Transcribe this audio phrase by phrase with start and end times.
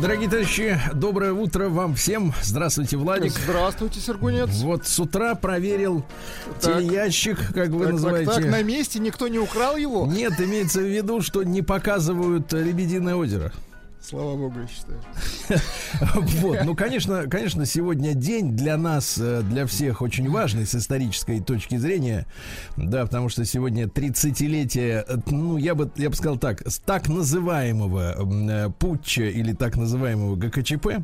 [0.00, 2.32] Дорогие товарищи, доброе утро вам всем.
[2.42, 3.32] Здравствуйте, Владик.
[3.32, 4.50] Здравствуйте, Сергунец.
[4.62, 6.04] Вот с утра проверил
[6.60, 6.78] Так.
[6.80, 8.32] телеящик, как вы Так, так, называете.
[8.32, 10.06] так, на месте никто не украл его?
[10.06, 13.52] Нет, имеется в виду, что не показывают э, Лебединое озеро.
[14.04, 15.00] Слава богу, я считаю.
[16.42, 21.40] Вот, ну, конечно, конечно, сегодня день для нас, э, для всех очень важный с исторической
[21.40, 22.26] точки зрения,
[22.76, 27.08] да, потому что сегодня 30-летие, э, ну, я бы, я бы сказал так, с так
[27.08, 31.02] называемого э, путча или так называемого ГКЧП,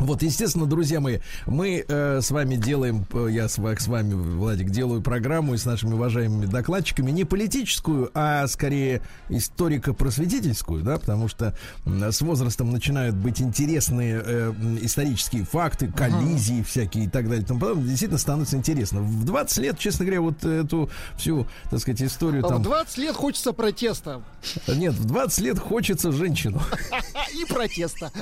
[0.00, 4.70] вот, естественно, друзья мои, мы э, с вами делаем, э, я с, с вами, Владик,
[4.70, 11.56] делаю программу и с нашими уважаемыми докладчиками не политическую, а скорее историко-просветительскую, да, потому что
[11.86, 14.52] м, с возрастом начинают быть интересные э,
[14.82, 17.46] исторические факты, коллизии всякие и так далее.
[17.46, 17.86] тому подобное.
[17.86, 19.00] Действительно становится интересно.
[19.00, 22.62] В 20 лет, честно говоря, вот эту всю, так сказать, историю А там...
[22.62, 24.22] В 20 лет хочется протеста.
[24.66, 26.60] Нет, в 20 лет хочется женщину.
[27.32, 28.10] И протеста.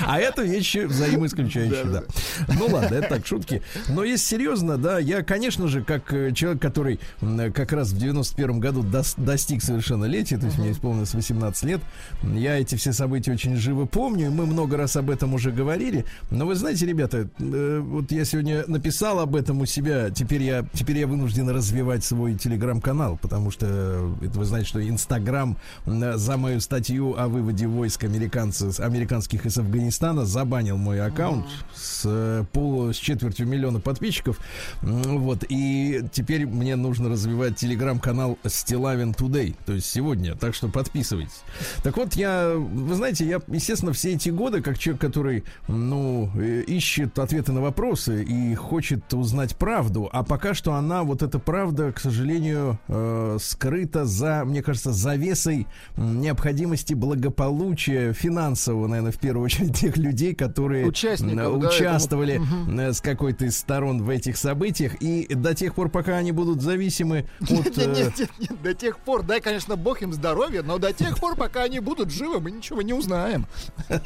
[0.00, 2.02] А это вещи взаимоисключающие, да.
[2.48, 3.62] Ну ладно, это так, шутки.
[3.88, 7.98] Но если серьезно, да, я, конечно же, как э, человек, который м, как раз в
[7.98, 11.80] 91 году дос- достиг совершеннолетия, то есть мне исполнилось 18 лет,
[12.22, 16.04] я эти все события очень живо помню, и мы много раз об этом уже говорили.
[16.30, 20.64] Но вы знаете, ребята, э, вот я сегодня написал об этом у себя, теперь я,
[20.72, 26.36] теперь я вынужден развивать свой телеграм-канал, потому что э, это вы знаете, что Инстаграм за
[26.36, 32.94] мою статью о выводе войск американцев, американских из Афганистана забанил мой аккаунт с, э, пол,
[32.94, 34.40] с четвертью миллиона подписчиков.
[34.80, 41.42] Вот, и теперь мне нужно развивать телеграм-канал Стилавин Today, то есть сегодня, так что подписывайтесь.
[41.82, 46.62] Так вот, я, вы знаете, я, естественно, все эти годы, как человек, который, ну, э,
[46.66, 51.92] ищет ответы на вопросы и хочет узнать правду, а пока что она, вот эта правда,
[51.92, 55.66] к сожалению, э, скрыта за, мне кажется, завесой
[55.98, 62.80] необходимости благополучия финансового, наверное, в первую очередь тех людей, которые да, участвовали этому.
[62.80, 66.62] э, с какой-то из сторон в этих событиях, и до тех пор, пока они будут
[66.62, 67.50] зависимы от...
[67.50, 70.92] Нет, э, нет, нет, нет, до тех пор, дай, конечно, бог им здоровья, но до
[70.92, 73.46] тех пор, пока они будут живы, мы ничего не узнаем.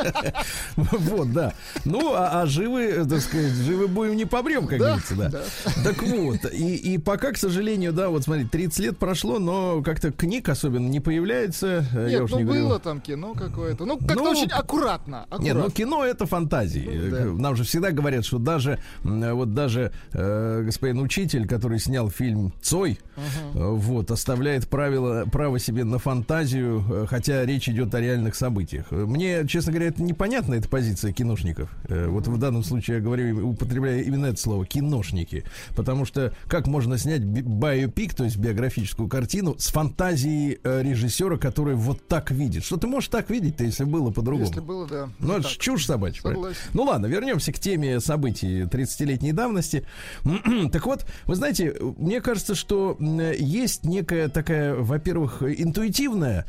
[0.76, 1.52] Вот, да.
[1.84, 5.82] Ну, а, а живы, э, так сказать, живы будем не помрем, как Да, говорится, да.
[5.84, 10.10] Так вот, и, и пока, к сожалению, да, вот смотри, 30 лет прошло, но как-то
[10.12, 11.84] книг особенно не появляется.
[11.92, 12.78] я Нет, уж ну не было говорю.
[12.80, 13.84] там кино какое-то.
[13.84, 15.26] Ну, как-то Ну, очень аккуратно.
[15.38, 15.70] Нет, ну аккуратно.
[15.72, 16.88] кино это фантазии.
[16.92, 17.24] Ну, да.
[17.42, 22.98] Нам же всегда говорят, что даже вот даже э, господин учитель, который снял фильм Цой,
[23.16, 23.20] э,
[23.54, 28.90] вот оставляет правило право себе на фантазию, э, хотя речь идет о реальных событиях.
[28.90, 31.70] Мне, честно говоря, это непонятна эта позиция киношников.
[31.88, 35.44] Э, Вот в данном случае я говорю, употребляю именно это слово киношники,
[35.76, 41.36] потому что как можно снять би- биопик, то есть биографическую картину с фантазией э, режиссера,
[41.36, 42.64] который вот так видит.
[42.64, 44.46] Что ты можешь так видеть-то, если было по-другому?
[44.48, 45.08] Если было, да.
[45.18, 46.11] Ну, это чушь собачья.
[46.20, 46.48] Правильно?
[46.48, 46.70] Согласен.
[46.74, 49.86] Ну ладно, вернемся к теме событий 30-летней давности.
[50.72, 56.46] так вот, вы знаете, мне кажется, что есть некая такая, во-первых, интуитивная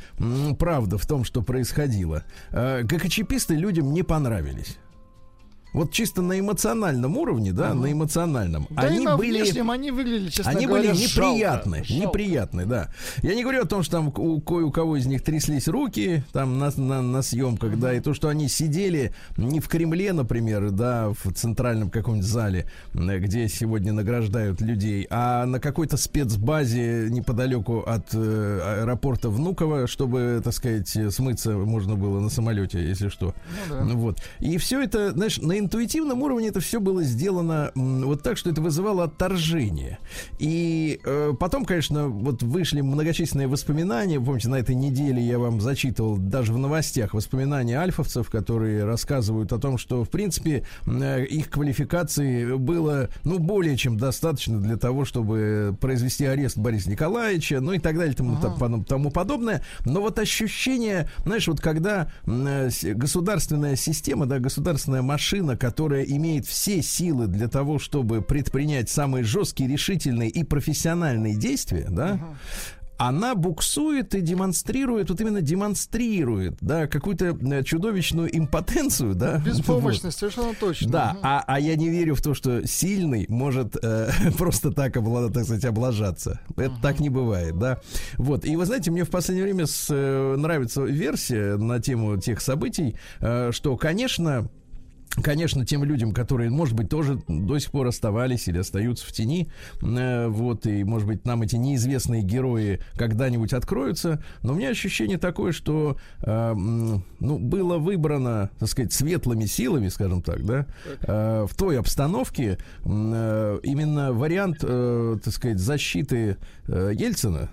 [0.59, 2.23] правда в том, что происходило.
[2.51, 4.77] Э, ГКЧПисты людям не понравились.
[5.73, 8.67] Вот чисто на эмоциональном уровне, да, на эмоциональном.
[8.69, 9.41] Да они на были...
[9.41, 12.07] внешнем они выглядели, честно Они говоря, были жалко, неприятные, жалко.
[12.07, 12.89] неприятные, да.
[13.23, 16.23] Я не говорю о том, что там у кое у кого из них тряслись руки
[16.31, 20.69] там на, на, на съемках, да, и то, что они сидели не в Кремле, например,
[20.71, 28.09] да, в центральном каком-нибудь зале, где сегодня награждают людей, а на какой-то спецбазе неподалеку от
[28.13, 33.33] э, аэропорта Внуково, чтобы, так сказать, смыться можно было на самолете, если что.
[33.69, 33.83] Ну да.
[33.95, 34.19] Вот.
[34.39, 38.61] И все это, знаешь, на интуитивном уровне это все было сделано вот так, что это
[38.61, 39.99] вызывало отторжение.
[40.39, 44.19] И э, потом, конечно, вот вышли многочисленные воспоминания.
[44.19, 49.59] Помните, на этой неделе я вам зачитывал даже в новостях воспоминания альфовцев, которые рассказывают о
[49.59, 55.75] том, что, в принципе, э, их квалификации было, ну, более чем достаточно для того, чтобы
[55.79, 59.63] произвести арест Бориса Николаевича, ну и так далее, тому, тому, тому подобное.
[59.85, 66.81] Но вот ощущение, знаешь, вот когда э, государственная система, да, государственная машина, которая имеет все
[66.81, 72.19] силы для того, чтобы предпринять самые жесткие, решительные и профессиональные действия, да,
[72.97, 79.39] она буксует и демонстрирует, вот именно демонстрирует, да, какую-то э, чудовищную импотенцию, да.
[79.39, 80.31] Беспомощность, вот.
[80.31, 80.91] совершенно точно.
[80.91, 85.33] Да, а, а я не верю в то, что сильный может э, просто так, облад,
[85.33, 86.39] так сказать, облажаться.
[86.55, 86.81] Это uh-huh.
[86.81, 87.79] так не бывает, да.
[88.17, 92.41] Вот, и вы знаете, мне в последнее время с, э, нравится версия на тему тех
[92.41, 94.49] событий, э, что, конечно,
[95.21, 99.47] Конечно, тем людям, которые, может быть, тоже до сих пор оставались или остаются в тени,
[99.81, 105.19] э, вот, и, может быть, нам эти неизвестные герои когда-нибудь откроются, но у меня ощущение
[105.19, 110.65] такое, что, э, ну, было выбрано, так сказать, светлыми силами, скажем так, да,
[111.01, 116.37] э, в той обстановке э, именно вариант, э, так сказать, защиты
[116.67, 117.49] э, Ельцина,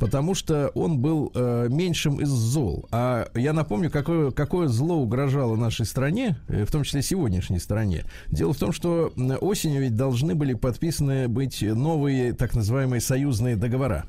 [0.00, 2.88] потому что он был э, меньшим из зол.
[2.90, 8.04] А я напомню, какое, какое зло угрожало нашей стране, э, в том числе сегодняшней стране.
[8.28, 14.06] Дело в том, что осенью ведь должны были подписаны быть новые так называемые союзные договора.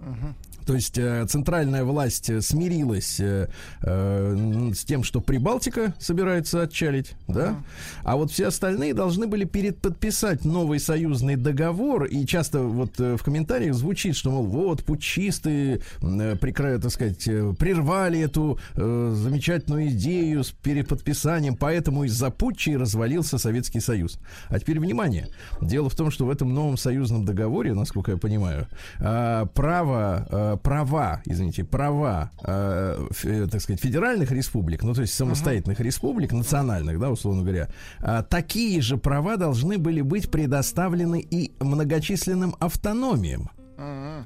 [0.00, 0.34] Uh-huh.
[0.66, 3.48] То есть э, центральная власть э, смирилась э,
[3.82, 7.56] э, с тем, что Прибалтика собирается отчалить, да,
[8.02, 13.18] а вот все остальные должны были перед подписать новый союзный договор, и часто вот в
[13.18, 16.78] комментариях звучит, что, мол, вот, путчисты, э, прикра...
[16.78, 17.24] так сказать,
[17.58, 24.18] прервали эту э, замечательную идею с переподписанием, поэтому из-за путчи развалился Советский Союз.
[24.48, 25.28] А теперь внимание.
[25.60, 28.66] Дело в том, что в этом новом союзном договоре, насколько я понимаю,
[28.98, 35.14] э, право э, права, извините, права, э, э, так сказать, федеральных республик, ну то есть
[35.14, 35.84] самостоятельных uh-huh.
[35.84, 37.68] республик, национальных, да, условно говоря,
[38.00, 43.50] э, такие же права должны были быть предоставлены и многочисленным автономиям.
[43.76, 44.24] Uh-huh.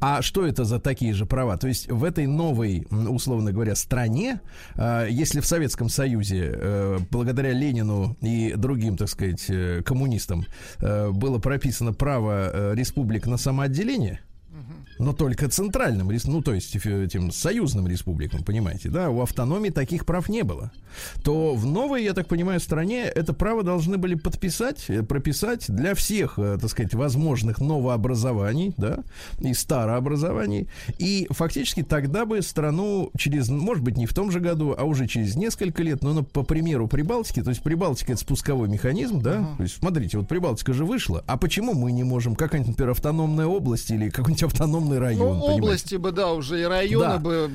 [0.00, 1.56] А что это за такие же права?
[1.56, 4.40] То есть в этой новой, условно говоря, стране,
[4.74, 9.46] э, если в Советском Союзе, благодаря Ленину и другим, так сказать,
[9.84, 10.44] коммунистам,
[10.80, 14.20] было прописано право республик на самоотделение,
[14.98, 20.28] но только центральным, ну, то есть этим союзным республикам, понимаете, да, у автономии таких прав
[20.28, 20.72] не было.
[21.22, 25.94] То в новой, я так понимаю, стране это право должны были подписать, э, прописать для
[25.94, 29.00] всех, э, так сказать, возможных новообразований, да,
[29.40, 30.68] и старообразований.
[30.98, 35.06] И фактически тогда бы страну через, может быть, не в том же году, а уже
[35.06, 39.56] через несколько лет, ну, по примеру Прибалтики, то есть Прибалтика это спусковой механизм, да, uh-huh.
[39.56, 43.46] то есть смотрите, вот Прибалтика же вышла, а почему мы не можем, какая-нибудь, например, автономная
[43.46, 45.38] область или какой-нибудь автономный район.
[45.38, 47.18] Ну, области бы, да, уже и районы да.
[47.18, 47.50] бы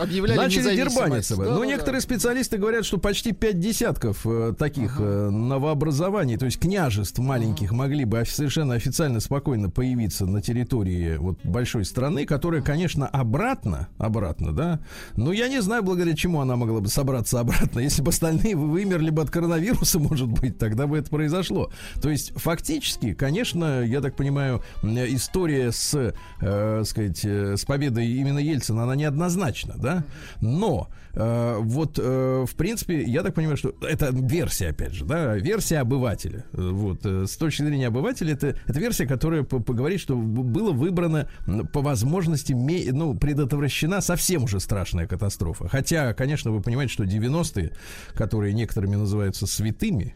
[0.00, 1.44] объявляли Начали дербаниться бы.
[1.44, 2.04] Да, Но да, некоторые да.
[2.04, 5.28] специалисты говорят, что почти пять десятков э, таких uh-huh.
[5.28, 7.76] э, новообразований, то есть княжеств маленьких, uh-huh.
[7.76, 14.52] могли бы совершенно официально спокойно появиться на территории вот большой страны, которая, конечно, обратно, обратно,
[14.52, 14.80] да,
[15.16, 17.80] но я не знаю, благодаря чему она могла бы собраться обратно.
[17.80, 21.70] Если бы остальные вымерли бы от коронавируса, может быть, тогда бы это произошло.
[22.00, 26.14] То есть, фактически, конечно, я так понимаю, история с
[26.44, 30.04] э, сказать, э, с победой именно Ельцина, она неоднозначна, да,
[30.40, 35.36] но э, вот, э, в принципе, я так понимаю, что это версия, опять же, да,
[35.36, 40.72] версия обывателя, вот, э, с точки зрения обывателя, это, это версия, которая поговорит, что было
[40.72, 41.28] выбрано
[41.72, 47.72] по возможности, ну, предотвращена совсем уже страшная катастрофа, хотя, конечно, вы понимаете, что 90-е,
[48.14, 50.14] которые некоторыми называются святыми,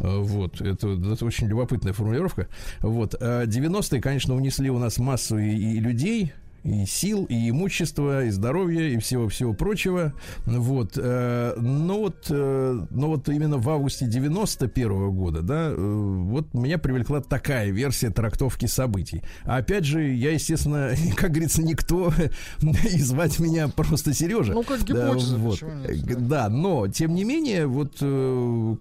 [0.00, 0.20] Uh-huh.
[0.22, 2.48] Вот, это, это очень любопытная формулировка.
[2.80, 6.32] Вот, 90-е, а конечно, унесли у нас массу и, и людей,
[6.66, 10.12] и сил, и имущества, и здоровья, и всего-всего прочего.
[10.44, 10.92] Вот.
[10.96, 16.52] Э, но вот, э, но вот именно в августе 91 -го года, да, э, вот
[16.54, 19.22] меня привлекла такая версия трактовки событий.
[19.44, 22.12] А опять же, я, естественно, как говорится, никто,
[22.60, 24.52] и звать меня просто Сережа.
[24.52, 25.62] Ну, как гипотеза, да, вот.
[25.62, 26.48] нет, да.
[26.48, 27.96] но, тем не менее, вот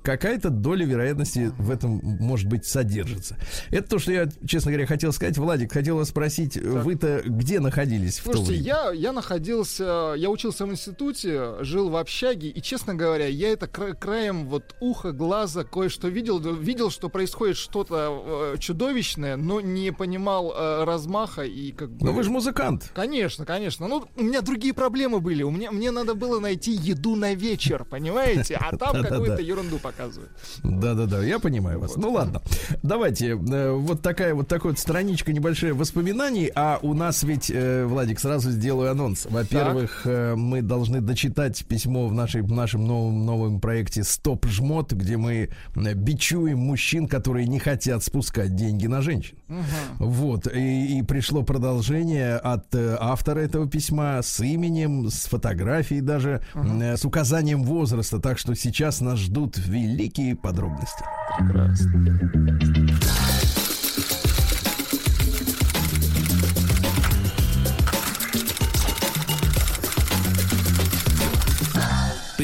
[0.02, 3.38] какая-то доля вероятности в этом, может быть, содержится.
[3.70, 5.38] Это то, что я, честно говоря, хотел сказать.
[5.38, 7.75] Владик, хотел вас спросить, вы-то где находитесь?
[7.76, 8.64] Находились Слушайте, в то время?
[8.64, 13.68] я, я находился, я учился в институте, жил в общаге, и, честно говоря, я это
[13.68, 19.92] кра- краем вот уха, глаза кое-что видел, видел, что происходит что-то э, чудовищное, но не
[19.92, 22.06] понимал э, размаха и как бы...
[22.06, 22.92] Но вы же музыкант.
[22.94, 23.88] Конечно, конечно.
[23.88, 25.44] Ну, у меня другие проблемы были.
[25.44, 28.58] У меня, мне надо было найти еду на вечер, понимаете?
[28.60, 30.32] А там какую-то ерунду показывают.
[30.64, 31.96] Да-да-да, я понимаю вас.
[31.98, 32.42] Ну ладно,
[32.84, 37.86] давайте, э, вот такая вот такая вот страничка небольшая воспоминаний, а у нас ведь э,
[37.86, 39.26] Владик, сразу сделаю анонс.
[39.30, 44.94] Во-первых, э, мы должны дочитать письмо в, нашей, в нашем новом, новом проекте «Стоп жмот»,
[44.94, 49.38] где мы э, бичуем мужчин, которые не хотят спускать деньги на женщин.
[49.48, 50.06] Угу.
[50.08, 50.48] Вот.
[50.54, 56.68] И, и пришло продолжение от э, автора этого письма с именем, с фотографией даже, угу.
[56.82, 58.20] э, с указанием возраста.
[58.20, 61.04] Так что сейчас нас ждут великие подробности.
[61.38, 63.35] Прекрасно.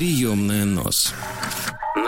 [0.01, 1.13] Приемная нос.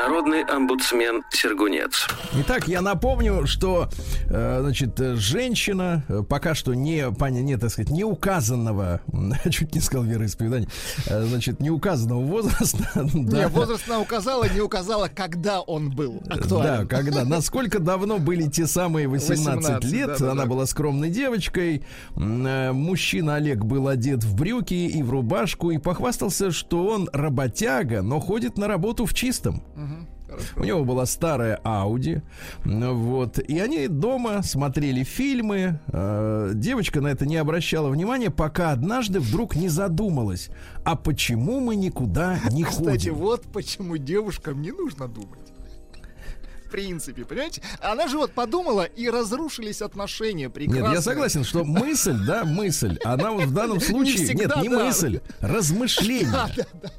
[0.03, 2.09] Народный омбудсмен Сергунец.
[2.41, 3.87] Итак, я напомню, что
[4.29, 8.99] э, значит, женщина, э, пока что не, паня, не, так сказать, не указанного,
[9.49, 10.67] чуть не сказал вероисповедания,
[11.07, 12.85] э, значит, не указанного возраста.
[13.13, 16.81] Не, возраст она указала, не указала, когда он был актуален.
[16.81, 17.23] Да, когда.
[17.23, 20.07] Насколько давно были те самые 18, 18 лет.
[20.07, 20.49] Да, да, она да.
[20.49, 21.85] была скромной девочкой.
[22.15, 28.19] Мужчина Олег был одет в брюки и в рубашку и похвастался, что он работяга, но
[28.19, 29.63] ходит на работу в чистом.
[30.55, 32.21] У него была старая Ауди,
[32.63, 35.79] вот, и они дома смотрели фильмы.
[35.87, 40.49] Э, девочка на это не обращала внимания, пока однажды вдруг не задумалась,
[40.83, 42.97] а почему мы никуда не Кстати, ходим?
[42.97, 45.39] Кстати, вот почему девушкам не нужно думать
[46.65, 47.61] в принципе, понимаете?
[47.81, 50.85] Она же вот подумала, и разрушились отношения прекрасно.
[50.85, 54.69] Нет, я согласен, что мысль, да, мысль, она вот в данном случае, не нет, не
[54.69, 54.85] да.
[54.85, 56.31] мысль, размышление.
[56.31, 56.89] Да, да, да.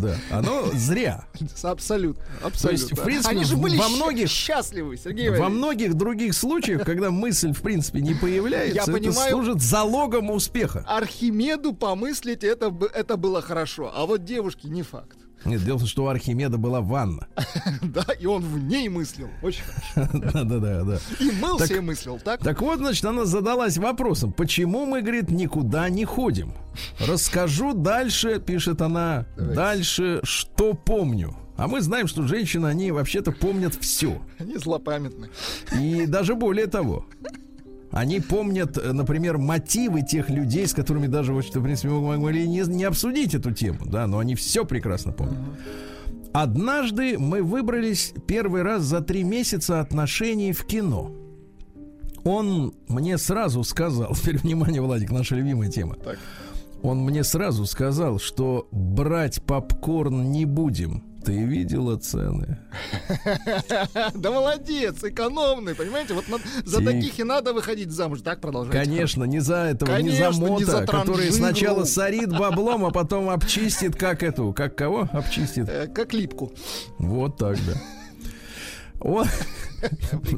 [0.00, 1.26] Да, оно зря.
[1.62, 2.24] Абсолютно.
[2.42, 2.60] абсолютно.
[2.60, 6.84] То есть, в принципе, Они же были во многих счастливы, Сергей Во многих других случаях,
[6.84, 10.84] когда мысль, в принципе, не появляется, Я это понимаю, служит залогом успеха.
[10.86, 15.18] Архимеду помыслить это, это было хорошо, а вот девушке не факт.
[15.44, 17.28] Нет, дело в том, что у Архимеда была ванна.
[17.82, 19.28] Да, и он в ней мыслил.
[19.42, 20.10] Очень хорошо.
[20.32, 20.84] Да-да-да.
[20.84, 20.98] да.
[21.20, 22.42] И мылся и мыслил, так?
[22.42, 26.54] Так вот, значит, она задалась вопросом, почему мы, говорит, никуда не ходим?
[26.98, 31.36] Расскажу дальше, пишет она, дальше, что помню.
[31.56, 34.20] А мы знаем, что женщины, они вообще-то помнят все.
[34.38, 35.30] Они злопамятны.
[35.78, 37.06] И даже более того.
[37.94, 42.48] Они помнят, э, например, мотивы тех людей, с которыми даже, вот, в принципе, мы могли
[42.48, 45.38] не, не обсудить эту тему, да, но они все прекрасно помнят.
[46.32, 51.12] Однажды мы выбрались первый раз за три месяца отношений в кино.
[52.24, 55.94] Он мне сразу сказал, теперь внимание, Владик, наша любимая тема.
[55.94, 56.18] Так.
[56.82, 62.58] Он мне сразу сказал, что брать попкорн не будем ты видела цены?
[64.14, 66.14] Да молодец, экономный, понимаете?
[66.14, 66.24] Вот
[66.64, 68.20] за таких и надо выходить замуж.
[68.22, 68.72] Так продолжать.
[68.72, 74.22] Конечно, не за этого, не за мота, который сначала сорит баблом, а потом обчистит, как
[74.22, 75.68] эту, как кого обчистит?
[75.68, 76.52] Э, как липку.
[76.98, 77.80] Вот так, да.
[79.00, 79.26] Он...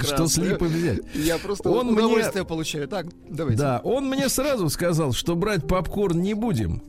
[0.02, 1.00] Что с липы взять?
[1.14, 2.48] Я просто он удовольствие мне...
[2.48, 2.88] получаю.
[2.88, 3.60] Так, давайте.
[3.60, 6.82] Да, он мне сразу сказал, что брать попкорн не будем.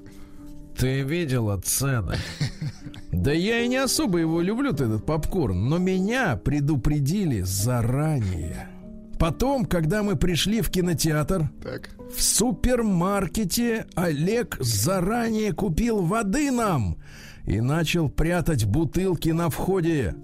[0.78, 2.18] Ты видела цены?
[3.18, 8.70] Да я и не особо его люблю, этот попкорн, но меня предупредили заранее.
[9.20, 11.90] Потом, когда мы пришли в кинотеатр, так.
[12.16, 16.98] в супермаркете Олег заранее купил воды нам
[17.44, 20.16] и начал прятать бутылки на входе,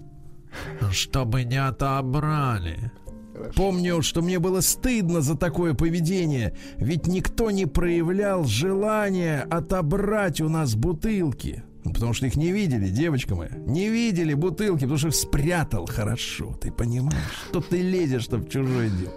[0.92, 2.92] чтобы не отобрали.
[3.34, 3.54] Хорошо.
[3.56, 10.50] Помню, что мне было стыдно за такое поведение, ведь никто не проявлял желания отобрать у
[10.50, 11.64] нас бутылки.
[11.84, 13.52] Ну, потому что их не видели, девочка моя.
[13.58, 16.58] Не видели бутылки, потому что их спрятал хорошо.
[16.62, 17.16] Ты понимаешь,
[17.50, 19.14] что ты лезешь в чужое дело.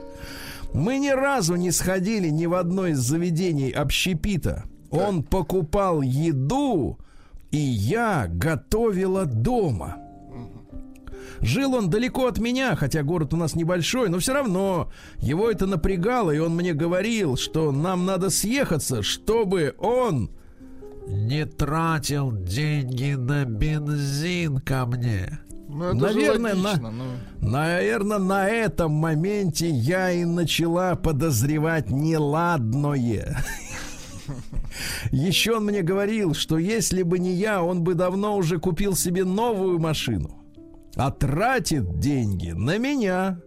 [0.74, 4.64] Мы ни разу не сходили ни в одно из заведений общепита.
[4.90, 6.98] Он покупал еду,
[7.50, 9.96] и я готовила дома.
[11.40, 15.66] Жил он далеко от меня, хотя город у нас небольшой, но все равно его это
[15.66, 20.30] напрягало, и он мне говорил, что нам надо съехаться, чтобы он
[21.06, 25.40] не тратил деньги на бензин ко мне.
[25.68, 27.04] Ну, наверное, логично, на, ну...
[27.40, 33.36] наверное, на этом моменте я и начала подозревать неладное.
[35.10, 39.24] Еще он мне говорил, что если бы не я, он бы давно уже купил себе
[39.24, 40.46] новую машину
[40.96, 43.38] а тратит деньги на меня.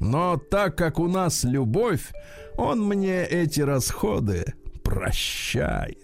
[0.00, 2.12] Но так как у нас любовь,
[2.58, 6.01] он мне эти расходы прощает.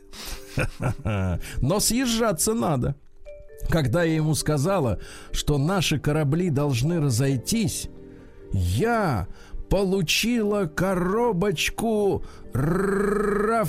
[1.60, 2.94] Но съезжаться надо.
[3.68, 4.98] Когда я ему сказала,
[5.32, 7.88] что наши корабли должны разойтись,
[8.52, 9.26] я
[9.68, 12.24] получила коробочку
[12.54, 13.68] Рафаэлло.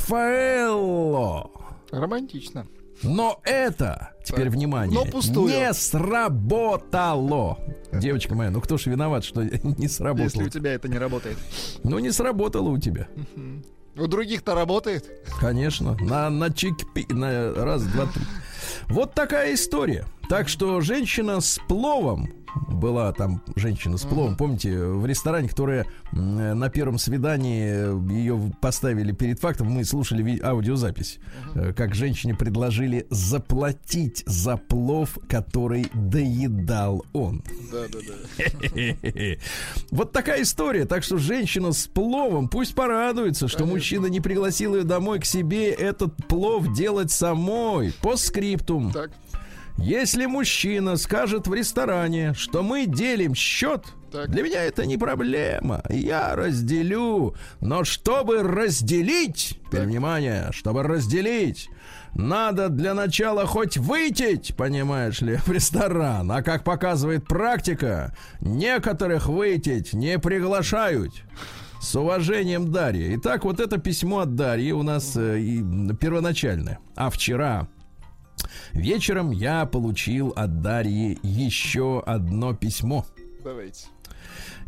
[1.91, 2.67] Романтично.
[3.01, 4.53] Но это, теперь так.
[4.53, 7.57] внимание, Но не сработало.
[7.93, 10.25] Девочка моя, ну кто ж виноват, что не сработало?
[10.25, 11.37] Если у тебя это не работает.
[11.83, 13.07] Ну не сработало у тебя.
[13.99, 15.09] У других-то работает.
[15.39, 15.97] Конечно.
[15.99, 16.75] На, на чик
[17.09, 18.23] на раз, два, три.
[18.87, 20.05] Вот такая история.
[20.29, 26.69] Так что женщина с пловом была там женщина с пловом, помните, в ресторане, которая на
[26.69, 31.19] первом свидании ее поставили перед фактом, мы слушали аудиозапись,
[31.53, 37.43] uh как женщине предложили заплатить за плов, который доедал он.
[37.71, 39.37] Да, да, да.
[39.91, 40.85] Вот такая история.
[40.85, 45.69] Так что женщина с пловом пусть порадуется, что мужчина не пригласил ее домой к себе
[45.71, 48.91] этот плов делать самой по скриптум.
[48.91, 49.11] Так.
[49.81, 54.29] Если мужчина скажет в ресторане, что мы делим счет, Так.
[54.29, 55.81] для меня это не проблема.
[55.89, 57.35] Я разделю.
[57.61, 61.69] Но чтобы разделить, теперь внимание, чтобы разделить,
[62.13, 66.29] надо для начала хоть выйти, понимаешь ли, в ресторан.
[66.31, 71.13] А как показывает практика, некоторых выйти не приглашают.
[71.81, 73.15] С уважением, Дарья.
[73.15, 76.79] Итак, вот это письмо от Дарьи у нас э, и, первоначальное.
[76.97, 77.69] А вчера
[78.73, 83.05] вечером я получил от Дарьи еще одно письмо.
[83.43, 83.87] Давайте.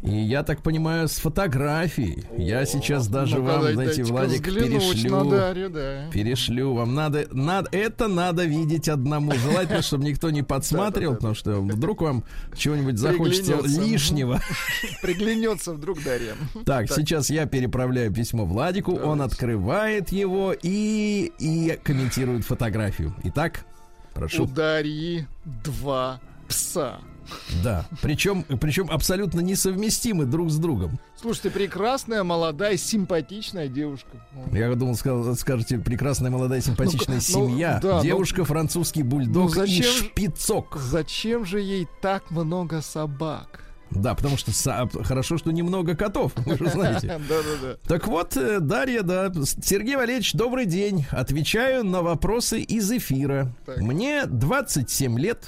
[0.03, 2.24] И я так понимаю, с фотографией.
[2.36, 5.29] Я сейчас даже Ну-ка, вам, знаете, Владик, перешлю.
[5.29, 6.10] Дарью, да.
[6.12, 6.96] Перешлю вам.
[6.96, 9.31] Надо, надо, это надо видеть одному.
[9.34, 12.24] Желательно, чтобы никто не подсматривал, потому что вдруг вам
[12.55, 14.41] чего-нибудь захочется лишнего.
[15.03, 16.34] Приглянется вдруг Дарья.
[16.65, 18.96] Так, сейчас я переправляю письмо Владику.
[18.96, 23.13] Он открывает его и, и комментирует фотографию.
[23.24, 23.65] Итак,
[24.13, 24.46] прошу.
[24.46, 25.27] Дарьи
[25.63, 27.00] два пса.
[27.63, 27.86] Да.
[28.01, 31.00] Причем, причем абсолютно несовместимы друг с другом.
[31.20, 34.10] Слушайте, прекрасная, молодая, симпатичная девушка.
[34.51, 37.80] Я думал, скажете, прекрасная, молодая, симпатичная ну, семья.
[37.82, 40.77] да, ну- Девушка, французский бульдог Ну, и зачем же- шпицок.
[40.77, 43.63] Зачем же ей так много собак?
[43.91, 44.51] Да, потому что
[45.03, 47.07] хорошо, что немного котов, вы же знаете.
[47.29, 47.77] Да-да-да.
[47.88, 49.31] Так вот, э, Дарья, да.
[49.63, 51.05] Сергей Валерьевич, добрый день.
[51.12, 53.53] Отвечаю на вопросы из эфира.
[53.65, 53.77] Так.
[53.77, 55.45] Мне 27 лет.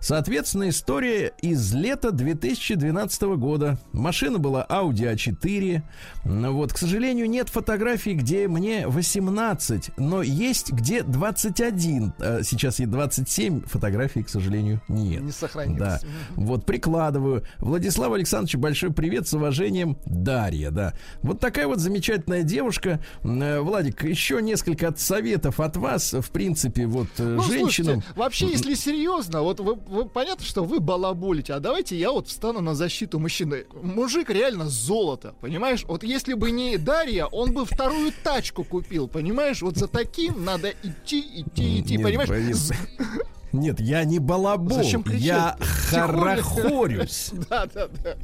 [0.00, 3.78] Соответственно, история из лета 2012 года.
[3.92, 5.82] Машина была Audi A4.
[6.24, 12.12] Ну Вот, к сожалению, нет фотографий, где мне 18, но есть где 21.
[12.18, 15.22] Э, Сейчас ей 27, фотографий, к сожалению, нет.
[15.22, 15.78] Не сохранилось.
[15.80, 16.00] Да.
[16.36, 17.44] Вот прикладываю.
[17.58, 19.96] Владислав Александрович, большой привет с уважением.
[20.06, 20.94] Дарья, да.
[21.22, 23.00] Вот такая вот замечательная девушка.
[23.22, 27.94] Э, Владик, еще несколько советов от вас, в принципе, вот э, Ну, женщинам.
[28.02, 32.28] слушайте, вообще, если серьезно, вот вы, вы- понятно, что вы балаболите, а давайте я вот
[32.28, 33.66] встану на защиту мужчины.
[33.82, 35.84] Мужик реально золото, понимаешь?
[35.86, 39.62] Вот если бы не Дарья, он бы вторую тачку купил, понимаешь?
[39.62, 42.28] Вот за таким надо идти, идти, идти, Нет, понимаешь?
[42.28, 42.72] Борис,
[43.52, 44.76] Нет, я не балабол.
[44.78, 45.24] Зачем кричать?
[45.26, 47.30] Я хорохорюсь.
[47.50, 48.14] Да, да, да.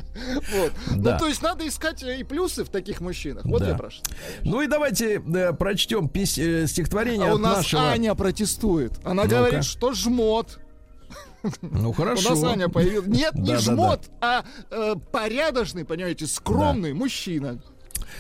[0.55, 0.73] Вот.
[0.97, 1.13] Да.
[1.15, 3.45] Ну, то есть надо искать э, и плюсы в таких мужчинах.
[3.45, 3.71] Вот Да.
[3.71, 4.03] я прошу.
[4.45, 7.89] Ну и давайте э, прочтем пись- э, стихотворение А у от нас нашего.
[7.91, 8.93] Аня протестует.
[9.05, 9.37] Она Ну-ка.
[9.37, 10.61] говорит, что жмот.
[11.63, 12.33] Ну хорошо.
[12.33, 13.07] У нас Аня появилась.
[13.09, 13.61] Нет, не Да-да-да.
[13.61, 17.59] жмот, а э, порядочный, понимаете, скромный мужчина.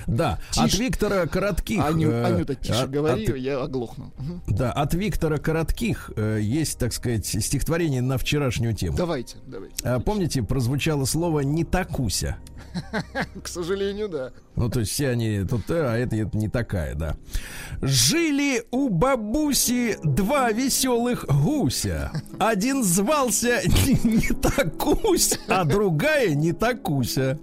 [0.06, 0.64] Да, Тише.
[0.66, 1.82] от Виктора Коротких.
[1.84, 4.12] Аню, э, Анюта, тише от- говори, от- я оглохну.
[4.46, 8.96] Да, от Виктора Коротких э, есть, так сказать, стихотворение на вчерашнюю тему.
[8.96, 9.74] Давайте, давайте.
[9.84, 12.36] А, помните, прозвучало слово «не такуся».
[13.42, 14.32] К сожалению, да.
[14.54, 17.16] Ну, то есть все они тут, э, а это, это не такая, да.
[17.82, 22.10] Жили у бабуси два веселых гуся.
[22.38, 23.60] Один звался
[24.04, 27.38] не такусь, а другая не такуся.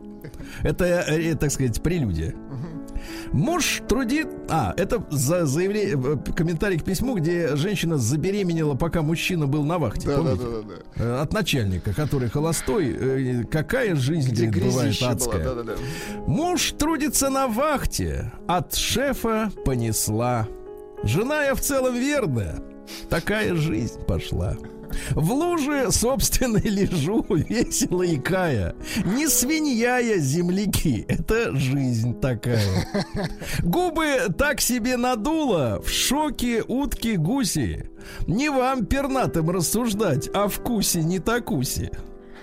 [0.61, 2.33] Это, э, так сказать, прелюдия.
[3.31, 4.27] Муж трудит...
[4.49, 9.77] А, это за заявление, э, комментарий к письму, где женщина забеременела, пока мужчина был на
[9.79, 10.07] вахте.
[10.07, 10.43] Да, да, помните?
[10.43, 10.61] да, да,
[10.97, 11.03] да.
[11.03, 12.95] Э, От начальника, который холостой.
[12.97, 15.43] э, Какая жизнь, Где говорит, бывает грязище была, адская.
[15.43, 15.73] да, да, да.
[16.27, 20.47] Муж трудится на вахте, от шефа понесла.
[21.03, 22.61] Жена я в целом верная,
[23.09, 24.55] такая жизнь пошла.
[25.11, 28.75] В луже собственной лежу, весело икая.
[29.05, 32.87] Не свинья я, земляки, это жизнь такая.
[33.61, 37.89] Губы так себе надуло, в шоке утки гуси.
[38.27, 41.91] Не вам пернатым рассуждать о вкусе не такусе.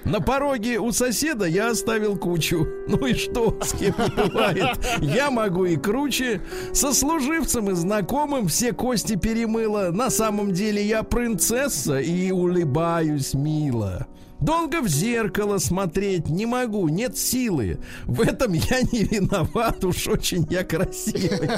[0.04, 2.66] На пороге у соседа я оставил кучу.
[2.88, 4.78] Ну и что, с кем не бывает?
[5.00, 6.40] Я могу и круче.
[6.72, 9.90] Со служивцем и знакомым все кости перемыла.
[9.92, 14.06] На самом деле я принцесса и улыбаюсь мило.
[14.40, 17.78] Долго в зеркало смотреть не могу, нет силы.
[18.06, 21.50] В этом я не виноват, уж очень я красивый.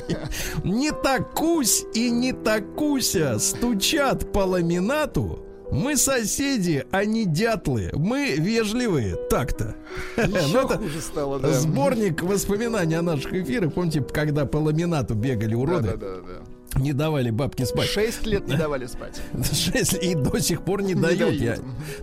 [0.64, 5.46] Не такусь и не такуся стучат по ламинату.
[5.72, 7.90] Мы соседи, а не дятлы.
[7.94, 9.16] Мы вежливые.
[9.30, 9.74] Так-то.
[10.52, 11.50] Ну, хуже стало, да.
[11.52, 13.72] Сборник воспоминаний о наших эфирах.
[13.72, 16.42] Помните, когда по ламинату бегали Да, уроды, да, да, да.
[16.76, 17.88] Не давали бабке спать.
[17.88, 19.20] Шесть лет не давали спать.
[19.52, 21.18] Шесть и до сих пор не, Не дают.
[21.38, 21.40] дают.
[21.40, 21.58] Я-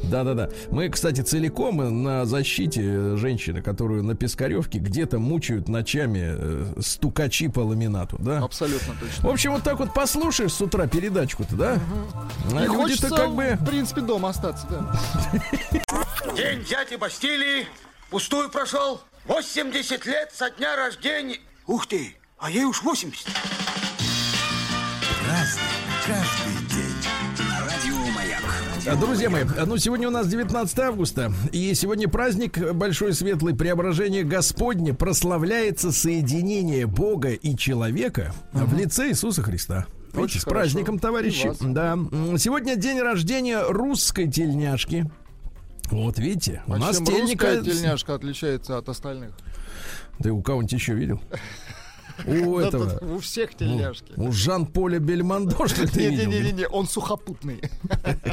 [0.10, 0.49] Да-да-да.
[0.69, 7.60] Мы, кстати, целиком на защите женщины, которую на Пискаревке где-то мучают ночами э, стукачи по
[7.62, 8.39] ламинату, да?
[8.39, 9.32] Абсолютно В точно.
[9.32, 11.79] общем, вот так вот послушаешь с утра передачку-то, да?
[12.53, 13.58] А И люди-то хочется, как бы...
[13.60, 14.93] в принципе, дома остаться, да.
[16.36, 17.65] День дяди Бастилии
[18.10, 19.01] пустую прошел.
[19.25, 21.38] 80 лет со дня рождения.
[21.67, 23.27] Ух ты, а ей уж 80.
[25.30, 25.62] Разный,
[26.08, 27.48] каждый день.
[27.48, 29.00] На радио Маяк.
[29.00, 34.96] Друзья мои, ну сегодня у нас 19 августа, и сегодня праздник Большой Светлый Преображение Господне
[34.96, 38.65] прославляется соединение Бога и человека uh-huh.
[38.65, 39.86] в лице Иисуса Христа.
[40.15, 40.62] Очень с хорошо.
[40.62, 41.52] праздником, товарищи.
[41.62, 41.96] Да.
[42.39, 45.12] Сегодня день рождения русской тельняшки.
[45.92, 47.62] Вот видите, у а нас тельника...
[47.62, 49.34] тельняшка отличается от остальных?
[50.24, 51.22] Ты у кого-нибудь еще видел?
[52.25, 53.15] У этого.
[53.15, 54.13] У всех тельняшки.
[54.15, 57.62] У Жан-Поля Бельмондо, что ты Не-не-не, он сухопутный.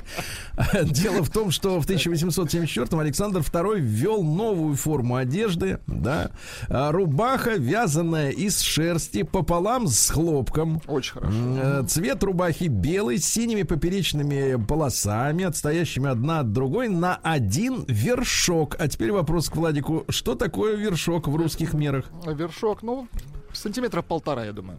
[0.85, 6.31] Дело в том, что в 1874-м Александр II ввел новую форму одежды, да,
[6.68, 10.81] а, рубаха, вязаная из шерсти пополам с хлопком.
[10.87, 11.37] Очень хорошо.
[11.37, 18.77] Э, цвет рубахи белый, с синими поперечными полосами, отстоящими одна от другой на один вершок.
[18.79, 20.05] А теперь вопрос к Владику.
[20.09, 22.07] Что такое вершок в русских мерах?
[22.27, 23.09] Вершок, ну,
[23.57, 24.79] Сантиметра полтора, я думаю.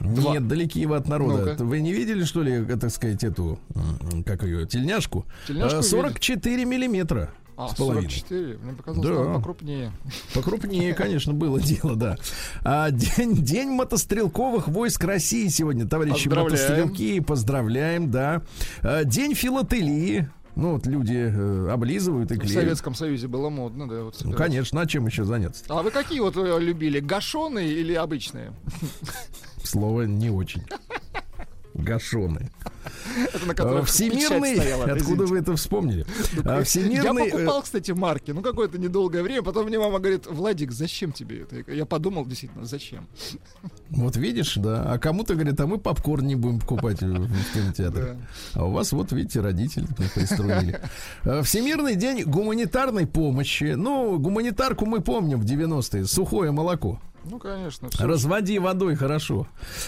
[0.00, 0.32] Два.
[0.32, 1.56] Нет, далеки вы от народа.
[1.58, 3.58] ну Вы не видели, что ли, так сказать, эту,
[4.24, 5.26] как ее, тельняшку?
[5.46, 6.64] тельняшку 44 видели.
[6.64, 7.30] миллиметра.
[7.56, 8.58] А, с 44?
[8.62, 9.14] Мне показалось, да.
[9.14, 9.92] что покрупнее.
[10.32, 12.16] Покрупнее, конечно, было дело, да.
[12.64, 17.20] А, день, день мотострелковых войск России сегодня, товарищи мотострелки.
[17.20, 18.40] Поздравляем, да.
[18.80, 20.30] А, день филателии.
[20.60, 22.50] Ну, вот люди э, облизывают и клеят.
[22.50, 24.02] В Советском Союзе было модно, да.
[24.02, 25.64] Вот ну, конечно, а чем еще заняться?
[25.68, 28.52] А вы какие вот э, любили, гашеные или обычные?
[29.64, 30.62] Слово не очень.
[31.80, 32.50] Гашоны.
[33.16, 36.06] Это Всемирный, стояла, откуда вы это вспомнили?
[36.44, 37.26] А, всемирный...
[37.26, 41.42] Я покупал, кстати, марки, ну какое-то недолгое время, потом мне мама говорит, Владик, зачем тебе
[41.42, 41.72] это?
[41.72, 43.06] Я подумал, действительно, зачем?
[43.90, 48.18] Вот видишь, да, а кому-то говорит, а мы попкорн не будем покупать в кинотеатре.
[48.54, 50.80] А у вас, вот видите, родители пристроили.
[51.24, 53.74] А, Всемирный день гуманитарной помощи.
[53.76, 57.00] Ну, гуманитарку мы помним в 90-е, сухое молоко.
[57.30, 57.88] Ну, конечно.
[57.90, 59.46] Все Разводи водой, хорошо.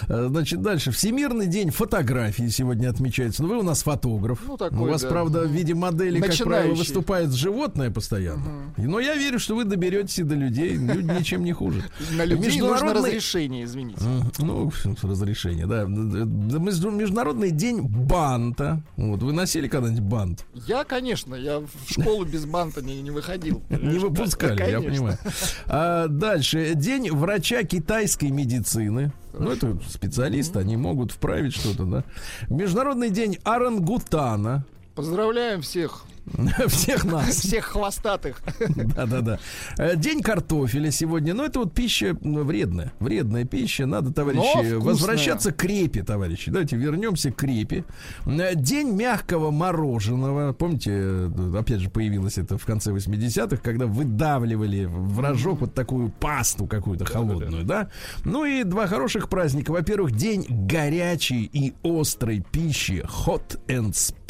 [0.08, 0.92] Э, значит, дальше.
[0.92, 3.42] Всемирный день фотографии сегодня отмечается.
[3.42, 4.38] Ну, вы у нас фотограф.
[4.46, 5.08] Ну, такой, у вас, да.
[5.08, 6.38] правда, в виде модели, Начинающий.
[6.38, 8.72] как правило, выступает животное постоянно.
[8.76, 8.88] Угу.
[8.88, 10.76] Но я верю, что вы доберетесь и до людей.
[10.76, 11.82] Люди ничем не хуже.
[12.16, 14.00] На людей нужно разрешение, извините.
[14.38, 15.84] Ну, разрешение, да.
[15.84, 18.82] Международный день банта.
[18.96, 20.46] Вот, вы носили когда-нибудь бант?
[20.54, 21.34] Я, конечно.
[21.34, 23.62] Я в школу без банта не, не выходил.
[23.82, 25.18] Не выпускали, я понимаю.
[25.66, 26.72] А дальше.
[26.74, 29.12] День врача китайской медицины.
[29.32, 29.44] Хорошо.
[29.44, 32.04] Ну, это специалисты, они могут вправить что-то, да.
[32.48, 34.64] Международный день орангутана.
[34.94, 36.04] Поздравляем всех
[36.68, 37.36] Всех нас.
[37.36, 38.42] Всех хвостатых.
[38.68, 39.38] Да-да-да.
[39.76, 41.34] Э, день картофеля сегодня.
[41.34, 42.92] Ну, это вот пища вредная.
[43.00, 43.86] Вредная пища.
[43.86, 46.50] Надо, товарищи, возвращаться к крепе, товарищи.
[46.50, 47.84] Давайте вернемся к крепе.
[48.26, 50.52] Э, день мягкого мороженого.
[50.52, 56.10] Помните, э, опять же, появилось это в конце 80-х, когда выдавливали в рожок вот такую
[56.10, 57.90] пасту какую-то холодную, да?
[58.24, 59.72] Ну и два хороших праздника.
[59.72, 63.04] Во-первых, день горячей и острой пищи.
[63.26, 64.21] Hot and spicy.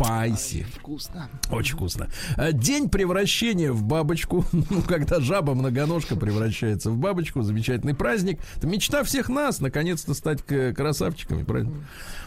[0.77, 1.29] Вкусно.
[1.51, 2.09] Очень вкусно.
[2.37, 4.45] Э, день превращения в бабочку.
[4.73, 7.43] Ну, когда жаба многоножка превращается в бабочку.
[7.43, 8.41] Замечательный праздник.
[8.57, 11.73] Это мечта всех нас, наконец-то стать красавчиками, правильно?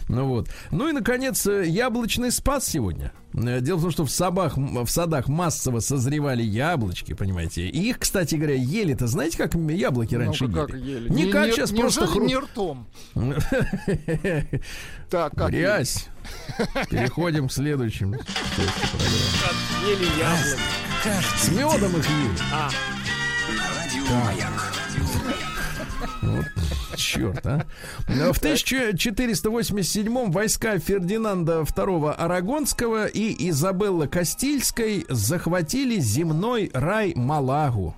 [0.08, 0.48] Ну вот.
[0.70, 3.12] Ну и, наконец, э, яблочный спас сегодня.
[3.34, 7.68] Э, дело в том, что в, садах, в садах массово созревали яблочки, понимаете.
[7.68, 10.90] И их, кстати говоря, ели-то, знаете, как яблоки ну, раньше как ели?
[10.90, 11.08] ели?
[11.08, 12.24] Не, не как сейчас не просто хру...
[12.24, 12.86] не ртом.
[15.08, 16.08] Так, как Грязь.
[16.90, 18.14] Переходим к следующему.
[18.14, 20.60] Ели яблоки.
[21.36, 22.38] С медом их ели.
[22.52, 22.70] А.
[26.22, 26.46] Вот
[26.96, 27.66] черт, а.
[28.06, 37.94] В 1487 войска Фердинанда II Арагонского и Изабеллы Кастильской захватили земной рай Малагу.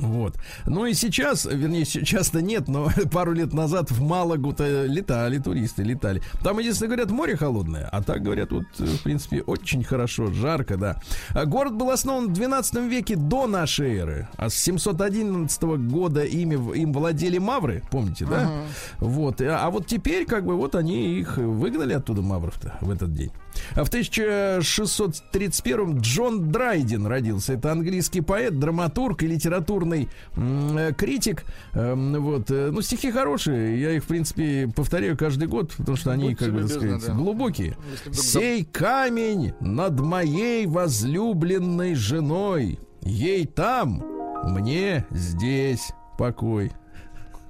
[0.00, 0.36] Вот.
[0.66, 6.22] Ну и сейчас, вернее, сейчас-то нет, но пару лет назад в Малагу-то летали туристы, летали.
[6.42, 11.00] Там, единственное, говорят, море холодное, а так, говорят, вот, в принципе, очень хорошо, жарко, да.
[11.30, 16.54] А город был основан в 12 веке до нашей эры, а с 711 года ими,
[16.78, 18.42] им владели мавры, помните, да?
[18.42, 18.64] Uh-huh.
[18.98, 19.40] Вот.
[19.40, 23.30] А, а вот теперь, как бы, вот они их выгнали оттуда, мавров-то, в этот день.
[23.72, 27.54] В 1631 Джон Драйден родился.
[27.54, 31.44] Это английский поэт, драматург и литературный э, критик.
[31.72, 32.50] Эм, вот.
[32.50, 33.80] Э, ну, стихи хорошие.
[33.80, 37.06] Я их, в принципе, повторяю каждый год, потому что они, Будьте как бы, так сказать,
[37.06, 37.14] да.
[37.14, 37.76] глубокие.
[38.12, 42.78] Сей камень над моей возлюбленной женой.
[43.02, 44.04] Ей там,
[44.44, 46.72] мне здесь покой.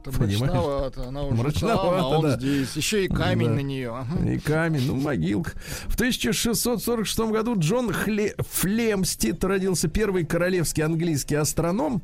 [0.05, 1.09] Это мрачновато.
[1.09, 2.37] Она уже мрачновато, там, а он да.
[2.37, 2.75] здесь.
[2.77, 3.55] Еще и камень да.
[3.55, 4.07] на нее.
[4.27, 5.53] И камень, ну, могилка.
[5.89, 8.35] В 1646 году Джон Хле...
[8.39, 12.03] Флемстит родился первый королевский английский астроном.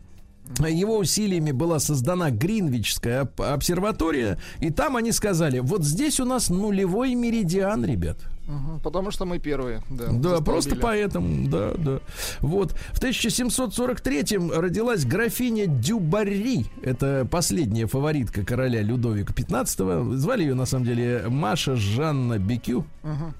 [0.58, 7.14] его усилиями была создана Гринвичская обсерватория, и там они сказали, вот здесь у нас нулевой
[7.14, 8.18] меридиан, ребят.
[8.46, 10.06] Угу, потому что мы первые, да.
[10.10, 12.00] Да, просто поэтому, да, да.
[12.40, 12.72] Вот.
[12.92, 16.66] В 1743-м родилась графиня Дюбари.
[16.82, 20.14] Это последняя фаворитка короля Людовика XV.
[20.14, 22.84] Звали ее, на самом деле, Маша Жанна Бекю.
[23.02, 23.34] Угу.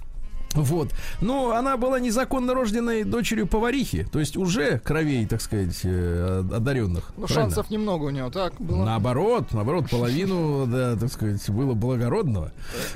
[0.54, 0.90] Вот.
[1.20, 7.12] Но она была незаконно рожденной дочерью поварихи, то есть уже кровей, так сказать, э, одаренных.
[7.16, 8.84] Ну, шансов немного у нее, так было?
[8.84, 12.52] Наоборот, наоборот, половину, да, так сказать, было благородного.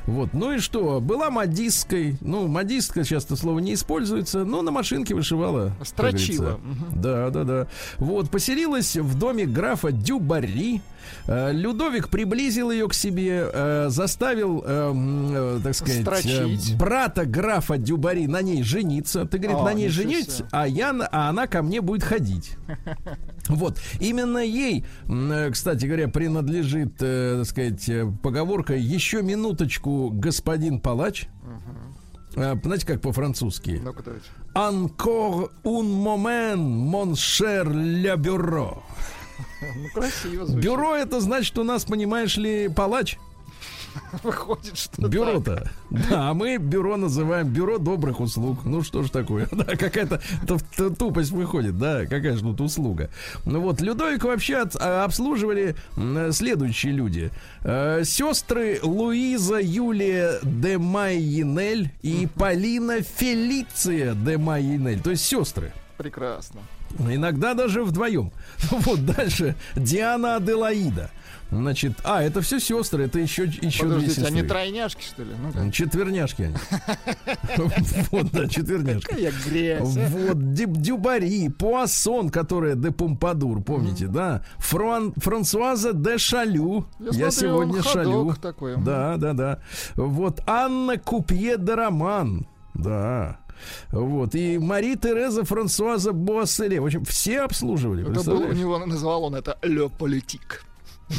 [0.06, 0.32] Вот.
[0.32, 1.00] Ну и что?
[1.00, 2.16] Была модисткой.
[2.20, 5.72] Ну, модистка часто слово не используется, но на машинке вышивала.
[5.84, 6.60] Строчила.
[6.94, 7.66] Да, да, да.
[7.98, 8.30] Вот.
[8.30, 10.80] Поселилась в доме графа Дюбари.
[11.26, 16.76] Э, Людовик приблизил ее к себе, э, заставил, э, так сказать, Строчить.
[16.76, 19.24] брата графа Дюбари на ней жениться.
[19.26, 22.56] Ты, говорит, О, на ней женить, а, я, а она ко мне будет ходить.
[23.48, 23.80] Вот.
[23.98, 24.84] Именно ей,
[25.50, 27.90] кстати говоря, принадлежит, так сказать,
[28.22, 31.26] поговорка «Еще минуточку, господин палач».
[32.34, 33.82] Знаете, как по-французски?
[34.54, 38.82] Encore un moment, mon cher le bureau.
[39.76, 40.64] Ну, красиво звучит.
[40.64, 43.18] Бюро это значит у нас, понимаешь ли, палач.
[44.22, 45.70] Выходит, что Бюро-то.
[45.90, 48.60] Да, а мы бюро называем бюро добрых услуг.
[48.64, 49.48] Ну что ж такое?
[49.60, 50.20] Да, какая-то
[50.96, 53.10] тупость выходит, да, какая же тут услуга.
[53.44, 55.76] Ну вот, Людовик вообще а, обслуживали
[56.30, 57.30] следующие люди.
[57.62, 65.00] Э, сестры Луиза Юлия де Майинель и Полина Фелиция де Майинель.
[65.00, 65.72] То есть сестры.
[65.98, 66.60] Прекрасно.
[66.98, 68.32] Иногда даже вдвоем.
[68.70, 69.54] Вот дальше.
[69.76, 71.10] Диана Аделаида.
[71.50, 74.26] Значит, а, это все сестры, это еще, еще две сестры.
[74.26, 75.30] они тройняшки, что ли?
[75.52, 76.56] ну Четверняшки они.
[78.12, 79.08] Вот, да, четверняшки.
[79.08, 79.96] Какая грязь.
[79.96, 80.08] А.
[80.08, 84.42] Вот, Дюбари, Пуассон, которая де Помпадур, помните, да?
[84.58, 86.86] Франсуаза де Шалю.
[87.00, 88.34] Я сегодня шалю.
[88.78, 89.58] Да, да, да.
[89.96, 92.46] Вот, Анна Купье де Роман.
[92.74, 93.39] Да.
[93.90, 94.34] Вот.
[94.34, 96.80] И Мари Тереза Франсуаза Буасселе.
[96.80, 98.10] В общем, все обслуживали.
[98.10, 100.64] Это был, у него называл он это «Ле Политик».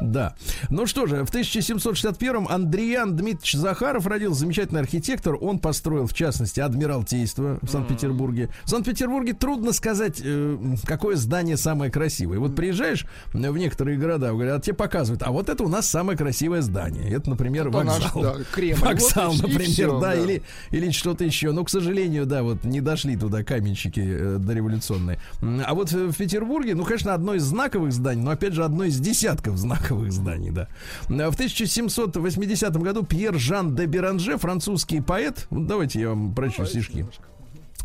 [0.00, 0.34] Да.
[0.70, 5.36] Ну что же, в 1761-м Андриан Дмитриевич Захаров родился замечательный архитектор.
[5.40, 8.50] Он построил, в частности, Адмиралтейство в Санкт-Петербурге.
[8.64, 12.38] В Санкт-Петербурге трудно сказать, э, какое здание самое красивое.
[12.38, 16.16] Вот приезжаешь в некоторые города, говорят, а тебе показывают, а вот это у нас самое
[16.16, 17.10] красивое здание.
[17.10, 18.22] Это, например, это вокзал.
[18.22, 18.80] Наш, да, Кремль.
[18.80, 21.52] Вокзал, вот, например, все, да, да, или, или что-то еще.
[21.52, 25.18] Но, к сожалению, да, вот не дошли туда каменщики э, дореволюционные.
[25.40, 28.98] А вот в Петербурге, ну, конечно, одно из знаковых зданий, но, опять же, одно из
[28.98, 30.68] десятков знаковых зданий, да.
[31.08, 37.06] В 1780 году Пьер Жан де Беранже, французский поэт, давайте я вам прочту стишки.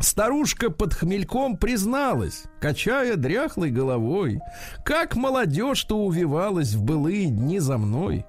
[0.00, 4.40] Старушка под хмельком призналась, качая дряхлой головой,
[4.84, 8.24] как молодежь-то увивалась в былые дни за мной.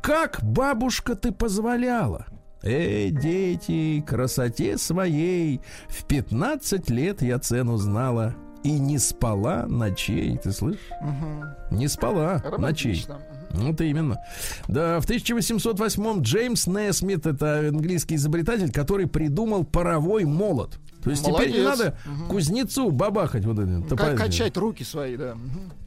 [0.00, 2.26] Как, бабушка, ты позволяла?
[2.62, 10.52] Эй, дети, красоте своей В пятнадцать лет я цену знала и не спала ночей, ты
[10.52, 10.80] слышишь?
[11.00, 11.76] Угу.
[11.76, 13.04] Не спала ночей.
[13.52, 14.18] Ну, это именно.
[14.66, 20.78] Да, в 1808-м Джеймс Несмит, это английский изобретатель, который придумал паровой молот.
[21.02, 21.48] То есть Молодец.
[21.48, 22.32] теперь не надо угу.
[22.32, 23.96] кузнецу бабахать вот это.
[23.96, 25.36] Качать руки свои, да.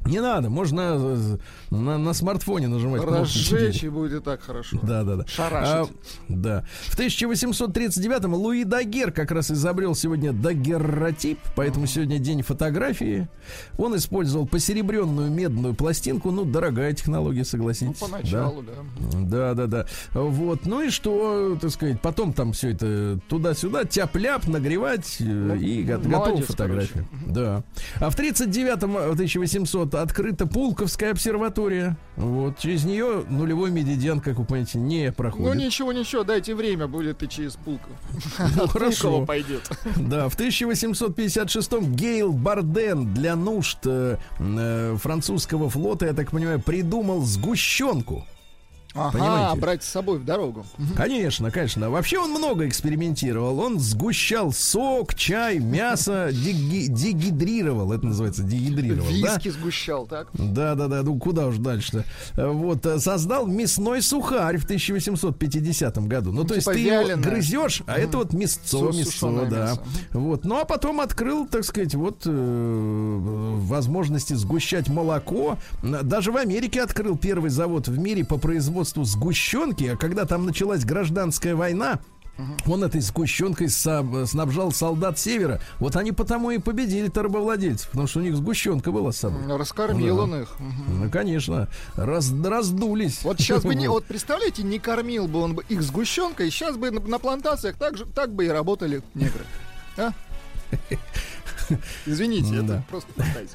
[0.05, 1.37] Не надо, можно э,
[1.69, 3.03] на, на смартфоне нажимать.
[3.03, 4.79] Разжечь и будет и так хорошо.
[4.81, 5.27] Да, да, да.
[5.27, 5.91] Шарашить.
[5.91, 6.65] А, да.
[6.87, 13.29] В 1839-м Луи Дагер как раз изобрел сегодня дагерротип, поэтому сегодня день фотографии.
[13.77, 18.01] Он использовал посеребренную медную пластинку, ну, дорогая технология, согласитесь.
[18.01, 18.73] Ну, поначалу, да.
[19.21, 19.85] Да, да, да.
[20.13, 25.55] Вот, ну и что, так сказать, потом там все это туда-сюда, тяп-ляп, нагревать э, ну,
[25.55, 27.07] и готов фотографию.
[27.27, 27.63] Да.
[27.99, 31.97] А в 39-м, 1800 вот открыта Пулковская обсерватория.
[32.15, 35.47] Вот через нее нулевой медидиан, как вы понимаете, не проходит.
[35.47, 37.91] Ну ничего, ничего, дайте время, будет и через Пулков.
[38.55, 39.25] Ну хорошо.
[39.25, 39.69] пойдет.
[39.97, 47.21] Да, в 1856-м Гейл Барден для нужд э, э, французского флота, я так понимаю, придумал
[47.21, 48.25] сгущенку.
[48.93, 49.61] Ага, Понимаете?
[49.61, 50.65] брать с собой в дорогу.
[50.97, 51.89] Конечно, конечно.
[51.89, 53.59] Вообще он много экспериментировал.
[53.59, 57.93] Он сгущал сок, чай, мясо, дегидрировал.
[57.93, 59.09] Это называется дегидрировал.
[59.09, 59.57] Виски да?
[59.57, 60.27] сгущал, так?
[60.33, 61.03] Да, да, да.
[61.03, 62.03] Ну куда уж дальше-то.
[62.35, 62.85] Вот.
[62.85, 66.31] Э, создал мясной сухарь в 1850 году.
[66.31, 67.11] Ну, ну то есть ты вяленое.
[67.11, 69.57] его грызешь, а это вот мясцо, мясцо, да.
[69.57, 69.81] Мясо.
[70.11, 70.43] Вот.
[70.43, 73.17] Ну, а потом открыл, так сказать, вот э,
[73.61, 75.57] возможности сгущать молоко.
[75.81, 80.45] Даже в Америке открыл первый завод в мире по производству производству сгущенки, а когда там
[80.45, 81.99] началась гражданская война,
[82.65, 85.61] Он этой сгущенкой снабжал солдат севера.
[85.79, 89.41] Вот они потому и победили торговладельцев, потому что у них сгущенка была с собой.
[89.45, 90.23] Раскормил Да.
[90.23, 90.55] он их.
[90.87, 93.21] Ну, конечно, раз, раздулись.
[93.23, 96.89] Вот сейчас бы не, вот представляете, не кормил бы он бы их сгущенкой, сейчас бы
[96.89, 99.45] на, на плантациях так же, так бы и работали негры.
[99.97, 100.11] А?
[102.07, 103.49] Извините, это просто фантазия.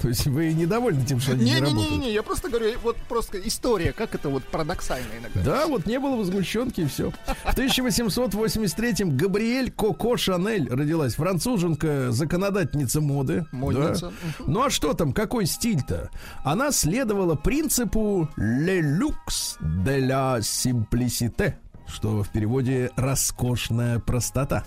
[0.00, 1.90] То есть вы недовольны тем, что они не работают?
[1.90, 5.42] Не-не-не, я просто говорю, вот просто история, как это вот парадоксально иногда.
[5.42, 7.10] Да, вот не было возгущенки и все.
[7.10, 11.14] В 1883-м Габриэль Коко Шанель родилась.
[11.14, 13.46] Француженка, законодательница моды.
[13.52, 14.12] Модница.
[14.38, 14.44] Да.
[14.46, 16.10] Ну а что там, какой стиль-то?
[16.44, 21.54] Она следовала принципу «le luxe de la simplicité»,
[21.86, 24.64] что в переводе «роскошная простота».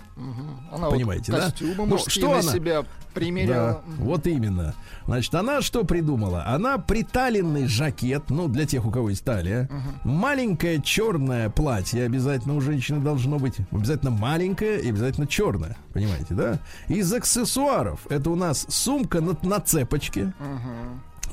[0.72, 1.86] Она Понимаете, вот да?
[1.86, 2.52] Ну, что на она?
[2.52, 3.84] себя примеряла.
[3.86, 4.76] Да, вот именно.
[5.06, 6.46] Значит, она что придумала?
[6.46, 9.70] Она приталенный жакет, ну, для тех, у кого есть талия,
[10.04, 16.60] маленькое черное платье обязательно у женщины должно быть, обязательно маленькое и обязательно черное, понимаете, да?
[16.88, 20.34] Из аксессуаров это у нас сумка на, на цепочке,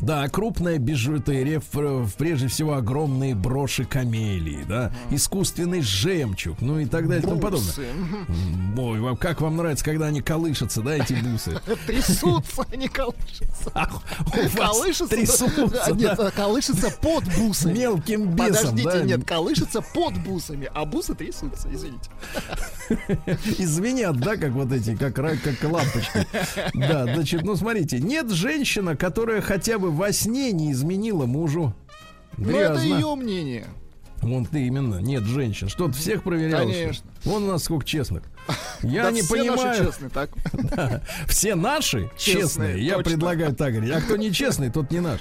[0.03, 1.63] да, крупная бижутерия,
[2.19, 7.73] прежде всего огромные броши камелии, да, искусственный жемчуг, ну и так далее и тому подобное.
[8.77, 11.61] Ой, вам- как вам нравится, когда они колышутся, да, эти бусы?
[11.87, 13.71] Трясутся, а не колышутся.
[13.75, 15.07] Вас Колышутся.
[15.17, 17.79] трясутся, Нет, да, а колышется под бусами.
[17.79, 22.11] мелким бесом, Подождите, нет, колышется под бусами, а бусы трясутся, извините.
[23.59, 26.27] и звенят, да, как вот эти, как, как лампочки.
[26.75, 31.75] Да, значит, ну смотрите, нет женщина, которая хотя бы во сне не изменила мужу.
[32.39, 32.83] Но Ну, это Грязно.
[32.95, 33.67] ее мнение.
[34.23, 35.69] Вон ты именно, нет женщин.
[35.69, 36.61] Что ты всех проверял?
[36.63, 36.73] что?
[36.73, 37.11] Конечно.
[37.25, 38.23] Вон у нас сколько честных.
[38.83, 39.85] Я Да не все наши понимаю.
[39.87, 40.31] честные, так?
[41.29, 42.43] Все наши честные.
[42.43, 43.11] Честные, Я точно.
[43.11, 43.93] предлагаю так говорить.
[43.95, 45.21] А кто не честный, тот не наш.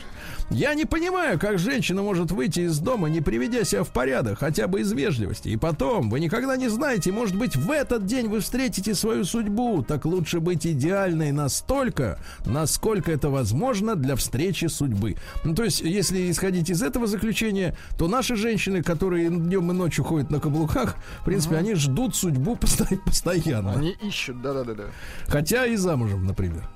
[0.54, 4.68] Я не понимаю, как женщина может выйти из дома, не приведя себя в порядок, хотя
[4.68, 5.48] бы из вежливости.
[5.48, 9.82] И потом, вы никогда не знаете, может быть, в этот день вы встретите свою судьбу.
[9.82, 15.16] Так лучше быть идеальной настолько, насколько это возможно для встречи судьбы.
[15.46, 20.04] Ну, то есть, если исходить из этого заключения, то наши женщины, которые днем и ночью
[20.04, 23.72] ходят на каблуках, в принципе, они ждут судьбу посто- постоянно.
[23.72, 24.84] Они ищут, да-да-да.
[25.28, 26.68] Хотя и замужем, например.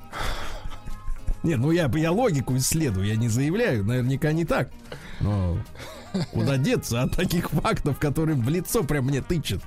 [1.46, 4.72] Не, ну я, я логику исследую, я не заявляю, наверняка не так.
[5.22, 5.60] Но
[6.32, 9.62] куда деться от таких фактов, которые в лицо прям мне тычет,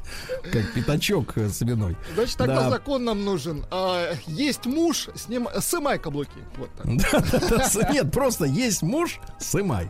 [0.52, 1.96] как пятачок свиной.
[2.14, 2.70] Значит, тогда Да.
[2.70, 3.64] закон нам нужен.
[3.70, 6.30] А, есть муж, с ним сымай каблуки.
[6.56, 7.92] Вот так.
[7.92, 9.88] Нет, просто есть муж, сымай.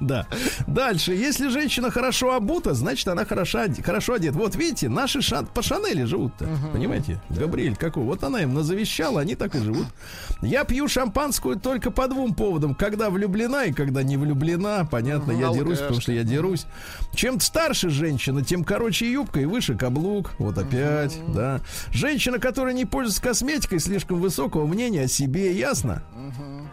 [0.00, 0.26] Да.
[0.66, 4.36] Дальше, если женщина хорошо обута, значит она хорошо, оде- хорошо одета.
[4.38, 6.46] Вот видите, наши ша- по Шанели живут-то.
[6.72, 7.20] Понимаете?
[7.30, 8.04] Габриэль какой?
[8.04, 9.86] Вот она им назавещала, они так и живут.
[10.42, 12.74] Я пью шампанскую только по двум поводам.
[12.74, 14.84] Когда влюблена и когда не влюблена.
[14.84, 16.66] Понятно, я Дерусь, потому что я дерусь.
[17.14, 20.32] Чем старше женщина, тем короче юбка и выше каблук.
[20.38, 21.60] Вот опять, да.
[21.92, 26.02] Женщина, которая не пользуется косметикой, слишком высокого мнения о себе, ясно?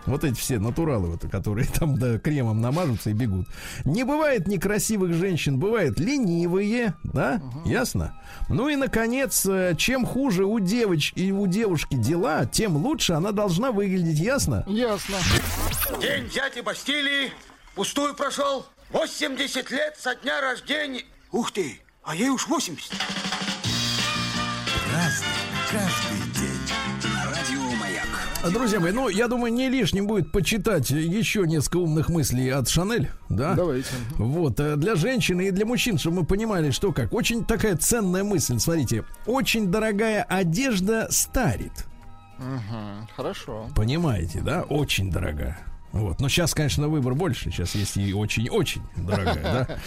[0.05, 3.47] Вот эти все натуралы, вот, которые там да, кремом намажутся и бегут.
[3.83, 8.13] Не бывает некрасивых женщин, бывает ленивые, да, ясно?
[8.49, 13.31] Ну и, наконец, э, чем хуже у девоч и у девушки дела, тем лучше она
[13.31, 14.63] должна выглядеть, ясно?
[14.67, 15.17] Ясно.
[16.01, 17.31] День дяди Бастилии
[17.75, 18.65] пустую прошел.
[18.91, 21.03] 80 лет со дня рождения.
[21.31, 22.91] Ух ты, а ей уж 80.
[25.69, 27.13] Каждый день.
[27.13, 28.53] На радио Маяк.
[28.53, 33.11] Друзья мои, ну, я думаю, не лишним будет почитать еще несколько умных мыслей от Шанель,
[33.27, 33.53] да?
[33.55, 33.89] Давайте.
[34.15, 37.13] Вот, э, для женщин и для мужчин, чтобы мы понимали, что как.
[37.13, 39.03] Очень такая ценная мысль, смотрите.
[39.25, 41.73] Очень дорогая одежда старит.
[42.37, 43.67] Мгм, Хорошо.
[43.75, 44.61] Понимаете, да?
[44.63, 45.59] Очень дорогая.
[45.97, 46.19] Вот.
[46.21, 47.51] Но сейчас, конечно, выбор больше.
[47.51, 49.77] Сейчас есть и очень-очень дорогая, да?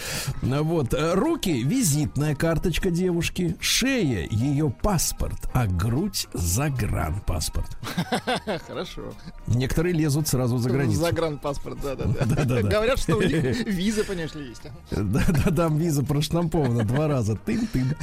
[0.41, 0.93] Ну Вот.
[0.93, 3.55] э, Руки— визитная карточка девушки.
[3.59, 5.49] Шея— ее паспорт.
[5.53, 7.77] А грудь— загранпаспорт.
[8.67, 9.13] Хорошо.
[9.47, 10.99] Некоторые лезут сразу за границу.
[10.99, 12.61] Загранпаспорт, да-да-да.
[12.61, 14.61] Говорят, что у них виза, конечно, есть.
[14.91, 17.35] Да, да, там виза проштампована два раза.
[17.35, 17.95] Тын-тын.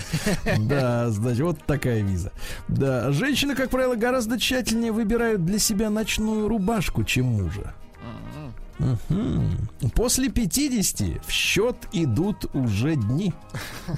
[0.67, 2.33] Да, значит, вот такая виза.
[2.69, 7.75] Да, женщины, как правило, гораздо тщательнее выбирают для себя ночную рубашку, чем мужа.
[9.95, 13.33] После 50 в счет идут уже дни.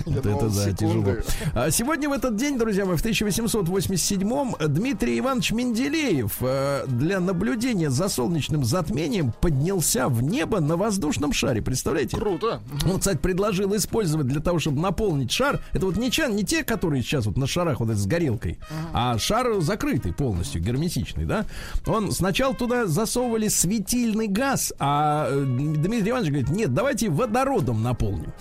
[0.07, 1.17] Вот это да, тяжело.
[1.55, 7.91] А сегодня в этот день, друзья мои, в 1887-м Дмитрий Иванович Менделеев э, для наблюдения
[7.91, 11.61] за солнечным затмением поднялся в небо на воздушном шаре.
[11.61, 12.17] Представляете?
[12.17, 12.61] Круто.
[12.87, 15.61] Он, кстати, предложил использовать для того, чтобы наполнить шар.
[15.73, 18.59] Это вот не, чан, не те, которые сейчас вот на шарах вот с горелкой,
[18.93, 21.47] а шар закрытый полностью, герметичный, да.
[21.87, 28.33] Он сначала туда засовывали светильный газ, а э, Дмитрий Иванович говорит, нет, давайте водородом наполним.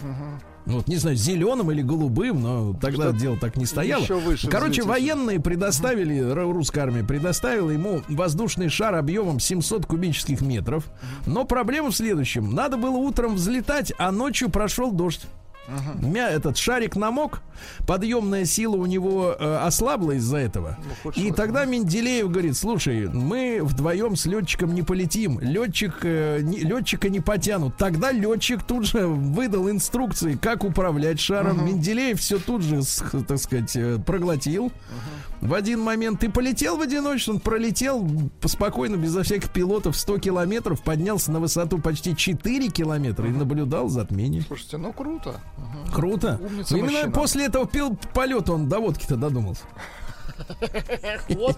[0.65, 4.03] Вот, не знаю, зеленым или голубым, но тогда Что дело так не стояло.
[4.03, 4.85] выше Короче, взлететь.
[4.85, 10.83] военные предоставили, русская армия предоставила ему воздушный шар объемом 700 кубических метров.
[11.25, 12.53] Но проблема в следующем.
[12.53, 15.21] Надо было утром взлетать, а ночью прошел дождь.
[16.01, 17.41] Мя, этот шарик намок,
[17.85, 20.77] подъемная сила у него э, ослабла из-за этого.
[21.03, 26.59] хоть И тогда Менделеев говорит: слушай, мы вдвоем с летчиком не полетим, летчик, э, не-
[26.59, 27.77] летчика не потянут.
[27.77, 31.65] Тогда летчик тут же выдал инструкции, как управлять шаром.
[31.65, 32.81] Менделеев все тут же,
[33.27, 34.71] так сказать, э, проглотил.
[35.41, 38.05] В один момент ты полетел в одиночку, он пролетел
[38.45, 44.41] спокойно, безо всяких пилотов, 100 километров, поднялся на высоту почти 4 километра и наблюдал затмение.
[44.41, 45.39] Слушайте, ну круто.
[45.93, 46.39] Круто.
[46.41, 47.11] Умница Именно мужчина.
[47.11, 49.63] после этого пил полета он до водки-то додумался.
[51.29, 51.57] Вот.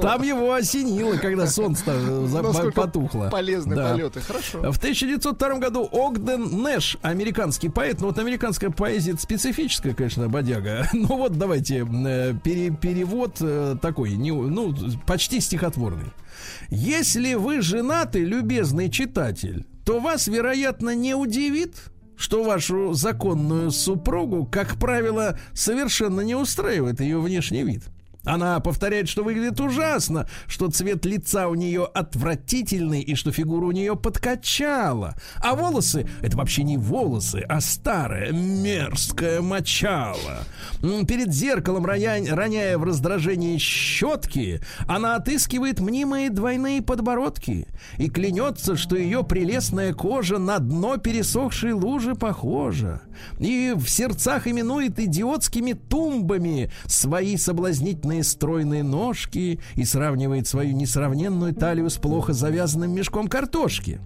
[0.00, 3.28] Там его осенило, когда солнце Насколько потухло.
[3.30, 3.92] Полезные Да.
[3.92, 4.20] полеты.
[4.20, 4.72] Хорошо.
[4.72, 10.88] В 1902 году Огден Нэш, американский поэт, ну вот американская поэзия это специфическая, конечно, бодяга.
[10.92, 14.74] Ну вот давайте э, пере- перевод э, такой, не, ну
[15.06, 16.12] почти стихотворный.
[16.68, 21.76] Если вы женаты, любезный читатель, то вас, вероятно, не удивит,
[22.16, 27.82] что вашу законную супругу, как правило, совершенно не устраивает ее внешний вид.
[28.24, 33.72] Она повторяет, что выглядит ужасно, что цвет лица у нее отвратительный и что фигура у
[33.72, 35.14] нее подкачала.
[35.42, 40.44] А волосы— это вообще не волосы, а старое мерзкое мочало.
[41.08, 47.66] Перед зеркалом, роня- роняя в раздражении щетки, она отыскивает мнимые двойные подбородки
[47.96, 53.00] и клянется, что ее прелестная кожа на дно пересохшей лужи похожа.
[53.38, 61.88] И в сердцах именует идиотскими тумбами свои соблазнительные стройные ножки и сравнивает свою несравненную талию
[61.88, 64.00] с плохо завязанным мешком картошки.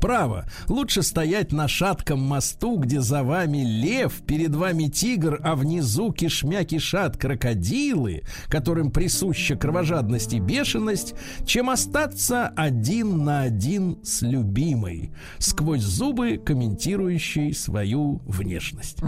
[0.00, 6.12] Право, лучше стоять на шатком мосту, где за вами лев, перед вами тигр, а внизу
[6.12, 11.14] кишмя кишат крокодилы, которым присуща кровожадность и бешеность,
[11.44, 18.98] чем остаться один на один с любимой, сквозь зубы комментирующей свою внешность.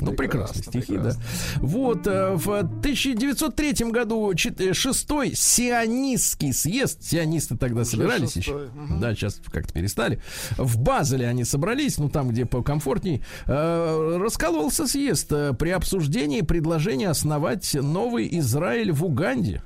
[0.00, 1.22] Ну, Прекрасно, стихи, прекрасно.
[1.22, 1.60] да.
[1.60, 9.00] Вот, э, в 1903 году э, шестой сионистский съезд, сионисты тогда собирались шестой, еще, мгм.
[9.00, 10.20] да, сейчас как-то перестали.
[10.56, 13.22] В Базеле они собрались, ну там, где покомфортней.
[13.46, 15.28] Э, раскололся съезд
[15.58, 19.62] при обсуждении предложения основать новый Израиль в Уганде.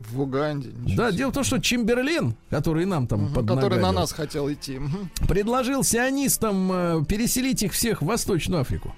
[0.00, 0.70] В Уганде.
[0.96, 4.78] Да, дело в том, что Чемберлен, который нам там Мгм, Который на нас хотел идти.
[5.26, 8.94] Предложил сионистам переселить их всех в Восточную Африку.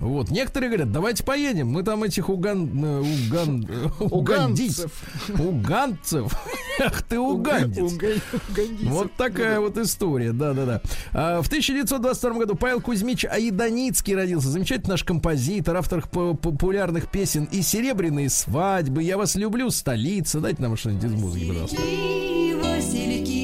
[0.00, 0.30] Вот.
[0.30, 1.68] Некоторые говорят, давайте поедем.
[1.68, 2.84] Мы там этих уган...
[2.84, 3.66] э, уган...
[3.68, 4.90] э, угандийцев.
[5.38, 6.32] Уганцев.
[6.80, 7.92] Ах ты угандец.
[8.84, 10.80] Вот такая вот история, да-да-да.
[11.12, 14.48] А, в 1922 году Павел Кузьмич Аиданицкий родился.
[14.48, 20.40] Замечательный наш композитор, автор по- популярных песен и «Серебряные свадьбы», «Я вас люблю», «Столица».
[20.40, 21.76] Дайте нам что-нибудь из музыки, пожалуйста.
[22.62, 23.35] Василики.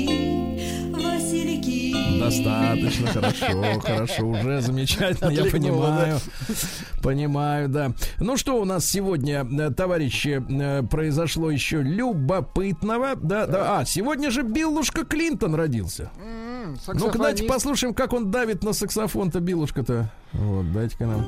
[2.22, 6.18] Достаточно, хорошо, хорошо, уже замечательно, я понимаю.
[7.02, 7.92] Понимаю, да.
[8.18, 13.16] Ну что у нас сегодня, э, товарищи, э, произошло еще любопытного?
[13.16, 13.80] Да, да.
[13.80, 16.10] А, сегодня же Биллушка Клинтон родился.
[16.86, 20.10] Ну-ка, давайте послушаем, как он давит на саксофон-то Биллушка-то.
[20.32, 21.24] Вот, дайте-ка нам.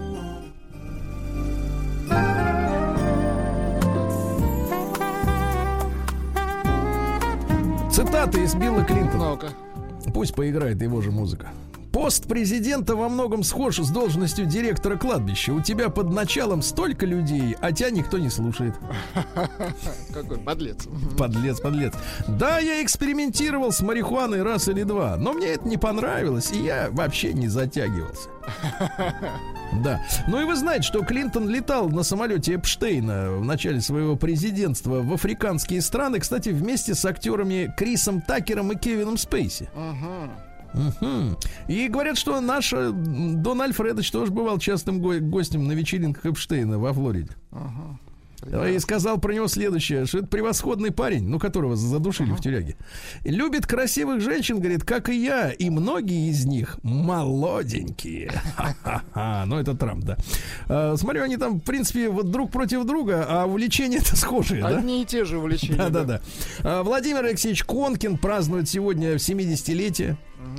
[7.90, 9.30] Цитаты из Билла Клинтона.
[9.30, 9.48] Ну-ка.
[10.14, 11.50] Пусть поиграет его же музыка.
[11.94, 15.52] Пост президента во многом схож с должностью директора кладбища.
[15.52, 18.74] У тебя под началом столько людей, а тебя никто не слушает.
[20.12, 20.88] Какой подлец.
[21.16, 21.94] Подлец, подлец.
[22.26, 26.88] Да, я экспериментировал с марихуаной раз или два, но мне это не понравилось, и я
[26.90, 28.28] вообще не затягивался.
[29.82, 30.00] Да.
[30.28, 35.12] Ну и вы знаете, что Клинтон летал на самолете Эпштейна в начале своего президентства в
[35.12, 39.68] африканские страны, кстати, вместе с актерами Крисом Такером и Кевином Спейси.
[40.74, 41.36] Мгм.
[41.68, 46.78] И говорят, что наш э, Дон Альфредович тоже бывал частым го- гостем на вечеринках Эпштейна
[46.78, 47.30] во Флориде.
[48.68, 52.76] И сказал про него следующее, что это превосходный парень, ну, которого задушили в тюряге.
[53.24, 58.30] Любит красивых женщин, говорит, как и я, и многие из них молоденькие.
[59.46, 60.18] Ну, это Трамп, да.
[60.68, 64.68] А, смотрю, они там, в принципе, вот друг против друга, а увлечения-то схожие, да?
[64.78, 65.76] Одни и те же увлечения.
[65.76, 66.20] Да, да, да.
[66.62, 70.16] А, Владимир Алексеевич Конкин празднует сегодня 70-летие.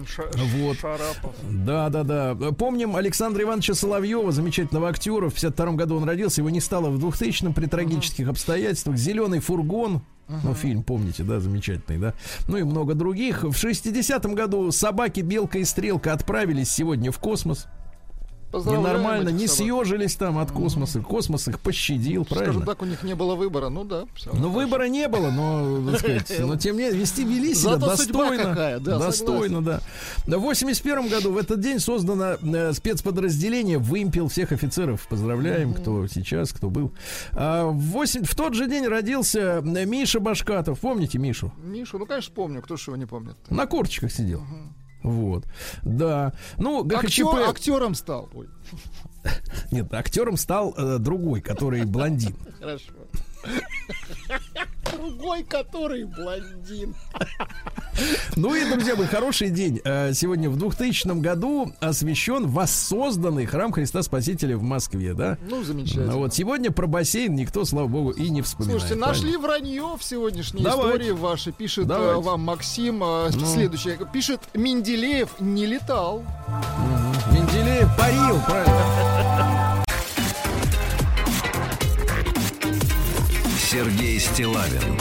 [0.07, 0.23] Ша-
[0.57, 0.77] Вот.
[0.77, 1.33] Шарапов.
[1.49, 2.35] Да, да, да.
[2.51, 5.29] Помним Александра Ивановича Соловьева, замечательного актера.
[5.29, 8.97] В 52 году он родился, его не стало в 2000-м при трагических обстоятельствах.
[8.97, 10.01] Зеленый фургон.
[10.43, 12.13] Ну, фильм, помните, да, замечательный, да.
[12.47, 13.43] Ну и много других.
[13.43, 17.67] В 60-м году собаки Белка и Стрелка отправились сегодня в космос.
[18.63, 21.01] Ненормально, не съежились там от космоса.
[21.01, 22.65] Космос их пощадил, Скажем правильно?
[22.65, 23.69] так, у них не было выбора.
[23.69, 24.05] Ну да.
[24.33, 28.79] Ну, выбора не было, но, так сказать, но тем не менее, вести вели себя достойно.
[28.83, 29.81] достойно, да.
[30.25, 35.07] В 81 году в этот день создано э, спецподразделение «Вымпел» всех офицеров.
[35.07, 36.91] Поздравляем, кто сейчас, кто был.
[37.33, 40.79] А, в, восемь- в тот же день родился э, Миша Башкатов.
[40.79, 41.51] Помните Мишу?
[41.63, 42.61] Мишу, ну, конечно, помню.
[42.61, 43.35] Кто же его не помнит?
[43.49, 44.43] На корточках сидел.
[45.03, 45.45] Вот.
[45.83, 46.33] Да.
[46.57, 47.21] Ну, ГХЧП...
[47.21, 48.29] Актер- актером стал.
[48.33, 48.47] Ой,
[49.71, 52.35] Нет, актером стал э, другой, который блондин.
[52.59, 52.91] хорошо.
[54.91, 56.95] Другой, который блондин.
[58.35, 59.79] Ну и, друзья мои, хороший день.
[59.85, 65.37] Э, Сегодня в 2000 году освящен воссозданный храм Христа Спасителя в Москве, да?
[65.49, 66.11] Ну, замечательно.
[66.13, 68.81] Ну вот сегодня про бассейн никто, слава богу, и не вспоминает.
[68.81, 70.89] Слушайте, нашли вранье в сегодняшней Давайте.
[71.03, 71.53] истории вашей.
[71.53, 72.21] Пишет э, Давайте.
[72.21, 73.45] вам Максим э, Ну.
[73.45, 73.97] следующее.
[74.11, 76.23] Пишет, Менделеев не летал.
[77.31, 79.83] Менделеев парил, правильно.
[83.57, 84.97] Сергей Стилавин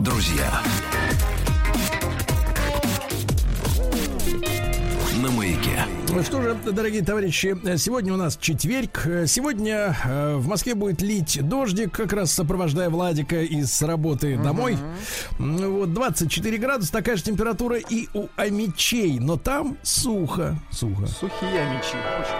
[0.00, 0.62] друзья.
[5.22, 5.84] На маяке.
[6.08, 9.06] Ну что же, дорогие товарищи, сегодня у нас четверг.
[9.26, 14.78] Сегодня э, в Москве будет лить дождик, как раз сопровождая Владика из работы домой.
[15.38, 20.56] М, Вот 24 градуса, такая же температура и у Амичей, но там сухо.
[20.70, 21.06] Сухо.
[21.06, 21.94] Сухие мечи.
[21.96, 22.34] Очень хорошо.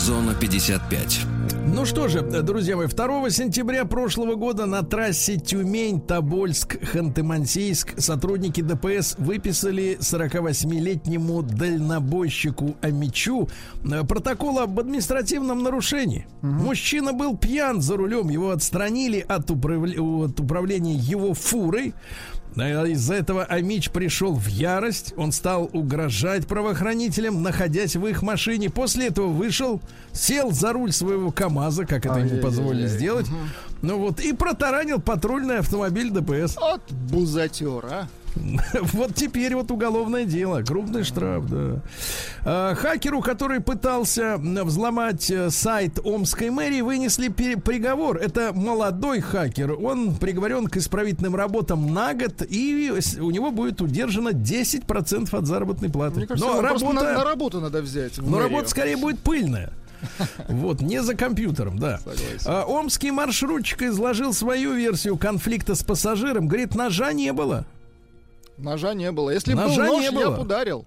[0.00, 1.20] Зона 55.
[1.66, 9.98] Ну что же, друзья мои, 2 сентября прошлого года на трассе Тюмень-Тобольск-Ханты-Мансийск сотрудники ДПС выписали
[10.00, 13.50] 48-летнему дальнобойщику Амичу
[13.84, 16.26] э, протокол об административном нарушении.
[16.40, 21.92] Мужчина был пьян за рулем, его отстранили от, управля- от управления его фурой.
[22.56, 25.14] А Из-за этого Амич пришел в ярость.
[25.16, 28.70] Он стал угрожать правоохранителям, находясь в их машине.
[28.70, 29.80] После этого вышел,
[30.12, 32.42] сел за руль своего КАМАЗа, как это ему Ай-яй-яй-яй.
[32.42, 33.26] позволили сделать.
[33.82, 36.56] Ну вот, и протаранил патрульный автомобиль ДПС.
[36.58, 38.08] От бузатера.
[38.92, 41.82] Вот теперь вот уголовное дело, крупный штраф, да.
[42.44, 48.16] А, Хакеру, который пытался взломать э, сайт Омской мэрии, вынесли приговор.
[48.18, 49.72] Это молодой хакер.
[49.72, 55.90] Он приговорен к исправительным работам на год, и у него будет удержано 10% от заработной
[55.90, 56.16] платы.
[56.18, 58.18] Мне кажется, Но работа, на, на работу надо взять.
[58.18, 58.42] но мэрию.
[58.48, 59.72] работа скорее будет пыльная.
[60.48, 61.98] Вот, не за компьютером, да.
[61.98, 62.46] Согласен.
[62.46, 66.48] А, омский маршрутчик изложил свою версию конфликта с пассажиром.
[66.48, 67.66] Говорит, ножа не было.
[68.62, 69.30] Ножа не было.
[69.30, 70.36] Если бы был нож, не я было.
[70.36, 70.86] бы ударил.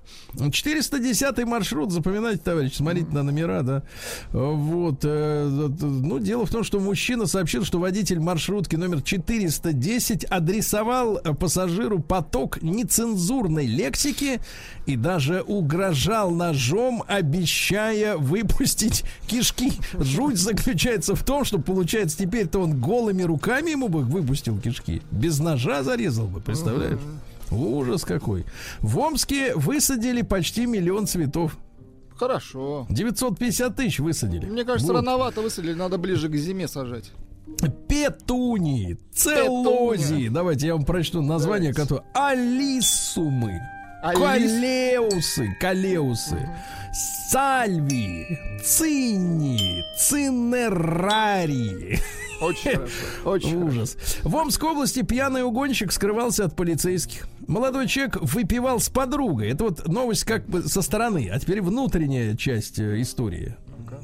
[0.52, 3.84] 410 маршрут, запоминайте, товарищ, смотрите на номера, да.
[4.32, 5.00] Вот.
[5.04, 5.48] э,
[5.82, 12.00] Ну, дело в том, что мужчина сообщил, что водитель маршрутки номер 410 адресовал э, пассажиру
[12.00, 14.40] поток нецензурной лексики
[14.86, 19.72] и даже угрожал ножом, обещая выпустить кишки.
[19.98, 25.02] Жуть заключается в том, что, получается, теперь-то он голыми руками ему бы выпустил кишки.
[25.12, 27.00] Без ножа зарезал бы, представляешь?
[27.52, 28.46] Ужас какой.
[28.82, 31.58] В Омске высадили почти миллион цветов.
[32.16, 32.86] Хорошо.
[32.90, 34.46] 950 тысяч высадили.
[34.46, 35.00] Мне кажется, Вот.
[35.00, 37.12] рановато высадили, надо ближе к зиме сажать.
[37.88, 40.30] Петунии, целлозии.
[40.30, 43.60] Давайте я вам прочту название, которое алисумы,
[44.04, 46.50] Алис- калеусы, калеусы,
[47.34, 52.00] сальвии, цинни, цинерарии.
[52.40, 52.94] Очень хорошо.
[53.26, 53.66] Очень хорошо.
[53.66, 53.98] Ужас.
[54.22, 57.28] В Омской области пьяный угонщик скрывался от полицейских.
[57.48, 59.50] Молодой человек выпивал с подругой.
[59.50, 61.32] Это вот новость как бы со стороны.
[61.34, 63.56] А теперь внутренняя часть э, истории.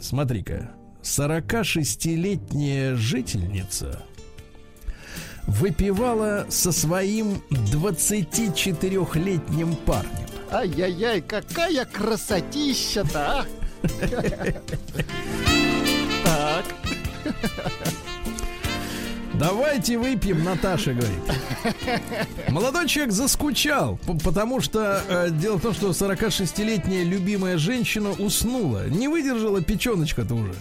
[0.02, 0.72] Смотри-ка.
[1.04, 4.02] 46-летняя жительница
[5.46, 10.39] выпивала со своим 24-летним парнем.
[10.52, 13.46] Ай-яй-яй, какая красотища-то, а!
[16.24, 16.66] Так.
[19.40, 21.20] Давайте выпьем, Наташа говорит.
[22.50, 28.90] Молодой человек заскучал, потому что э, дело в том, что 46-летняя любимая женщина уснула.
[28.90, 30.54] Не выдержала печеночка-то уже.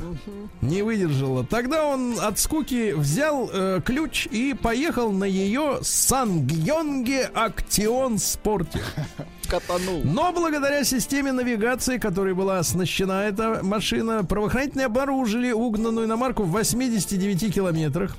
[0.60, 1.44] Не выдержала.
[1.44, 8.80] Тогда он от скуки взял э, ключ и поехал на ее Сангьонге Актион Спорте.
[9.48, 10.02] Катанул.
[10.04, 17.54] Но благодаря системе навигации, которой была оснащена эта машина, правоохранители обнаружили угнанную иномарку в 89
[17.54, 18.16] километрах.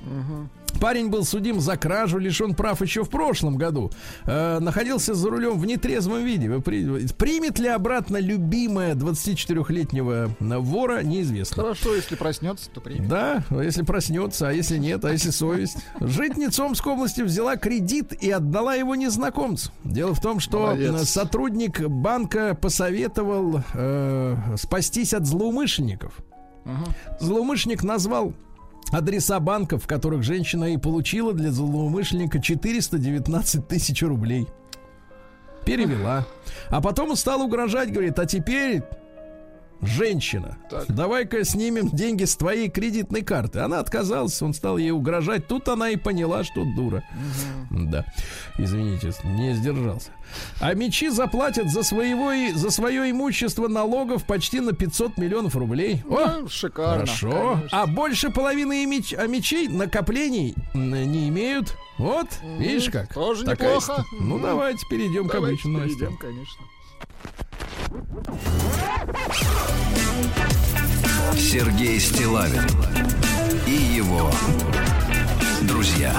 [0.80, 3.92] Парень был судим за кражу, лишен прав еще в прошлом году.
[4.26, 6.50] Э, находился за рулем в нетрезвом виде.
[6.60, 11.64] Примет ли обратно любимая 24-летнего вора, неизвестно.
[11.64, 13.08] Хорошо, если проснется, то примет.
[13.08, 15.78] Да, если проснется, а если нет, а если совесть.
[16.00, 19.72] Житница Омской области взяла кредит и отдала его незнакомцу.
[19.84, 20.94] Дело в том, что Молодец.
[21.02, 26.14] э, сотрудник банка посоветовал э, спастись от злоумышленников.
[27.20, 28.34] Злоумышленник назвал
[28.92, 34.48] адреса банков, в которых женщина и получила для злоумышленника 419 тысяч рублей.
[35.66, 36.26] Перевела.
[36.70, 38.84] А потом стал угрожать, говорит, а теперь
[39.82, 40.58] женщина,
[40.88, 43.60] давай-ка снимем деньги с твоей кредитной карты.
[43.60, 45.48] Она отказалась, он стал ей угрожать.
[45.48, 47.04] Тут она и поняла, что дура.
[47.72, 48.06] Да.
[48.58, 50.12] Извините, не сдержался.
[50.60, 56.04] А мечи заплатят за, своего, за свое имущество налогов почти на 500 миллионов рублей.
[56.08, 57.06] О, Ну, шикарно.
[57.06, 57.56] Хорошо.
[57.56, 57.82] конечно.
[57.82, 61.76] А больше половины меч- а мечей накоплений не имеют.
[61.98, 62.28] Вот,
[62.60, 63.14] видишь как.
[63.14, 64.02] тоже Такая неплохо.
[64.04, 66.00] ст- Ну, давайте перейдем к Давайте обычным новостям.
[66.00, 66.66] перейдем, конечно.
[71.36, 72.62] Сергей Стилавин
[73.66, 74.30] и его
[75.64, 76.14] друзья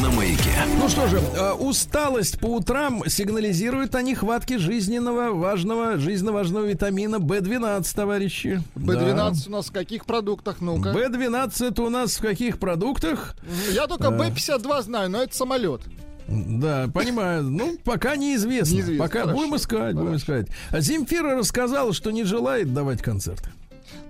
[0.00, 0.52] на маяке.
[0.78, 7.16] Ну что же, э, усталость по утрам сигнализирует о нехватке жизненного важного, жизненно важного витамина
[7.16, 8.62] В12, товарищи.
[8.76, 10.58] Б12 у нас в каких продуктах?
[10.60, 10.66] Да.
[10.66, 10.90] Ну-ка.
[10.90, 13.34] В12 это у нас в каких продуктах?
[13.72, 15.82] Я только Б52 знаю, но это самолет.
[16.26, 17.42] Да, понимаю.
[17.42, 18.74] Ну, пока неизвестно.
[18.74, 20.46] Неизвестно, Пока хорошо, будем искать, будем искать.
[20.70, 23.50] А Земфира рассказала, что не желает давать концерты.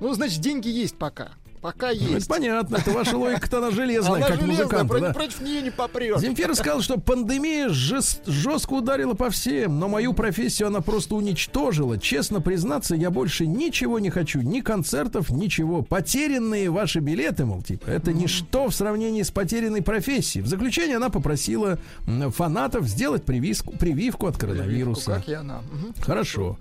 [0.01, 1.33] Ну, значит, деньги есть пока.
[1.65, 2.29] Пока Ну, есть.
[2.29, 5.01] понятно, это ваша логика-то она железная, Она как железная, музыканта.
[5.01, 5.15] да.
[5.15, 6.21] против нее не попрешь.
[6.21, 11.99] Земфира сказал, что пандемия жест- жестко ударила по всем, но мою профессию она просто уничтожила.
[11.99, 15.81] Честно признаться, я больше ничего не хочу, ни концертов, ничего.
[15.81, 20.43] Потерянные ваши билеты, мол, типа, это ничто в сравнении с потерянной профессией.
[20.45, 21.79] В заключение она попросила
[22.35, 25.15] фанатов сделать прививку, прививку от коронавируса.
[25.15, 25.63] Как и она.
[25.73, 25.95] Мгм.
[26.03, 26.59] Хорошо.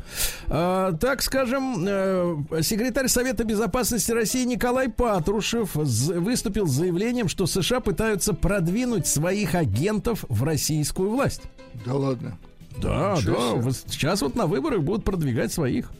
[0.47, 7.79] А, так скажем, э, секретарь Совета Безопасности России Николай Патрушев выступил с заявлением, что США
[7.79, 11.41] пытаются продвинуть своих агентов в российскую власть.
[11.85, 12.37] Да ладно.
[12.77, 13.71] Да, Ничего да.
[13.71, 13.91] себе.
[13.91, 15.91] сейчас вот на выборах будут продвигать своих.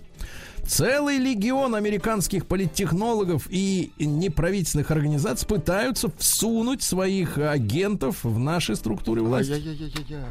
[0.65, 9.51] Целый легион американских политтехнологов и неправительственных организаций пытаются всунуть своих агентов в наши структуры власти.
[9.51, 10.23] Ай-яй-яй-яй-яй.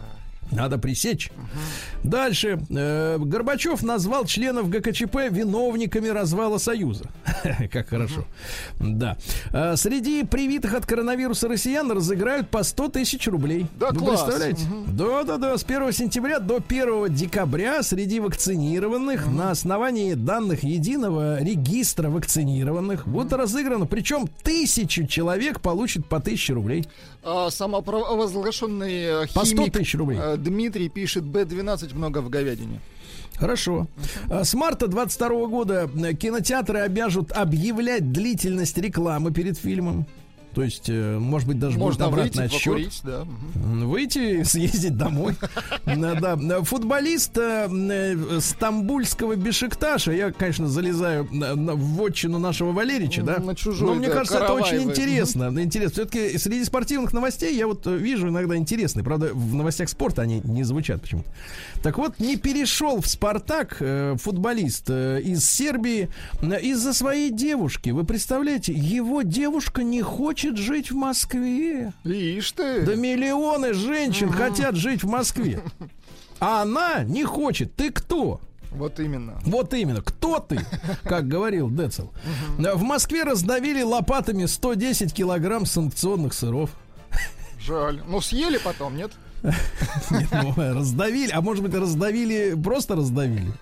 [0.53, 1.31] Надо пресечь.
[2.05, 2.61] Дальше.
[2.71, 7.07] Э, Горбачев назвал членов ГКЧП виновниками развала Союза.
[7.73, 8.25] Как хорошо.
[8.79, 9.17] Да.
[9.53, 13.67] Э, Среди привитых от коронавируса россиян разыграют по 100 тысяч рублей.
[13.81, 14.23] Да, Вы класс.
[14.23, 14.65] представляете?
[14.89, 15.57] Да, да, да.
[15.59, 23.33] С 1 сентября до 1 декабря среди вакцинированных на основании данных единого регистра вакцинированных будет
[23.33, 23.87] разыграно.
[23.87, 26.87] Причем тысячу человек получат по 1000 рублей.
[27.25, 30.19] А, самопровозглашенный э, По 100 химик тысяч рублей.
[30.43, 32.81] Дмитрий пишет Б12 много в говядине.
[33.37, 33.87] Хорошо.
[34.31, 40.07] А С марта 22 года э, кинотеатры обяжут объявлять длительность рекламы перед фильмом.
[40.55, 42.65] То есть, э, может быть, даже Можно будет выйти, обратный отсчет.
[42.65, 43.25] покурить, да.
[43.55, 45.35] Выйти, съездить домой.
[45.87, 46.37] Да.
[46.63, 53.39] Футболист э, э, стамбульского Бешикташа, я, конечно, залезаю в вотчину нашего Валерича, да?
[53.39, 55.53] Но мне кажется, это очень интересно.
[55.57, 55.93] Интересно.
[55.93, 59.05] Все-таки среди спортивных новостей я вот вижу иногда интересные.
[59.05, 61.29] Правда, в новостях спорта они не звучат почему-то.
[61.83, 66.09] Так вот, не перешел в Спартак э, футболист э, из Сербии
[66.41, 67.91] э, из-за своей девушки.
[67.91, 71.93] Вы представляете, его девушка не хочет жить в Москве.
[72.05, 72.83] Ишь ты.
[72.83, 75.61] Да миллионы женщин хотят жить в Москве.
[76.39, 77.75] А она не хочет.
[77.75, 78.41] Ты кто?
[78.71, 79.35] Вот именно.
[79.45, 80.61] Вот именно, кто ты,
[81.03, 82.09] как говорил Децл.
[82.59, 86.71] В Москве раздавили лопатами 110 килограмм санкционных сыров.
[87.61, 88.01] Жаль.
[88.07, 89.11] Ну, съели потом, нет?
[90.11, 93.53] Нет, ну, раздавили, а может быть раздавили, просто раздавили.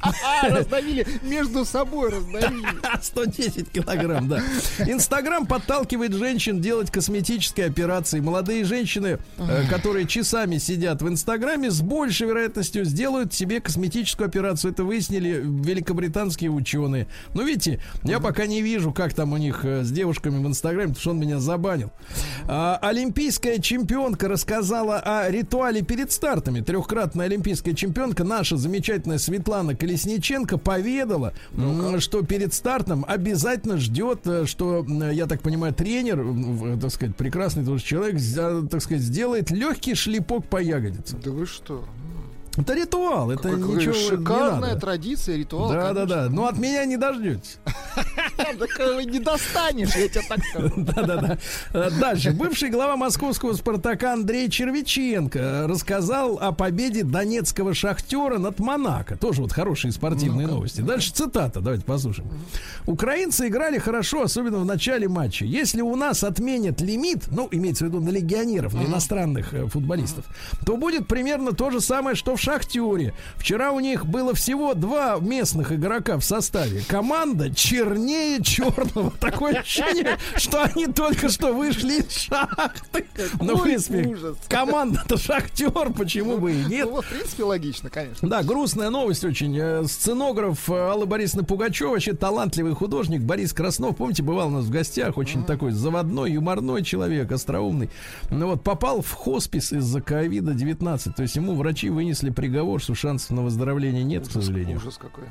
[0.00, 2.66] А, раздавили, между собой раздавили.
[3.02, 4.42] 110 килограмм, да.
[4.86, 8.20] Инстаграм подталкивает женщин делать косметические операции.
[8.20, 14.72] Молодые женщины, э, которые часами сидят в Инстаграме, с большей вероятностью сделают себе косметическую операцию.
[14.72, 17.08] Это выяснили великобританские ученые.
[17.34, 20.88] Но видите, я пока не вижу, как там у них э, с девушками в Инстаграме,
[20.88, 21.90] потому что он меня забанил.
[22.46, 26.60] А, олимпийская чемпионка рассказала о ритуале перед стартами.
[26.60, 34.46] Трехкратная олимпийская чемпионка, наша замечательная Светлана Колесниченко, поведала, м, что перед стартом обязательно ждет, э,
[34.46, 38.20] что, я так понимаю, тренер, в- так сказать, прекрасный тоже человек,
[38.70, 41.16] так сказать, сделает легкий шлепок по ягодице.
[41.24, 41.84] Да вы что?
[42.56, 44.80] Это ритуал, это Какая ничего не шикарная надо.
[44.80, 45.68] традиция, ритуал.
[45.70, 46.14] Да, да, да.
[46.16, 46.36] конечно.
[46.36, 47.58] Но от меня не дождетесь.
[48.36, 50.72] Так его не достанешь, я тебе так скажу.
[50.76, 51.38] Да-да-да.
[51.72, 52.32] Э, Дальше.
[52.32, 59.16] Бывший глава московского «Спартака» Андрей Червиченко э, рассказал о победе донецкого «Шахтера» над «Монако».
[59.16, 60.80] Тоже вот хорошие спортивные новости.
[60.80, 61.60] Дальше цитата.
[61.60, 62.28] Давайте послушаем.
[62.86, 65.44] Украинцы играли хорошо, особенно в начале матча.
[65.44, 70.24] Если у нас отменят лимит, ну, имеется в виду на легионеров, на иностранных э, футболистов,
[70.66, 73.14] то будет примерно то же самое, что в «Шахтере».
[73.36, 76.82] Вчера у них было всего два местных игрока в составе.
[76.86, 79.10] Команда чернее черного.
[79.20, 83.06] Такое ощущение, что они только что вышли из шахты.
[83.40, 84.16] Ну, в принципе,
[84.48, 86.88] команда-то «Шахтер», почему бы и нет.
[86.90, 88.28] Ну, в принципе, логично, конечно.
[88.28, 89.56] Да, грустная новость очень.
[89.58, 94.64] Э, Сценограф э, Алла Борисовна Пугачева, вообще талантливый художник Борис Краснов, помните, бывал у нас
[94.64, 97.88] в гостях, очень такой заводной, юморной человек, остроумный.
[98.30, 101.12] Ну вот, попал в хоспис из-за ковида-19.
[101.14, 104.78] То есть ему врачи вынесли приговор, что шансов на выздоровление нет, к сожалению.
[104.78, 105.24] Ужас какой.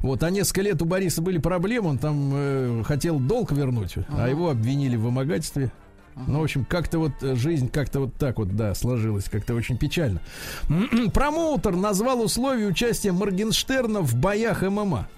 [0.00, 4.28] Вот, а несколько лет у Бориса были проблемы, он там э, хотел долг вернуть, а
[4.28, 5.70] его обвинили в вымогательстве.
[6.26, 9.76] Ну, в общем, как-то вот э, жизнь как-то вот так вот, да, сложилась, как-то очень
[9.76, 10.20] печально.
[11.12, 15.08] Промоутер назвал условия участия Моргенштерна в боях ММА.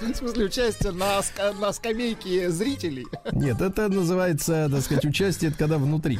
[0.00, 1.20] В смысле, участие на,
[1.60, 3.06] на скамейке зрителей.
[3.32, 6.18] Нет, это называется, так сказать, участие, это когда внутри.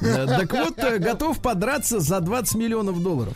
[0.00, 3.34] Э, Так вот, э, готов подраться за 20 миллионов долларов.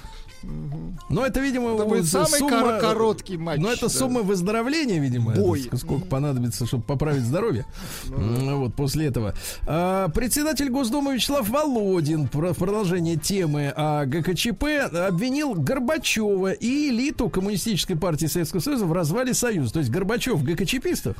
[1.08, 3.60] Но это, видимо, Это будет самый сумма- кор- короткий матч.
[3.60, 3.88] Но это да.
[3.88, 5.32] сумма выздоровления, видимо.
[5.34, 5.66] Бой.
[5.66, 7.64] это ск- Сколько понадобится, чтобы поправить здоровье.
[8.08, 9.34] Ну Вот после этого.
[9.66, 14.64] А, Председатель Госдумы Вячеслав Володин про- в продолжение темы о ГКЧП
[15.08, 19.72] обвинил Горбачева и элиту Коммунистической партии Советского Союза в развале Союза.
[19.74, 21.16] То есть Горбачев ГКЧПистов,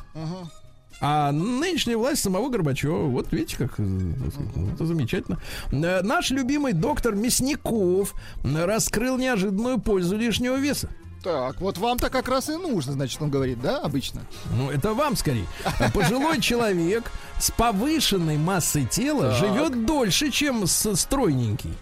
[0.99, 3.07] а нынешняя власть самого Горбачева.
[3.07, 5.39] Вот видите, как э, ну, это замечательно.
[5.71, 10.89] Э, Наш любимый доктор Мясников раскрыл неожиданную пользу лишнего веса.
[11.23, 14.21] Так, вот вам-то как раз и нужно, значит, он говорит, да, обычно?
[14.55, 15.45] Ну, это вам скорее.
[15.93, 21.73] Пожилой человек с повышенной массой тела живет дольше, чем стройненький.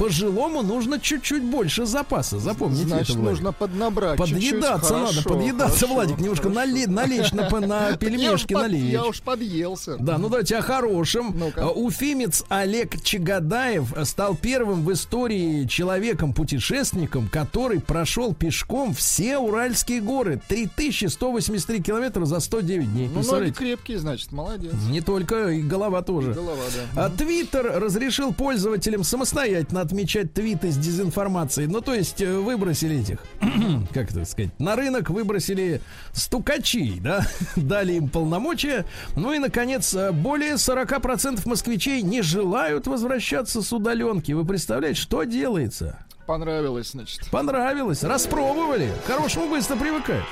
[0.00, 2.38] Пожилому нужно чуть-чуть больше запаса.
[2.38, 3.30] Запомните Значит, это, Владик.
[3.30, 4.16] нужно поднабрать.
[4.18, 8.90] Подъедаться надо, Хорошо, подъедаться, хорошо, Владик, немножко нали- налечь на, на пельмешки налечь.
[8.92, 9.96] Я уж подъелся.
[9.98, 11.36] Да, ну давайте о хорошем.
[11.56, 20.40] А, Уфимец Олег Чагадаев стал первым в истории человеком-путешественником, который прошел пешком все Уральские горы.
[20.48, 23.10] 3183 километра за 109 дней.
[23.12, 24.72] Ну, ноги крепкие, значит, молодец.
[24.88, 26.32] Не только, и голова тоже.
[26.32, 26.62] Голова,
[26.94, 27.04] да.
[27.04, 31.66] А Твиттер разрешил пользователям самостоятельно отмечать твиты с дезинформацией.
[31.66, 33.18] Ну, то есть э, выбросили этих,
[33.92, 35.80] как это сказать, на рынок выбросили
[36.12, 37.26] стукачей, да,
[37.56, 38.86] дали им полномочия.
[39.16, 44.30] Ну и, наконец, э, более 40% москвичей не желают возвращаться с удаленки.
[44.32, 45.98] Вы представляете, что делается?
[46.26, 47.28] Понравилось, значит.
[47.30, 48.92] Понравилось, распробовали.
[49.04, 50.24] К хорошему быстро привыкают.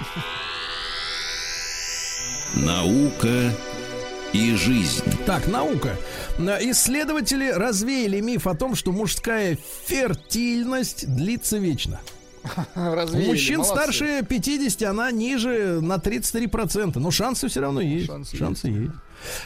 [2.55, 3.53] Наука
[4.33, 5.03] и жизнь.
[5.27, 5.97] Так, наука.
[6.39, 9.57] На- Исследователи развеяли миф о том, что мужская
[9.87, 12.01] фертильность длится вечно.
[12.45, 12.49] У
[12.95, 13.75] Развеяли, мужчин молодцы.
[13.75, 16.99] старше 50, она ниже на 33%.
[16.99, 18.07] Но шансы все равно есть.
[18.07, 18.93] Шансы Шансы, есть.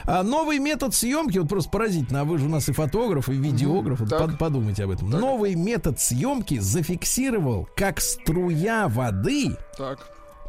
[0.04, 3.32] А новый метод съемки, вот просто поразительно, а вы же у нас и фотограф, и
[3.32, 4.20] видеограф, вот так.
[4.20, 5.08] под- подумайте об этом.
[5.08, 9.98] Новый метод съемки зафиксировал, как струя воды Так,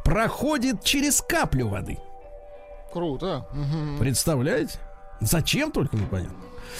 [0.04, 1.96] проходит через каплю воды.
[2.94, 3.46] Круто.
[3.52, 3.98] Мгм.
[3.98, 4.78] Представляете?
[5.20, 6.36] Зачем только непонятно.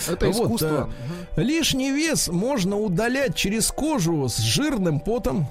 [0.09, 0.91] Это Вот, искусство.
[1.37, 5.47] э, лишний вес можно удалять через кожу с жирным потом.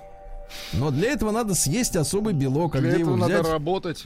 [0.73, 2.75] Но для этого надо съесть особый белок.
[2.75, 3.51] А Для где его этого надо взять?
[3.53, 4.03] работать.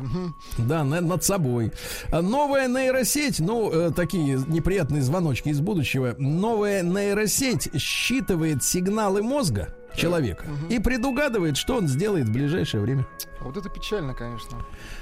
[0.58, 1.72] Да, на- над собой.
[2.12, 6.16] Новая нейросеть, ну, э, такие неприятные звоночки из будущего.
[6.18, 13.06] Новая нейросеть считывает сигналы мозга человека и предугадывает, что он сделает в ближайшее время.
[13.42, 14.58] Вот это печально, конечно.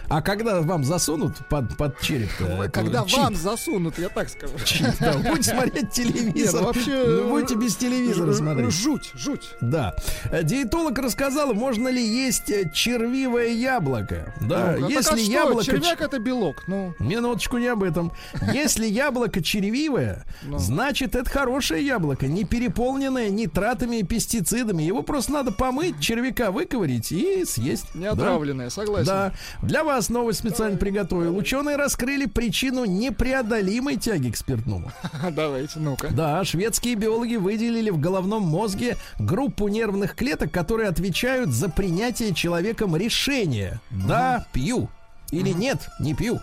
[0.10, 2.30] А когда вам засунут под, под череп
[2.72, 4.54] Когда вам засунут, я так скажу.
[5.00, 6.34] да, будете смотреть телевизор.
[6.36, 8.72] Не, ну вообще, Ну, будете без телевизора смотреть.
[8.72, 9.50] Жуть, жуть.
[9.62, 9.96] Да.
[10.32, 14.34] Э, Диетолог рассказала, можно ли есть э, червивое яблоко.
[14.42, 15.66] Да, Ну, так если а что, яблоко...
[15.66, 16.64] червяк это белок.
[16.68, 18.12] Ну, Минуточку не об этом.
[18.54, 20.58] Если яблоко червивое, Ну.
[20.60, 24.84] значит это хорошее яблоко, не переполненное нитратами и пестицидами.
[24.84, 27.96] Его просто надо помыть, червяка выковырить и съесть.
[27.96, 28.12] не Да.
[28.12, 29.06] отравленное, согласен.
[29.08, 29.34] Да.
[29.62, 31.36] Для вас новость специально приготовил.
[31.36, 34.92] Ученые раскрыли причину непреодолимой тяги к спиртному.
[35.32, 36.10] Давайте, ну-ка.
[36.12, 42.96] Да, шведские биологи выделили в головном мозге группу нервных клеток, которые отвечают за принятие человеком
[42.96, 43.80] решения.
[43.90, 44.90] Да, пью.
[45.32, 46.40] Или нет, не пью.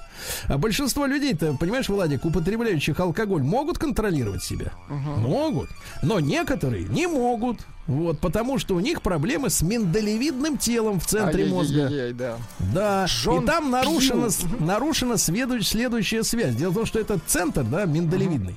[0.48, 4.72] А большинство людей-то, понимаешь, Владик, употребляющих алкоголь, могут контролировать себя?
[4.88, 5.70] Могут.
[6.03, 7.61] Но некоторые не могут.
[7.86, 12.12] Вот, потому что у них проблемы с миндалевидным телом в центре мозга.
[12.14, 12.38] Да.
[12.72, 14.28] Да, и там нарушена,
[14.60, 16.54] нарушена следующая, следующая связь.
[16.54, 18.56] Дело в том, что этот центр, да, миндалевидный,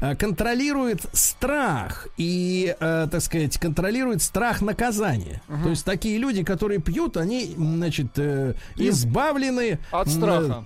[0.00, 5.40] э, контролирует страх и, э, так сказать, контролирует страх наказания.
[5.62, 10.64] То есть такие люди, которые пьют, они, значит, э, избавлены От страха.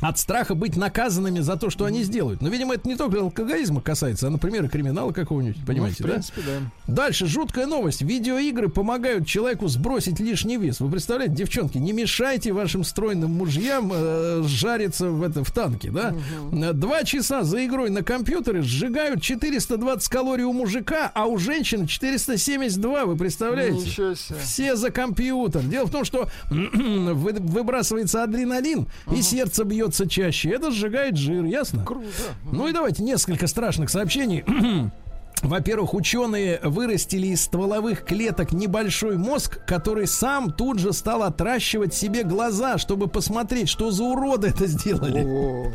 [0.00, 2.42] От страха быть наказанными за то, что они сделают.
[2.42, 6.08] Но, видимо, это не только алкоголизма касается, а, например, и криминала какого-нибудь, понимаете, ну, в
[6.08, 6.14] да?
[6.14, 6.40] принципе,
[6.86, 6.92] да.
[6.94, 8.02] Дальше жуткая новость.
[8.02, 10.80] Видеоигры помогают человеку сбросить лишний вес.
[10.80, 16.14] Вы представляете, девчонки, не мешайте вашим стройным мужьям э, жариться в, это, в танке, да?
[16.52, 21.86] Э, Два часа за игрой на компьютере сжигают 420 калорий у мужика, а у женщины
[21.86, 23.76] 472, вы представляете?
[23.78, 24.38] Ничего себе.
[24.40, 25.62] Все за компьютер.
[25.62, 30.50] Дело в том, что вы- выбрасывается адреналин, и сердце бьется чаще.
[30.50, 31.84] Это сжигает жир, ясно?
[31.84, 32.06] Круто.
[32.50, 34.44] Ну и давайте несколько страшных сообщений.
[35.44, 42.22] Во-первых, ученые вырастили из стволовых клеток небольшой мозг, который сам тут же стал отращивать себе
[42.22, 45.22] глаза, чтобы посмотреть, что за уроды это сделали.
[45.22, 45.70] О,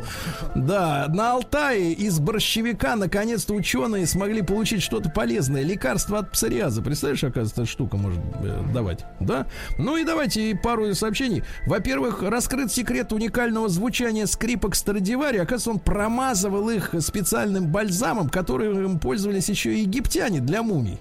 [0.56, 5.62] Да, на Алтае из борщевика наконец-то ученые смогли получить что-то полезное.
[5.62, 6.82] Лекарство от псориаза.
[6.82, 9.04] Представляешь, оказывается, эта штука может э, давать.
[9.20, 9.46] Да?
[9.78, 11.44] Ну и давайте пару сообщений.
[11.66, 15.38] Во-первых, раскрыт секрет уникального звучания скрипок Страдивари.
[15.38, 20.98] Оказывается, он промазывал их специальным бальзамом, которым пользовались еще и египтяне для мумий.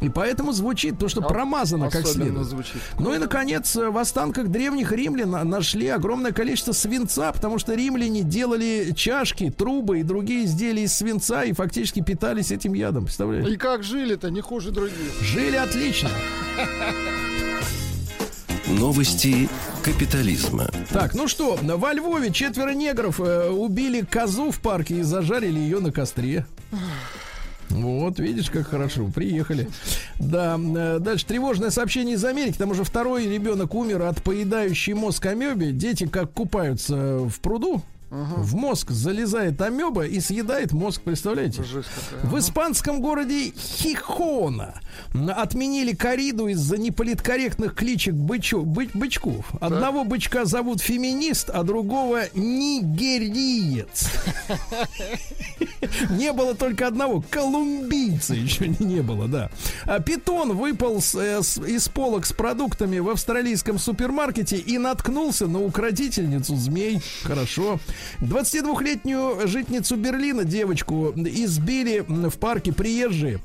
[0.00, 2.44] И поэтому звучит то, что А- промазано как следует.
[2.44, 2.82] звучит.
[2.98, 7.74] Ну и, наконец, э, в останках древних римлян на- нашли огромное количество свинца, потому что
[7.74, 13.04] римляне делали чашки, трубы и другие изделия из свинца и фактически питались этим ядом.
[13.04, 13.52] Представляете?
[13.52, 14.96] И как жили-то, не хуже других.
[15.20, 16.10] Жили отлично.
[18.66, 19.48] Новости
[19.84, 20.68] капитализма.
[20.92, 25.80] Так, ну что, во Львове четверо негров э, убили козу в парке и зажарили ее
[25.80, 26.46] на костре.
[27.72, 29.10] Вот, видишь, как хорошо.
[29.14, 29.68] Приехали.
[30.18, 32.56] Да, э, дальше тревожное сообщение из Америки.
[32.58, 35.72] Там уже второй ребенок умер от поедающей мозг амебе.
[35.72, 37.82] Дети как купаются в пруду.
[38.12, 41.62] В мозг залезает амеба и съедает мозг, представляете?
[42.22, 44.74] В испанском городе Хихона
[45.34, 49.46] отменили кориду из-за неполиткорректных кличек бычу- бы- бычков.
[49.62, 54.08] Одного бычка зовут феминист, а другого нигериец.
[56.10, 57.24] Не было только одного.
[57.30, 59.50] Колумбийца еще не было, да.
[59.84, 65.46] А питон выпал с- э, с- из полок с продуктами в австралийском супермаркете и наткнулся
[65.46, 67.00] на укротительницу змей.
[67.22, 67.80] Хорошо.
[68.20, 73.40] 22-летнюю житницу Берлина, девочку, избили в парке приезжие.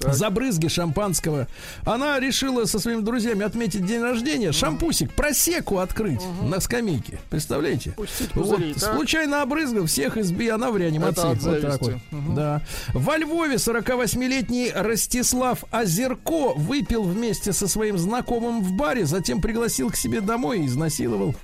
[0.00, 1.46] За брызги шампанского.
[1.84, 4.50] Она решила со своими друзьями отметить день рождения.
[4.50, 7.20] Шампусик, просеку открыть на скамейке.
[7.30, 7.92] Представляете?
[7.92, 8.96] Пустить Вот, так?
[8.96, 11.38] случайно обрызгал всех изби, она в реанимации.
[11.40, 11.94] Вот так вот.
[12.10, 12.34] Мгм.
[12.34, 12.62] Да.
[12.92, 19.96] Во Львове 48-летний Ростислав Озерко выпил вместе со своим знакомым в баре, затем пригласил к
[19.96, 21.36] себе домой и изнасиловал.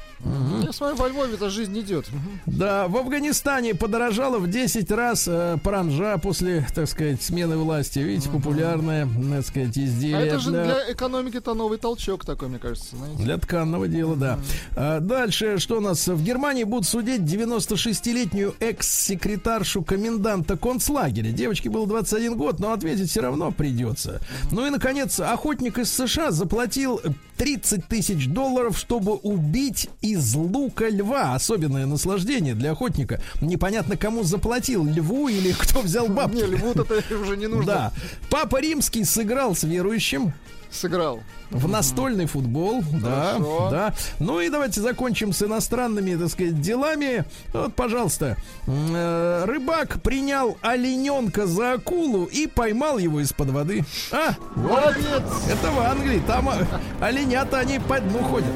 [0.62, 2.06] Я смотрю, во Львове-то жизнь идет.
[2.46, 8.00] Да, в Афганистане подорожало в 10 раз э, паранжа после, так сказать, смены власти.
[8.00, 10.26] Видите, популярное, так сказать, А изделие.
[10.26, 10.64] это же да.
[10.64, 13.22] для экономики-то новый толчок такой, мне кажется, знаете.
[13.22, 14.38] Для тканного дела, да.
[14.74, 16.06] А дальше, что у нас?
[16.08, 21.30] В Германии будут судить 96-летнюю экс-секретаршу коменданта концлагеря.
[21.30, 24.20] Девочке было 21 год, но ответить все равно придется.
[24.50, 27.00] Ну и, наконец, охотник из США заплатил
[27.38, 31.34] 30 тысяч долларов, чтобы убить из лука льва.
[31.34, 33.22] Особенное наслаждение для охотника.
[33.40, 36.36] Непонятно, кому заплатил, льву или кто взял бабки.
[36.36, 36.86] Не, льву-то
[37.22, 37.66] уже не нужно.
[37.66, 37.92] Да.
[38.28, 40.32] Папа Римский сыграл с верующим
[40.70, 41.20] Сыграл.
[41.50, 43.68] в настольный футбол, да, Хорошо.
[43.70, 43.94] да.
[44.18, 47.24] Ну и давайте закончим с иностранными, так сказать, делами.
[47.54, 53.84] Вот, пожалуйста, э, рыбак принял олененка за акулу и поймал его из-под воды.
[54.12, 55.22] А, Молодец!
[55.50, 56.58] это в Англии, там а,
[57.00, 58.52] оленята они по дну ходят.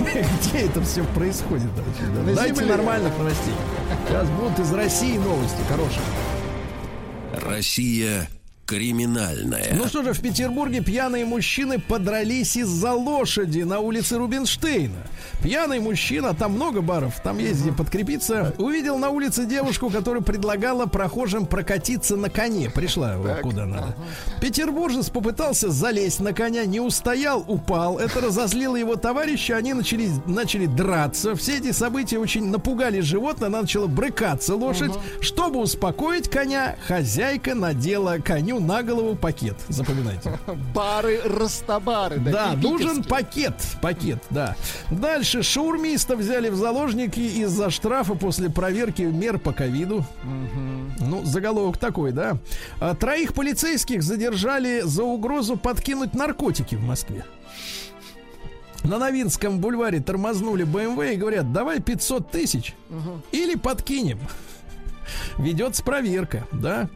[0.00, 1.70] Где это все происходит?
[2.26, 2.76] На Дайте земле.
[2.76, 3.54] нормальных новостей.
[4.08, 6.02] Сейчас будут из России новости хорошие.
[7.46, 8.28] Россия
[8.70, 9.74] криминальная.
[9.74, 15.08] Ну что же, в Петербурге пьяные мужчины подрались из-за лошади на улице Рубинштейна.
[15.42, 20.86] Пьяный мужчина, там много баров, там есть где подкрепиться, увидел на улице девушку, которая предлагала
[20.86, 22.70] прохожим прокатиться на коне.
[22.70, 23.96] Пришла вот куда надо.
[24.40, 27.98] Петербуржец попытался залезть на коня, не устоял, упал.
[27.98, 31.34] Это разозлило его товарища, они начали, начали драться.
[31.34, 34.92] Все эти события очень напугали животное, она начала брыкаться лошадь.
[35.20, 39.56] Чтобы успокоить коня, хозяйка надела коню на голову пакет.
[39.68, 40.38] Запоминайте.
[40.74, 42.18] Бары, растабары.
[42.18, 43.54] Да, такие нужен пакет.
[43.80, 44.56] Пакет, да.
[44.90, 50.04] Дальше шаурмиста взяли в заложники из-за штрафа после проверки мер по ковиду.
[51.00, 52.38] Ну, заголовок такой, да.
[52.80, 57.24] А, Троих полицейских задержали за угрозу подкинуть наркотики в Москве.
[58.82, 62.74] На Новинском бульваре тормознули БМВ и говорят, давай 500 тысяч
[63.30, 64.18] или подкинем.
[65.38, 66.88] Ведется проверка, да.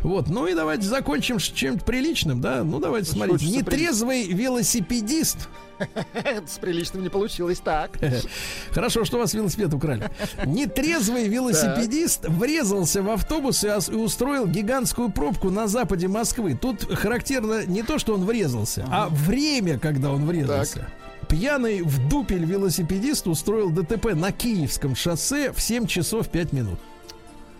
[0.00, 2.64] Вот, ну и давайте закончим с чем-то приличным, да.
[2.64, 3.46] Ну давайте Что смотрите.
[3.46, 5.48] Нетрезвый велосипедист
[6.46, 7.60] С приличным не получилось.
[7.60, 7.98] Так.
[8.70, 10.10] Хорошо, что у вас велосипед украли.
[10.44, 16.58] Нетрезвый велосипедист врезался в автобус и устроил гигантскую пробку на западе Москвы.
[16.60, 20.88] Тут характерно не то, что он врезался, а время, когда он врезался.
[21.28, 26.78] Пьяный в дупель велосипедист устроил ДТП на Киевском шоссе в 7 часов 5 минут.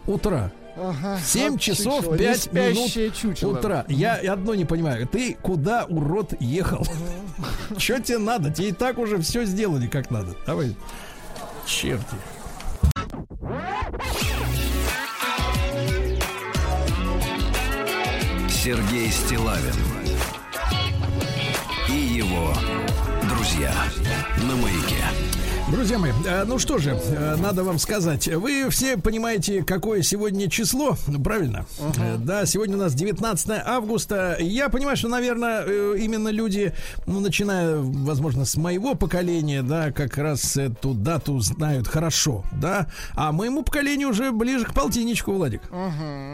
[0.06, 0.50] Утра.
[0.74, 3.58] Ага, 7 вот часов чучело, 5 неспящее минут чучело.
[3.58, 3.84] утра.
[3.88, 5.06] Я одно не понимаю.
[5.06, 6.86] Ты куда, урод, ехал?
[7.76, 8.50] Что тебе надо?
[8.50, 10.34] Тебе и так уже все сделали как надо.
[10.46, 10.74] Давай.
[11.66, 12.16] Черти.
[18.48, 19.74] Сергей Стилавин
[21.88, 22.54] и его
[23.28, 23.72] друзья
[24.48, 25.01] на маяке.
[25.72, 28.28] Друзья мои, э, ну что же, э, надо вам сказать.
[28.28, 31.64] Вы все понимаете, какое сегодня число, правильно?
[31.96, 34.36] Э, Да, сегодня у нас 19 августа.
[34.38, 35.64] Я понимаю, что, наверное,
[35.96, 36.74] именно люди,
[37.06, 42.88] ну, начиная, возможно, с моего поколения, да, как раз эту дату знают хорошо, да.
[43.14, 45.62] А моему поколению уже ближе к полтинничку, Владик.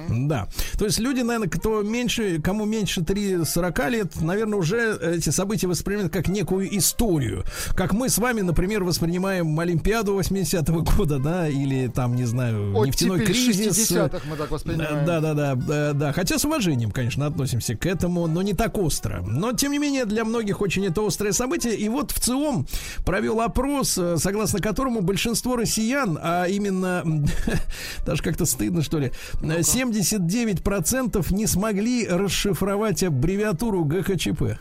[0.08, 0.48] Да.
[0.76, 6.12] То есть люди, наверное, кто меньше, кому меньше 3-40 лет, наверное, уже эти события воспринимают
[6.12, 7.44] как некую историю.
[7.76, 13.18] Как мы с вами, например, воспринимаем Олимпиаду 80-го года, да, или там, не знаю, нефтяной
[13.18, 13.90] Оттепель кризис.
[13.90, 15.04] 60-х мы так воспринимаем.
[15.04, 16.12] Да, да, да, да, да.
[16.12, 19.22] Хотя с уважением, конечно, относимся к этому, но не так остро.
[19.26, 21.74] Но, тем не менее, для многих очень это острое событие.
[21.74, 22.66] И вот в ЦИОМ
[23.04, 27.02] провел опрос, э, согласно которому большинство россиян, а именно,
[28.06, 29.12] даже как-то стыдно, что ли,
[29.42, 34.58] э, 79% не смогли расшифровать аббревиатуру ГХЧП.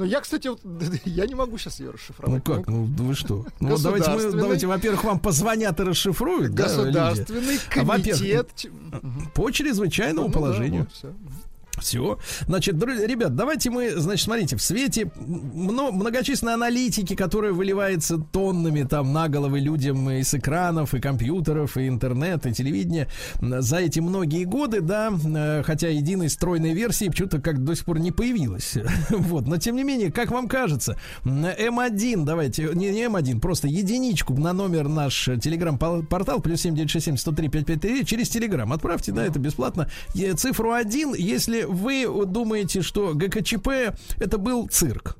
[0.00, 0.60] Но я, кстати, вот,
[1.04, 2.42] я не могу сейчас ее Ну расшифровать.
[2.42, 3.44] как, ну вы что?
[3.60, 6.54] Ну вот давайте мы, Государственный- давайте, во-первых, вам позвонят и расшифруют.
[6.54, 6.76] да, люди.
[6.76, 8.66] Государственный А, во-первых, комитет.
[9.34, 10.80] По чрезвычайному Ну да, положению.
[10.84, 11.12] вот всё.
[11.78, 12.18] Все.
[12.46, 19.12] Значит, ребят, давайте мы, значит, смотрите, в свете мно- многочисленной аналитики, которая выливается тоннами там
[19.12, 23.08] на головы людям и с экранов, и компьютеров, и интернета, и телевидения
[23.40, 27.98] за эти многие годы, да, э, хотя единой стройной версии почему-то как до сих пор
[27.98, 28.76] не появилась.
[29.10, 33.68] Вот, но тем не менее, как вам кажется, м, М1, давайте, не, не М1, просто
[33.68, 39.88] единичку на номер наш телеграм-портал, плюс 7967 103 553, через телеграм отправьте, да, это бесплатно.
[40.36, 45.16] Цифру 1, если вы думаете, что ГКЧП это был цирк.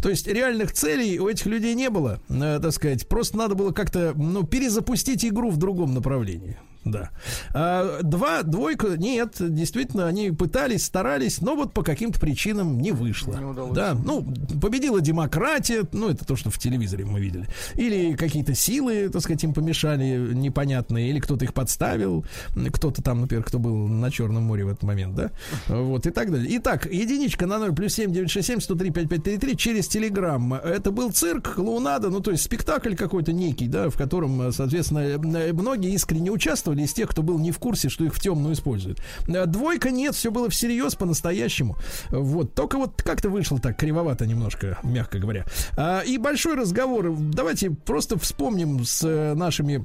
[0.00, 3.08] То есть реальных целей у этих людей не было, э, так сказать.
[3.08, 6.58] Просто надо было как-то, ну, перезапустить игру в другом направлении.
[6.84, 7.10] Да.
[7.54, 13.36] А, два, двойка, нет, действительно, они пытались, старались, но вот по каким-то причинам не вышло.
[13.36, 13.74] Не удалось.
[13.74, 14.26] Да, ну,
[14.60, 17.46] победила демократия, ну, это то, что в телевизоре мы видели.
[17.74, 22.24] Или какие-то силы, так сказать, им помешали непонятные, или кто-то их подставил,
[22.72, 25.30] кто-то там, например, кто был на Черном море в этот момент, да,
[25.68, 26.48] вот, и так далее.
[26.58, 30.54] Итак, единичка на 0 плюс 7 967 103 5533 через Телеграм.
[30.54, 35.18] Это был цирк, клоунада, ну, то есть спектакль какой-то некий, да, в котором, соответственно,
[35.52, 39.00] многие искренне участвовали из тех, кто был не в курсе, что их в темную используют.
[39.28, 41.76] Э, Двойка нет, все было всерьез, по-настоящему.
[42.10, 45.44] Вот, только вот как-то вышло так кривовато немножко, мягко говоря.
[45.76, 47.14] А, И большой разговор.
[47.18, 49.84] Давайте просто вспомним с э, нашими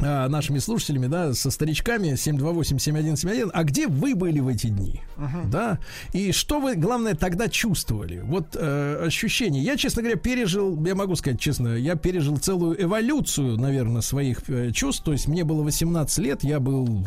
[0.00, 5.00] нашими слушателями, да, со старичками 728-7171, а где вы были в эти дни?
[5.46, 5.78] Да?
[6.12, 8.20] И что вы, главное, тогда чувствовали?
[8.20, 9.60] Вот э, ощущения.
[9.62, 14.70] Я, честно говоря, пережил, я могу сказать честно, я пережил целую эволюцию, наверное, своих э,
[14.72, 15.04] чувств.
[15.04, 17.04] То есть мне было 18 лет, я был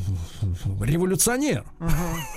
[0.81, 1.65] революционер.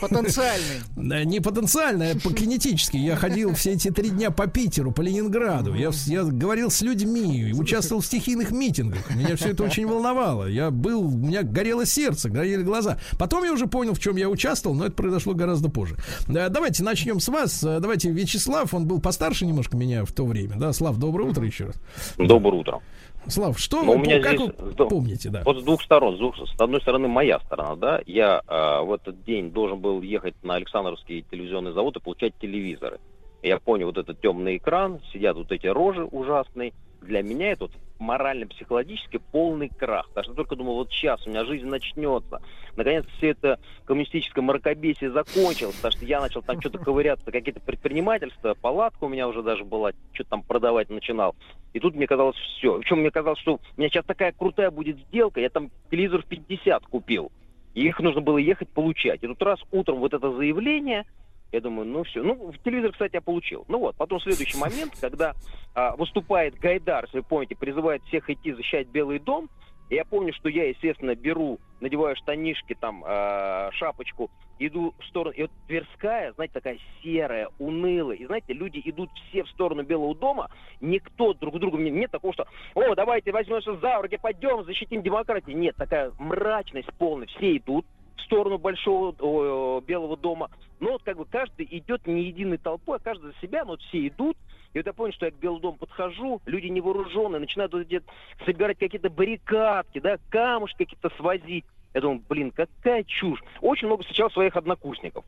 [0.01, 0.67] Потенциальный.
[0.97, 2.97] Да, Не потенциально, а по кинетически.
[2.97, 5.75] Я ходил все эти три дня по Питеру, по Ленинграду.
[5.75, 5.91] Я
[6.25, 9.15] говорил с людьми, участвовал в стихийных митингах.
[9.15, 10.46] Меня все это очень волновало.
[10.47, 12.99] Я был, у меня горело сердце, горели глаза.
[13.19, 15.97] Потом я уже понял, в чем я участвовал, но это произошло гораздо позже.
[16.29, 17.63] Да, давайте начнем с вас.
[17.65, 20.55] Э, Давайте Вячеслав, он был постарше немножко меня в то время.
[20.57, 21.77] Да, Слав, доброе утро еще раз.
[22.19, 22.81] Доброе утро.
[23.29, 25.43] Слав, что Ну, вы у меня как здесь вы помните, да?
[25.45, 26.15] Вот с двух сторон.
[26.15, 28.01] С, двух- с одной стороны, моя сторона, да.
[28.07, 32.99] Я э, в этот день должен был ехать на Александровский телевизионный завод и получать телевизоры.
[33.43, 36.73] Я понял вот этот темный экран, сидят вот эти рожи ужасные.
[37.01, 40.11] Для меня это вот морально-психологически полный крах.
[40.15, 42.43] Даже только думал, вот сейчас у меня жизнь начнется.
[42.77, 48.55] Наконец все это коммунистическое мракобесие закончилось, потому что я начал там что-то ковыряться, какие-то предпринимательства,
[48.55, 51.35] палатка у меня уже даже была, что-то там продавать начинал.
[51.73, 52.79] И тут мне казалось все.
[52.79, 56.27] Причем мне казалось, что у меня сейчас такая крутая будет сделка, я там телевизор в
[56.27, 57.33] 50 купил.
[57.75, 59.23] И их нужно было ехать получать.
[59.23, 61.05] И тут раз утром вот это заявление,
[61.53, 62.23] я думаю, ну все.
[62.23, 63.65] Ну, в телевизор, кстати, я получил.
[63.69, 65.35] Ну вот, потом следующий момент, когда
[65.75, 69.49] а, выступает Гайдар, если вы помните, призывает всех идти защищать Белый дом.
[69.89, 75.33] И я помню, что я, естественно, беру, надеваю штанишки, там, э, шапочку, иду в сторону.
[75.37, 78.17] И вот Тверская, знаете, такая серая, унылая.
[78.17, 80.51] И знаете, люди идут все в сторону Белого дома.
[80.81, 81.79] Никто друг другу...
[81.79, 85.57] не- Нет такого, что «О, давайте возьмемся за руки, пойдем, защитим демократию».
[85.57, 87.29] Нет, такая мрачность полная.
[87.29, 87.87] Все идут
[88.27, 90.51] сторону Большого о, Белого дома.
[90.81, 93.83] Но вот как бы каждый идет не единой толпой, а каждый за себя, но вот
[93.83, 94.37] все идут.
[94.75, 98.07] И вот я понял, что я к Белому дому подхожу, люди невооруженные, начинают вот где-то
[98.45, 101.65] собирать какие-то баррикадки, да, камушки какие-то свозить.
[101.95, 103.43] Я думаю, блин, какая чушь.
[103.63, 105.25] Очень много встречал своих однокурсников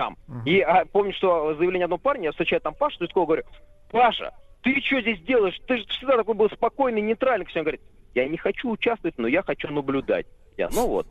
[0.00, 0.16] там.
[0.46, 3.42] И а, помню, что заявление одного парня, я встречаю там Пашу Третьякова, говорю,
[3.90, 4.32] Паша,
[4.62, 5.60] ты что здесь делаешь?
[5.66, 7.46] Ты же всегда такой был спокойный, нейтральный.
[7.54, 7.82] Он говорит,
[8.14, 10.26] я не хочу участвовать, но я хочу наблюдать.
[10.56, 11.06] Я, ну вот.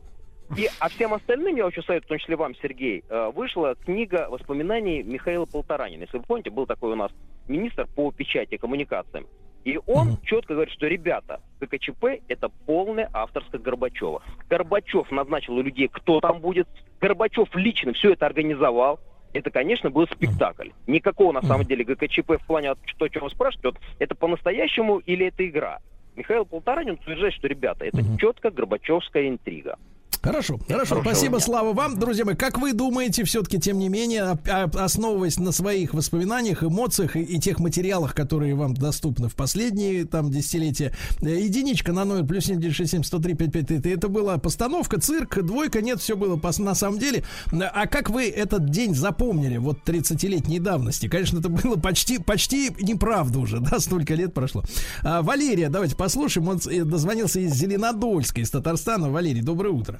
[0.56, 4.26] И, а всем остальным, я очень советую, в том числе вам, Сергей, э, вышла книга
[4.28, 6.02] воспоминаний Михаила Полторанина.
[6.02, 7.12] Если вы помните, был такой у нас
[7.46, 9.26] министр по печати и коммуникациям.
[9.64, 14.22] И он четко говорит, что, ребята, ГКЧП– это полное авторское Горбачева.
[14.48, 16.66] Горбачев назначил у людей, кто там будет.
[17.00, 19.00] Горбачев лично все это организовал.
[19.32, 20.70] Это, конечно, был спектакль.
[20.86, 25.26] Никакого, на самом деле, ГКЧП в плане то, о чем вы спрашиваете, это по-настоящему или
[25.26, 25.78] это игра?
[26.16, 29.78] Михаил Полторанин утверждает, что, ребята, это четко горбачевская интрига.
[30.22, 32.34] Хорошо, хорошо, спасибо, Слава, вам, друзья мои.
[32.34, 34.38] Как вы думаете, все-таки, тем не менее,
[34.74, 40.30] основываясь на своих воспоминаниях, эмоциях и, и тех материалах, которые вам доступны в последние там
[40.30, 46.00] десятилетия, э, единичка на номер плюс 7967 103 5533, это была постановка, цирк, двойка, нет,
[46.00, 47.24] все было пос- на самом деле.
[47.50, 51.08] А как вы этот день запомнили, вот 30-летней давности?
[51.08, 54.64] Конечно, это было почти, почти неправда уже, да, столько лет прошло.
[55.02, 59.10] А, Валерия, давайте послушаем, он э, дозвонился из Зеленодольска, из Татарстана.
[59.10, 59.98] Валерий, доброе утро.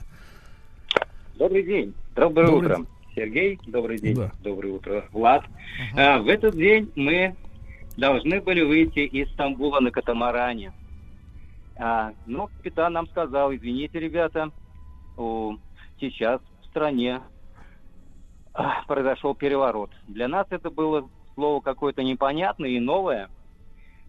[1.40, 1.94] Добрый день.
[2.14, 2.76] Доброе Добрый утро.
[2.76, 2.86] день.
[3.14, 4.14] Сергей, добрый день.
[4.14, 4.30] Да.
[4.42, 5.42] Доброе утро, Влад.
[5.96, 7.34] А, в этот день мы
[7.96, 10.74] должны были выйти из Стамбула на катамаране.
[11.78, 14.50] А, но капитан нам сказал, извините, ребята,
[15.16, 15.56] о,
[15.98, 17.22] сейчас в стране
[18.52, 19.92] а, произошел переворот.
[20.08, 23.30] Для нас это было слово какое-то непонятное и новое,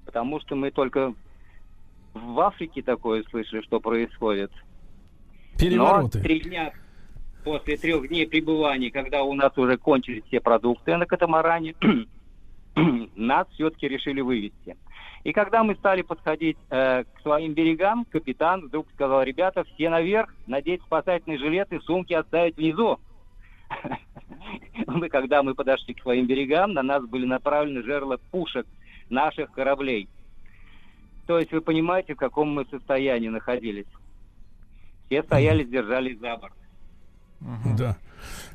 [0.06, 1.14] потому что мы только
[2.14, 4.52] в Африке такое слышали, что происходит.
[5.58, 6.18] Перевороты.
[6.18, 6.74] Но три дня
[7.44, 11.76] после трех дней пребывания, когда у нас уже кончились все продукты на катамаране,
[13.16, 14.78] нас все-таки решили вывести.
[15.24, 20.34] И когда мы стали подходить э, к своим берегам, капитан вдруг сказал, ребята, все наверх,
[20.48, 23.00] надеть спасательные жилеты, сумки оставить внизу.
[24.88, 28.66] Мы, когда мы подошли к своим берегам, на нас были направлены жерла пушек
[29.10, 30.10] наших кораблей.
[31.28, 33.86] То есть вы понимаете, в каком мы состоянии находились.
[35.06, 36.54] Все стояли, держались за борт.
[37.78, 37.98] Да.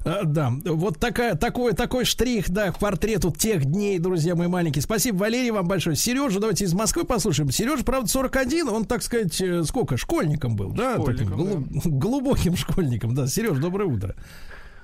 [0.05, 4.82] А, Да, вот такая, такой, такой штрих, да, к портрету тех дней, друзья мои маленькие.
[4.82, 5.97] Спасибо, Валерий, вам большое.
[5.97, 7.51] Сережа, давайте из Москвы послушаем.
[7.51, 10.99] Сережа, правда, 41, он, так сказать, э, сколько, школьником был, да?
[10.99, 11.64] Таким Школьником, глу-
[11.99, 13.26] глубоким школьником, да.
[13.26, 14.14] Сереж, доброе утро.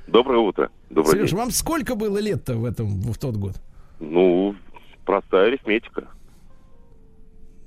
[0.09, 0.71] Доброе утро.
[0.91, 1.39] Добрый Сереж, день.
[1.39, 3.55] вам сколько было лет-то в этом, в тот год?
[4.01, 4.57] Ну,
[5.05, 6.09] простая арифметика.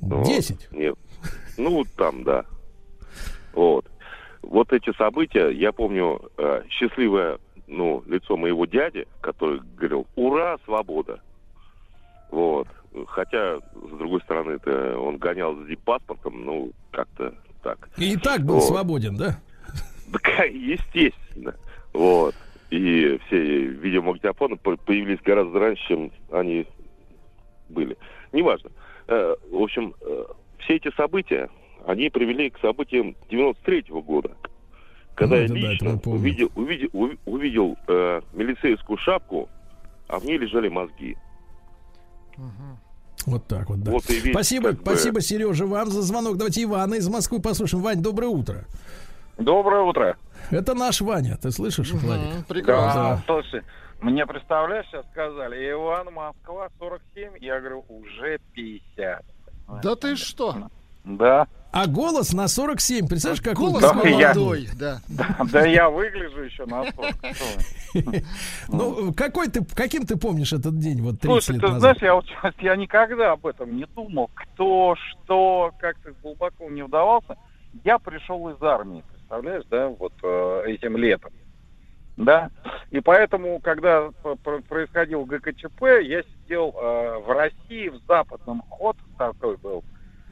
[0.01, 0.25] Вот.
[0.27, 0.69] Десять.
[0.73, 0.95] Нет.
[1.57, 2.43] Ну, там, да.
[3.53, 3.85] Вот.
[4.49, 11.19] Вот эти события, я помню э, счастливое ну, лицо моего дяди, который говорил, ура, свобода.
[12.31, 12.67] Вот.
[13.07, 17.33] Хотя, с другой стороны, это он гонял с паспортом, ну, как-то
[17.63, 17.89] так.
[17.97, 18.63] И так был Вот.
[18.65, 19.39] свободен, да?
[20.07, 21.55] Да, естественно.
[21.93, 22.35] Вот.
[22.69, 26.67] И все видеомагнитофоны по- появились гораздо раньше, чем они
[27.69, 27.97] были.
[28.31, 28.69] Неважно.
[29.07, 30.25] Э, В общем, э,
[30.59, 31.49] все эти события,
[31.85, 34.31] они привели к событиям 93 года.
[35.15, 36.21] Когда Ну, я да, лично помним.
[36.21, 39.47] увидел, увидел, уви- увидел э, милицейскую шапку,
[40.07, 41.15] а в ней лежали мозги.
[43.25, 43.91] Вот так вот, да.
[43.91, 46.37] Вот весь, спасибо, как бы- спасибо, Сережа, вам за звонок.
[46.37, 47.81] Давайте Ивана из Москвы послушаем.
[47.83, 48.65] Вань, доброе утро.
[49.37, 50.17] Доброе утро.
[50.51, 52.25] Это наш Ваня, ты слышишь, Владик?
[52.33, 53.01] Мгм, Прекрасно.
[53.01, 53.61] Да, слушай,
[54.01, 59.25] мне, представляешь, сейчас сказали, Иван, Москва, 47, я говорю, уже 50.
[59.81, 60.69] Да ты что?
[61.03, 61.47] Да.
[61.75, 63.05] А голос на 47.
[63.09, 65.01] Представляешь, как Голос Да, я- молодой, да.
[65.09, 67.15] Да, да я выгляжу еще на 40.
[67.35, 67.45] Что
[67.93, 68.23] вы.
[68.69, 71.79] Ну, какой ты, каким ты помнишь этот день, вот 30 Слушай, лет ты назад?
[71.81, 74.31] знаешь, я вот сейчас я никогда об этом не думал.
[74.33, 77.35] Кто, что, как-то глубоко не вдавался.
[77.83, 81.33] Я пришел из армии, представляешь, да, вот э, этим летом.
[82.15, 82.51] Да.
[82.91, 84.11] И поэтому, когда
[84.69, 89.83] происходил ГКЧП, я сидел э, в России, в западном ход такой был.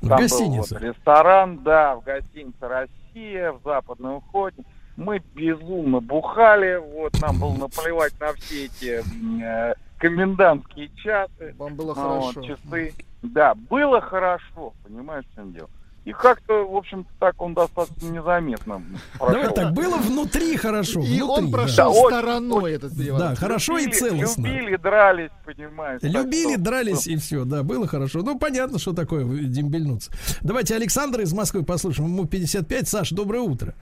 [0.03, 0.75] В Там гостинице.
[0.75, 4.61] был вот ресторан, да, в гостинице «Россия», в западном уходе.
[4.97, 9.01] Мы безумно бухали, вот, нам было наплевать на все эти
[9.41, 11.55] э, комендантские часы.
[11.57, 12.41] Вам было ну, вот, хорошо.
[12.43, 12.93] часы.
[13.21, 15.69] Да, было хорошо, понимаешь, в чем дело.
[16.05, 18.83] И как-то, в общем-то, так он достаточно незаметно
[19.19, 20.99] Давай так, было внутри хорошо.
[20.99, 21.57] И внутри, он да.
[21.57, 23.29] прошел Да, очень, стороной этот переворот.
[23.29, 24.45] Да, хорошо и Любили- целостно.
[24.47, 26.01] Любили, дрались, понимаешь.
[26.01, 28.19] так Любили, что- дрались и все, да, было хорошо.
[28.21, 30.11] Ну, понятно, что такое дембельнуться.
[30.41, 32.09] Давайте Александра из Москвы послушаем.
[32.09, 32.87] Ему 55.
[32.89, 33.73] Саш, доброе утро.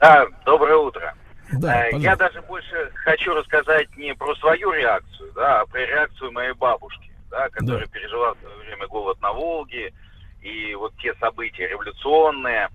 [0.00, 1.14] Да, доброе утро.
[1.52, 1.98] Да, Э, пожалуйста.
[2.10, 7.10] Я даже больше хочу рассказать не про свою реакцию, да, а про реакцию моей бабушки,
[7.30, 9.92] да, которая пережила в свое время голод на Волге
[10.42, 12.68] и вот те события революционные.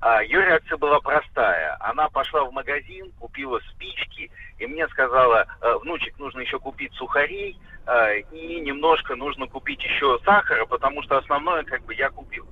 [0.00, 1.76] А, Ее реакция была простая.
[1.80, 7.56] Она пошла в магазин, купила спички, и мне сказала, «Э, внучек, нужно еще купить сухарей,
[7.86, 12.46] э, и немножко нужно купить еще сахара, потому что основное как бы я купил.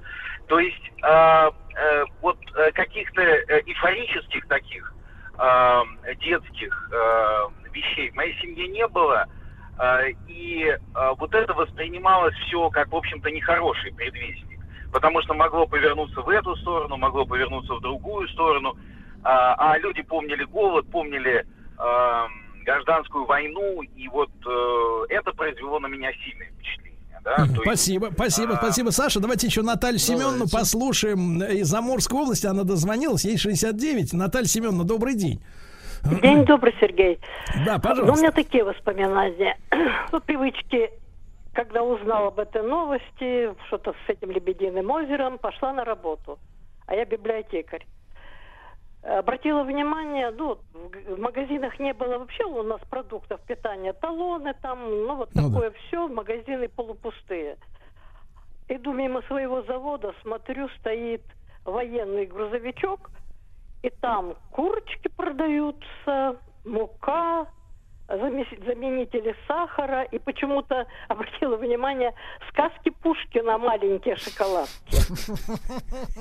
[0.50, 2.36] То есть э, э, вот
[2.74, 4.92] каких-то эйфорических таких
[5.38, 5.82] э,
[6.20, 6.90] детских
[7.72, 9.26] вещей в моей семье не было.
[10.26, 10.76] И
[11.18, 14.49] вот это воспринималось все как, в общем-то, нехороший предвестник.
[14.92, 18.76] Потому что могло повернуться в эту сторону, могло повернуться в другую сторону.
[19.22, 21.44] А, а люди помнили голод, помнили
[21.78, 22.26] э,
[22.64, 27.20] гражданскую войну, и вот э, это произвело на меня сильное впечатление.
[27.22, 27.36] Да?
[27.44, 29.20] Есть, Спасибо, спасибо, а, спасибо, Саша.
[29.20, 32.46] Давайте еще Наталью Семеновну послушаем из Амурской области.
[32.46, 34.14] Она дозвонилась, ей 69.
[34.14, 35.40] Наталья Семеновна, добрый день.
[36.22, 37.18] День добрый, Сергей.
[37.66, 38.16] Да, Ну, у пожалуйста.
[38.22, 39.58] меня такие воспоминания.
[40.10, 40.90] По привычке,
[41.52, 46.38] когда узнала об этой новости, что-то с этим Лебединым озером, пошла на работу.
[46.86, 47.86] А я библиотекарь.
[49.02, 55.16] Обратила внимание, ну, в магазинах не было вообще у нас продуктов питания, талоны там, ну,
[55.16, 55.48] вот Ну да.
[55.48, 57.56] такое все, магазины полупустые.
[58.68, 61.22] Иду мимо своего завода, смотрю, стоит
[61.64, 63.10] военный грузовичок,
[63.82, 66.36] и там курочки продаются,
[66.66, 67.46] мука,
[68.10, 70.02] заменители сахара.
[70.04, 72.12] И почему-то обратила внимание,
[72.50, 74.96] сказки Пушкина маленькие шоколадки.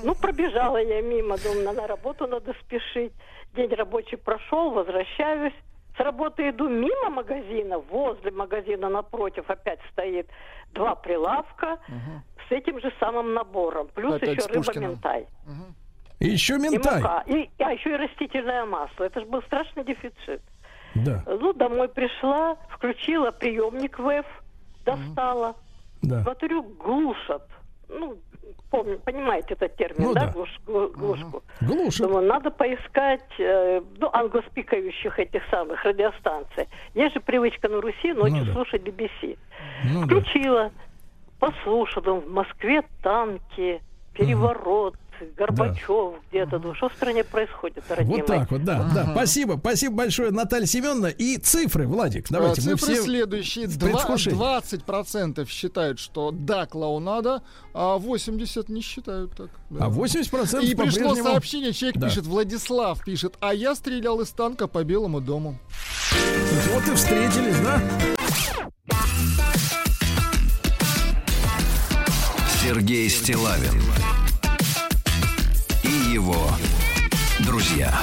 [0.04, 3.12] Ну, пробежала я мимо, думаю, на работу надо спешить.
[3.54, 5.54] День рабочий прошел, возвращаюсь.
[5.96, 10.28] С работы иду мимо магазина, возле магазина напротив опять стоит
[10.72, 11.78] два прилавка
[12.48, 13.88] с этим же самым набором.
[13.94, 15.26] Плюс Опять еще рыба-ментай.
[16.20, 17.02] И еще И ментай.
[17.02, 17.24] мука.
[17.26, 19.04] И, а еще и растительное масло.
[19.04, 20.42] Это же был страшный дефицит.
[20.94, 24.26] Да, Ну, домой пришла, включила приемник ВЭФ,
[24.84, 25.54] достала.
[26.02, 26.22] да.
[26.22, 27.42] Смотрю, глушат.
[27.88, 28.16] Ну,
[28.70, 30.32] помню, понимаете этот термин, Ну да, да.
[30.32, 31.42] Глуш- глу- глушку.
[31.60, 32.06] Глушат.
[32.06, 36.68] Думаю, надо поискать э, ну, англоспикающих этих самых радиостанций.
[36.94, 38.52] Есть же привычка на Руси ночью Ну да.
[38.52, 39.38] слушать BBC.
[39.92, 40.06] Ну да.
[40.06, 40.70] Включила,
[41.38, 43.80] послушала, думаю, в Москве танки,
[44.14, 44.94] переворот,
[45.36, 46.58] Горбачев где-то.
[46.58, 48.38] Думаю, что в стране происходит, родные Вот мои?
[48.38, 49.08] так вот, да, да.
[49.12, 51.06] Спасибо, спасибо большое, Наталья Семеновна.
[51.06, 53.02] И цифры, Владик, давайте А, мы Цифры все...
[53.04, 53.66] следующие.
[53.68, 54.38] в Два- предвкушении.
[54.38, 57.42] 20% считают, что да, клоунада,
[57.74, 59.50] а 80% не считают так.
[59.70, 59.86] да.
[59.86, 62.08] А 80% И пришло сообщение, человек Да.
[62.08, 65.58] пишет, Владислав пишет, а я стрелял из танка по Белому дому.
[66.72, 67.80] Вот и встретились, да?
[72.62, 73.80] Сергей Стилавин
[76.10, 76.34] его
[77.46, 77.94] друзья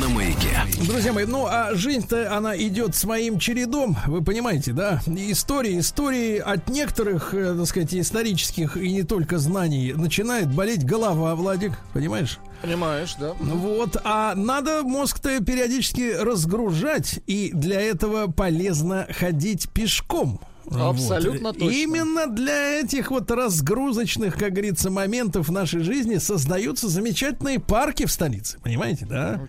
[0.00, 0.58] на маяке.
[0.88, 5.00] Друзья мои, ну а жизнь-то она идет своим чередом, вы понимаете, да?
[5.06, 11.36] Истории, истории от некоторых, э, так сказать, исторических и не только знаний начинает болеть голова,
[11.36, 12.40] Владик, понимаешь?
[12.60, 13.34] Понимаешь, да?
[13.38, 20.40] Вот, а надо мозг-то периодически разгружать, и для этого полезно ходить пешком.
[20.70, 21.58] Абсолютно Вот.
[21.58, 21.74] точно.
[21.76, 28.12] Именно для этих вот разгрузочных, как говорится, моментов в нашей жизни создаются замечательные парки в
[28.12, 28.58] столице.
[28.62, 29.40] Понимаете, да?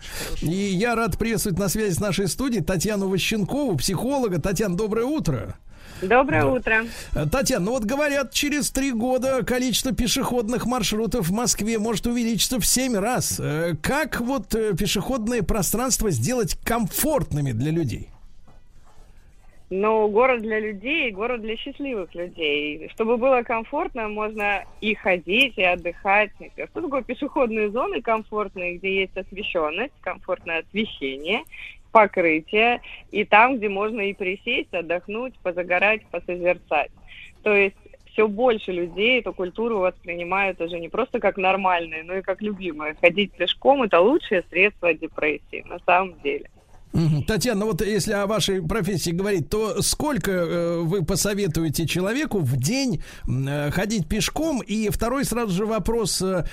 [0.41, 4.40] И я рад приветствовать на связи с нашей студией Татьяну Ващенкову, психолога.
[4.41, 5.56] Татьяна, доброе утро.
[6.02, 6.48] Доброе Да.
[6.49, 6.85] утро.
[7.14, 12.60] Э, Татьяна, ну вот говорят, через три года количество пешеходных маршрутов в Москве может увеличиться
[12.60, 13.38] в семь раз.
[13.40, 18.10] Э, Как вот э, пешеходные пространства сделать комфортными для людей?
[19.76, 22.90] Но город для людей, город для счастливых людей.
[22.94, 26.30] Чтобы было комфортно, можно и ходить, и отдыхать.
[26.54, 31.41] Что такое пешеходные зоны комфортные, где есть освещенность, комфортное освещение,
[31.91, 32.82] покрытие,
[33.12, 36.91] и там, где можно и присесть, отдохнуть, позагорать, посозерцать.
[37.41, 37.76] То есть
[38.06, 42.95] все больше людей эту культуру воспринимают уже не просто как нормальные, но и как любимые.
[43.02, 46.52] Ходить пешком– это лучшее средство от депрессии, на самом деле.
[47.28, 52.56] Татьяна, ну вот если о вашей профессии говорить, то сколько э, вы посоветуете человеку в
[52.57, 54.61] день э, ходить пешком?
[54.61, 56.45] И второй сразу же вопрос, э,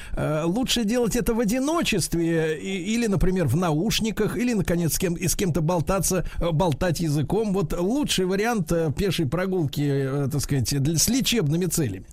[0.44, 5.60] лучше делать это в одиночестве или, например, в наушниках, или, наконец, с, кем, с кем-то
[5.60, 7.52] болтаться, болтать языком?
[7.52, 12.06] Вот лучший вариант пешей прогулки, так сказать, с лечебными целями.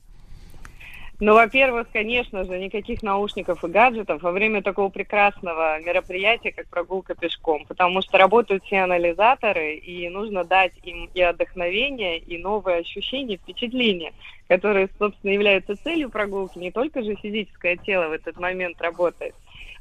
[1.20, 7.16] Ну, во-первых, конечно же, никаких наушников и гаджетов во время такого прекрасного мероприятия, как прогулка
[7.16, 13.38] пешком, потому что работают все анализаторы, и нужно дать им и отдохновение, и новые ощущения,
[13.38, 14.14] впечатления,
[14.48, 16.60] которые, собственно, являются целью прогулки.
[16.60, 19.34] Не только же физическое тело в этот момент работает.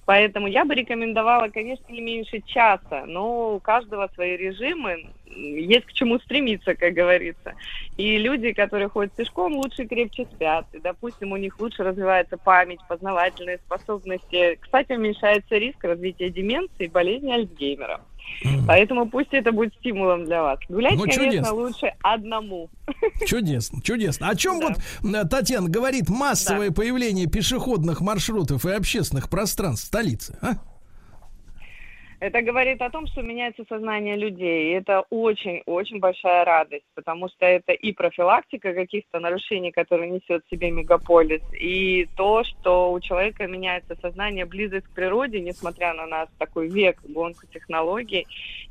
[0.06, 5.92] Поэтому я бы рекомендовала, конечно, не меньше часа, но у каждого свои режимы, есть к
[5.92, 7.54] чему стремиться, как говорится.
[7.96, 10.66] И люди, которые ходят пешком, лучше и крепче спят.
[10.72, 14.56] И, допустим, у них лучше развивается память, познавательные способности.
[14.60, 18.00] Кстати, уменьшается риск развития деменции и болезни Альцгеймера.
[18.66, 20.58] Поэтому пусть это будет стимулом для вас.
[20.68, 21.54] Гулять, Ну, конечно, чудесно.
[21.54, 22.70] лучше одному.
[23.26, 24.28] Чудесно, чудесно.
[24.28, 24.74] О чем вот
[25.14, 30.38] э, Татьяна говорит массовое появление пешеходных маршрутов и общественных пространств в столице?
[30.42, 30.54] А?
[32.26, 34.70] Это говорит о том, что меняется сознание людей.
[34.70, 40.50] И это очень-очень большая радость, потому что это и профилактика каких-то нарушений, которые несет в
[40.50, 46.28] себе мегаполис, и то, что у человека меняется сознание, близость к природе, несмотря на нас
[46.36, 48.26] такой век, гонку технологий,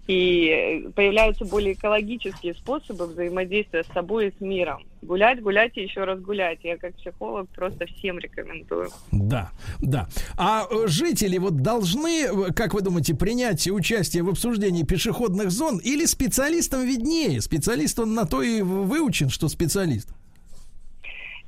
[0.06, 4.84] и появляются более экологические способы взаимодействия с собой и с миром.
[5.06, 6.60] Гулять, гулять и еще раз гулять.
[6.64, 8.90] Я как психолог просто всем рекомендую.
[9.12, 10.08] Да, да.
[10.38, 15.78] А э, жители вот должны, э, как вы думаете, принять участие в обсуждении пешеходных зон
[15.78, 17.40] или специалистам виднее?
[17.42, 20.10] Специалист он на то и выучен, что специалист.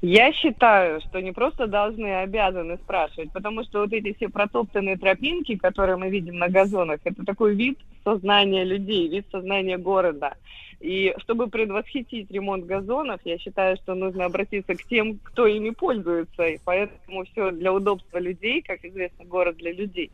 [0.01, 4.95] Я считаю, что не просто должны, а обязаны спрашивать, потому что вот эти все протоптанные
[4.95, 10.35] тропинки, которые мы видим на газонах, это такой вид сознания людей, вид сознания города.
[10.79, 16.43] И чтобы предвосхитить ремонт газонов, я считаю, что нужно обратиться к тем, кто ими пользуется.
[16.43, 20.11] И поэтому все для удобства людей, как известно, город для людей.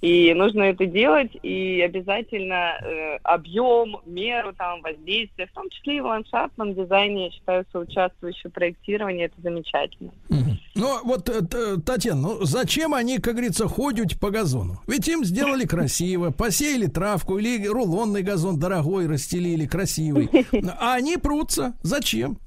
[0.00, 6.00] И нужно это делать, и обязательно э, объем, меру там, воздействия, в том числе и
[6.00, 10.12] в ландшафтном дизайне, я считаю, соучаствующее проектирование, это замечательно.
[10.74, 14.80] Ну, вот, э, Татьяна, ну зачем они, как говорится, ходят по газону?
[14.86, 19.66] Ведь им сделали красиво, посеяли травку или рулонный газон дорогой расстелили,
[20.10, 20.28] красивый.
[20.78, 21.74] А они прутся.
[21.82, 22.38] Зачем?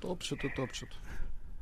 [0.00, 0.88] Топчут и топчут.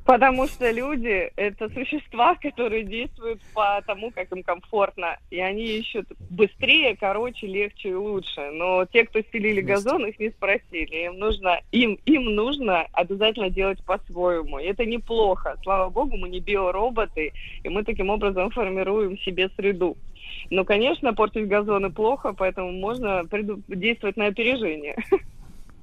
[0.05, 5.17] Потому что люди— это существа, которые действуют по тому, как им комфортно.
[5.29, 8.49] И они ищут быстрее, короче, легче и лучше.
[8.51, 11.05] Но те, кто стелили газон, их не спросили.
[11.05, 14.57] Им нужно, им, им нужно обязательно делать по-своему.
[14.57, 15.57] И это неплохо.
[15.61, 17.31] Слава богу, мы не биороботы,
[17.63, 19.95] и мы таким образом формируем себе среду.
[20.51, 23.23] Но, конечно, портить газоны плохо, поэтому можно
[23.67, 24.95] действовать на опережение.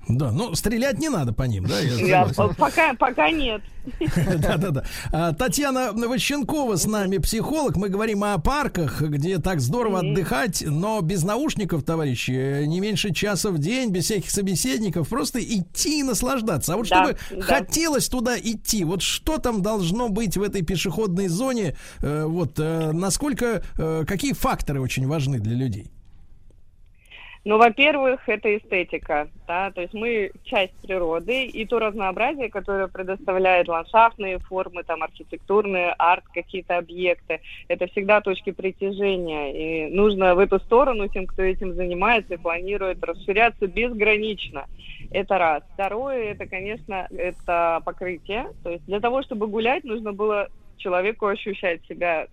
[0.08, 1.80] Да, ну стрелять не надо по ним, да?
[1.80, 3.62] я Я- пока, пока нет.
[4.38, 4.84] Да-да-да.
[5.12, 7.76] А, Татьяна Ващенкова с нами, психолог.
[7.76, 13.12] Мы говорим о парках, где так здорово отдыхать, но без наушников, товарищи, э, не меньше
[13.12, 16.74] часа в день, без всяких собеседников, просто идти и наслаждаться.
[16.74, 17.42] А вот чтобы да.
[17.42, 22.92] хотелось туда идти, вот что там должно быть в этой пешеходной зоне, э, вот э,
[22.92, 23.62] насколько,
[24.06, 25.90] какие факторы очень важны для людей?
[27.46, 33.68] Ну, во-первых, это эстетика, да, то есть мы часть природы, и то разнообразие, которое предоставляет
[33.68, 39.52] ландшафтные формы, там, архитектурные, арт, какие-то объекты, это всегда точки притяжения,
[39.86, 44.66] и нужно в эту сторону тем, кто этим занимается и планирует расширяться безгранично.
[45.12, 45.62] Это раз.
[45.74, 51.80] Второе, это, конечно, это покрытие, то есть для того, чтобы гулять, нужно было человеку ощущать
[51.86, 52.26] себя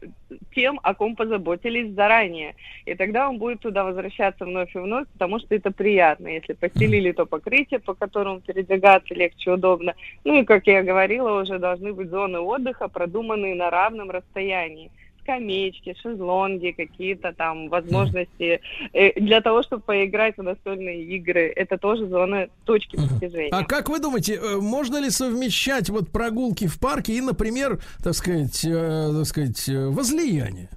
[0.53, 2.55] тем, о ком позаботились заранее.
[2.85, 6.27] И тогда он будет туда возвращаться вновь и вновь, потому что это приятно.
[6.27, 9.93] Если постелили то покрытие, по которому передвигаться легче, удобно.
[10.23, 14.91] Ну и, как я говорила, уже должны быть зоны отдыха, продуманные на равном расстоянии
[15.23, 18.61] скамеечки, шезлонги, какие-то там возможности
[18.93, 21.51] э, для того, чтобы поиграть в настольные игры.
[21.55, 23.49] Это тоже зоны точки притяжения.
[23.51, 28.13] А как вы думаете, э, можно ли совмещать вот прогулки в парке и, например, так
[28.13, 30.69] сказать, э, так сказать, возлияние?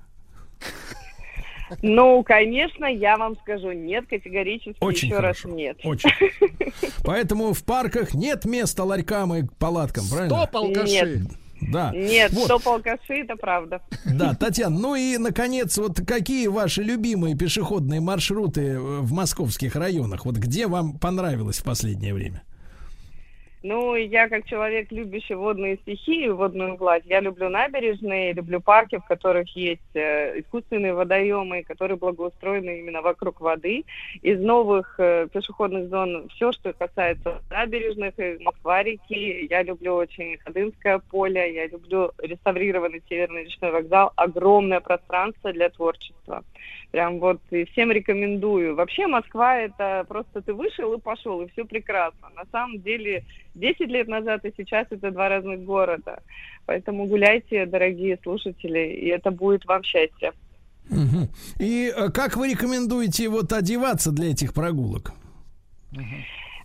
[1.83, 5.49] Ну, конечно, я вам скажу нет, категорически Очень еще хорошо.
[5.49, 5.79] раз нет.
[5.83, 6.11] Очень.
[7.05, 10.37] Поэтому в парках нет места ларькам и палаткам, правильно?
[10.37, 11.25] Стоп, алкаши.
[11.25, 11.46] Нет.
[11.61, 11.93] Да.
[11.95, 12.45] Нет, Вот.
[12.45, 13.81] стоп алкаши, это правда.
[14.05, 20.25] Да, Татьяна, ну и, наконец, вот какие ваши любимые пешеходные маршруты э, в московских районах?
[20.25, 22.43] Вот где вам понравилось в последнее время?
[23.69, 29.05] Ну, я как человек, любящий водные стихии, водную гладь, я люблю набережные, люблю парки, в
[29.07, 33.85] которых есть э, искусственные водоемы, которые благоустроены именно вокруг воды.
[34.23, 41.01] Из новых э, пешеходных зон все, что касается набережных, и Москва-реки, я люблю очень Ходынское
[41.11, 46.45] поле, я люблю реставрированный Северный речной вокзал, огромное пространство для творчества.
[46.97, 48.75] Прям вот и всем рекомендую.
[48.75, 52.31] Вообще Москва это просто ты вышел и пошел, и все прекрасно.
[52.35, 53.23] На самом деле
[53.55, 56.23] 10 лет назад и сейчас это два разных города.
[56.65, 60.33] Поэтому гуляйте, дорогие слушатели, и это будет вам счастье.
[60.89, 61.29] Мгм.
[61.61, 65.13] И э, как вы рекомендуете вот одеваться для этих прогулок?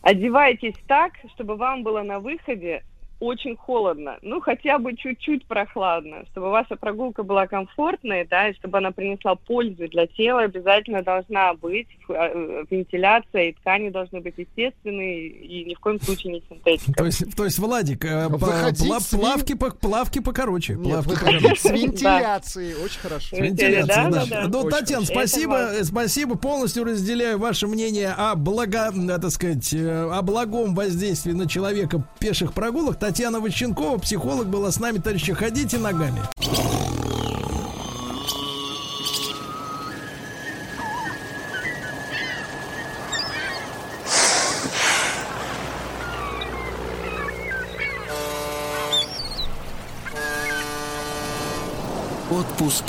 [0.01, 2.83] Одевайтесь так, чтобы вам было на выходе
[3.21, 8.79] очень холодно, ну хотя бы чуть-чуть прохладно, чтобы ваша прогулка была комфортной, да, и чтобы
[8.79, 15.27] она принесла пользу для тела, обязательно должна быть э, вентиляция, и ткани должны быть естественные,
[15.27, 16.93] и ни в коем случае не синтетика.
[16.93, 20.73] То есть, то есть Владик, э, по- Выходить пла- с вин- плавки, по- плавки покороче.
[20.75, 22.73] Нет, плавки с вентиляцией.
[22.83, 23.35] Очень хорошо.
[23.35, 24.25] С вентиляцией, Да, да.
[24.25, 24.47] да, да.
[24.47, 26.35] Ну, Татьяна, спасибо, э, спасибо.
[26.37, 32.03] Полностью разделяю ваше мнение о благо, э, так сказать, э, о благом воздействии на человека
[32.19, 32.97] пеших прогулок.
[33.11, 34.99] Татьяна Ващенкова, психолог, была с нами.
[34.99, 36.21] Товарищи, ходите ногами.
[52.29, 52.85] Отпуск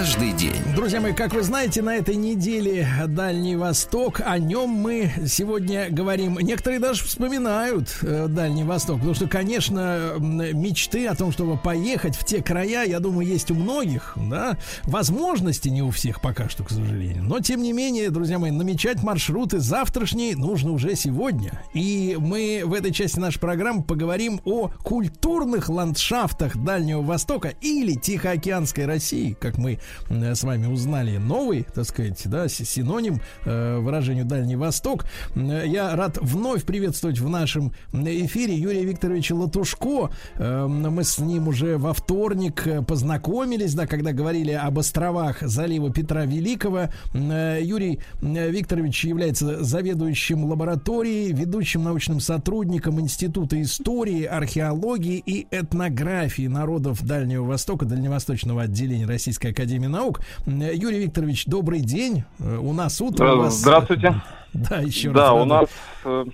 [0.00, 0.54] каждый день.
[0.74, 6.38] Друзья мои, как вы знаете, на этой неделе Дальний Восток, о нем мы сегодня говорим.
[6.38, 12.24] Некоторые даже вспоминают э, Дальний Восток, потому что, конечно, мечты о том, чтобы поехать в
[12.24, 16.70] те края, я думаю, есть у многих, да, возможности не у всех пока что, к
[16.70, 17.22] сожалению.
[17.24, 21.62] Но, тем не менее, друзья мои, намечать маршруты завтрашние нужно уже сегодня.
[21.74, 28.86] И мы в этой части нашей программы поговорим о культурных ландшафтах Дальнего Востока или Тихоокеанской
[28.86, 34.56] России, как мы с вами узнали новый, так сказать, да, си- синоним э, выражению Дальний
[34.56, 35.04] Восток.
[35.34, 40.10] Э, Я рад вновь приветствовать в нашем эфире Юрия Викторовича Латушко.
[40.36, 45.92] Э, Мы с ним уже во вторник э, познакомились, да, когда говорили об островах залива
[45.92, 46.88] Петра Великого.
[47.14, 56.46] Э, Юрий э, Викторович является заведующим лабораторией, ведущим научным сотрудником Института истории, археологии и этнографии
[56.46, 60.20] народов Дальнего Востока, Дальневосточного отделения Российской Академии Наук.
[60.46, 62.24] Э, Юрий Викторович, добрый день.
[62.38, 63.32] Э, У нас утро.
[63.34, 63.54] у вас...
[63.54, 64.14] Здравствуйте.
[64.52, 65.16] Да, еще раз.
[65.16, 65.68] Да, у нас
[66.04, 66.24] э,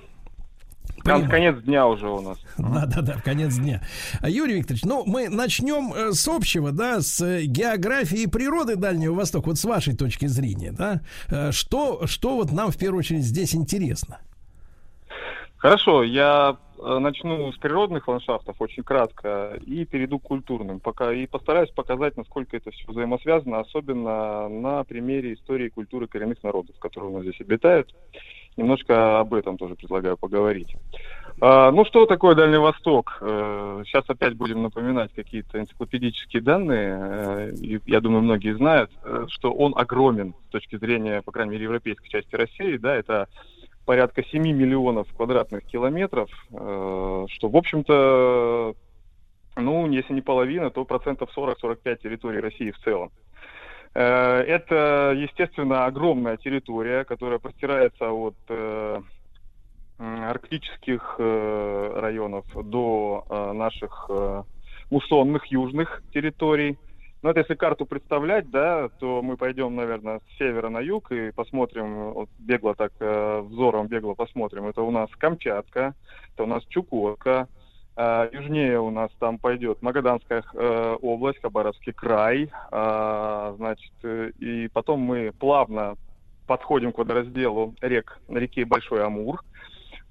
[1.04, 1.28] Прямо.
[1.28, 2.38] конец дня уже у нас.
[2.56, 3.82] Да, да, да, конец дня.
[4.22, 9.12] А, Юрий Викторович, ну, мы начнем э, с общего, да, с географии и природы Дальнего
[9.12, 11.02] Востока, вот с вашей точки зрения, да.
[11.52, 14.20] Что, что вот нам в первую очередь здесь интересно?
[15.58, 20.80] Хорошо, я начну с природных ландшафтов очень кратко и перейду к культурным.
[20.80, 26.42] Пока и постараюсь показать, насколько это все взаимосвязано, особенно на примере истории и культуры коренных
[26.42, 27.94] народов, которые у нас здесь обитают.
[28.56, 30.74] Немножко об этом тоже предлагаю поговорить.
[31.40, 33.18] А, ну, что такое Дальний Восток?
[33.20, 36.98] Э, Сейчас опять будем напоминать какие-то энциклопедические данные.
[36.98, 37.52] Э,
[37.86, 42.08] Я думаю, многие знают, э, что он огромен с точки зрения, по крайней мере, европейской
[42.08, 42.78] части России.
[42.78, 43.28] Да, это
[43.86, 48.74] порядка 7 миллионов квадратных километров, э, что, в общем-то,
[49.56, 53.10] ну, если не половина, то процентов 40-45 территории России в целом.
[53.94, 59.00] Э, Это, естественно, огромная территория, которая простирается от э,
[59.98, 64.10] арктических районов до наших
[64.90, 66.76] муссонных южных территорий.
[67.26, 71.32] Ну, это если карту представлять, да, то мы пойдем, наверное, с севера на юг и
[71.32, 74.66] посмотрим, вот бегло так, э, взором бегло посмотрим.
[74.66, 75.96] Это у нас Камчатка,
[76.34, 77.48] это у нас Чукотка,
[77.96, 84.68] э, южнее у нас там пойдет Магаданская э, область, Хабаровский край, э, значит, э, и
[84.68, 85.96] потом мы плавно
[86.46, 89.42] подходим к водоразделу рек на реке Большой Амур.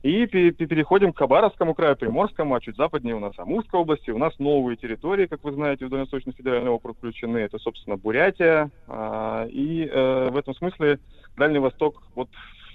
[0.06, 4.07] И пе- пе- переходим к Хабаровскому краю, Приморскому, а чуть западнее у нас Амурская область.
[4.07, 7.40] У нас новые территории, как вы знаете, в Дальневосточный федеральный округ включены.
[7.40, 8.69] Это, собственно, Бурятия.
[8.88, 10.99] А, И э, в этом смысле
[11.38, 12.30] Дальний Восток вот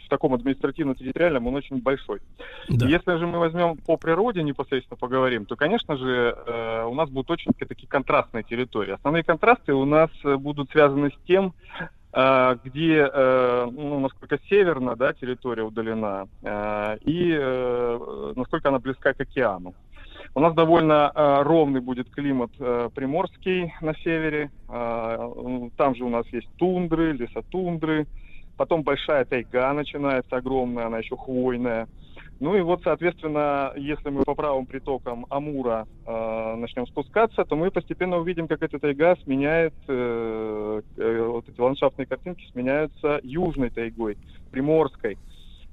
[0.06, 2.18] в таком административно-территориальном он очень большой.
[2.88, 7.30] Если же мы возьмем по природе непосредственно поговорим, то, конечно же, э, у нас будут
[7.30, 8.94] очень такие контрастные территории.
[8.94, 11.54] Основные контрасты у нас будут связаны с тем,
[12.12, 19.20] где, э, ну, насколько северно, да, территория удалена, э, и э, насколько она близка к
[19.20, 19.74] океану.
[20.34, 24.50] У нас довольно э, ровный будет климат э, приморский на севере.
[24.68, 28.06] Э, там же у нас есть тундры, лесотундры.
[28.56, 31.88] Потом большая тайга начинается огромная, она еще хвойная.
[32.40, 37.70] Ну и вот, соответственно, если мы по правым притокам Амура э, начнем спускаться, то мы
[37.70, 44.16] постепенно увидим, как эта тайга сменяет, э, э, вот эти ландшафтные картинки сменяются южной тайгой,
[44.50, 45.18] приморской,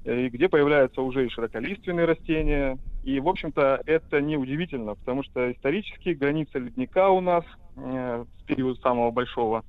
[0.08, 2.78] где появляются уже и широколиственные растения.
[3.04, 7.44] И, в общем-то, это не удивительно, потому что исторически граница ледника у нас
[7.76, 9.64] э, в период самого большого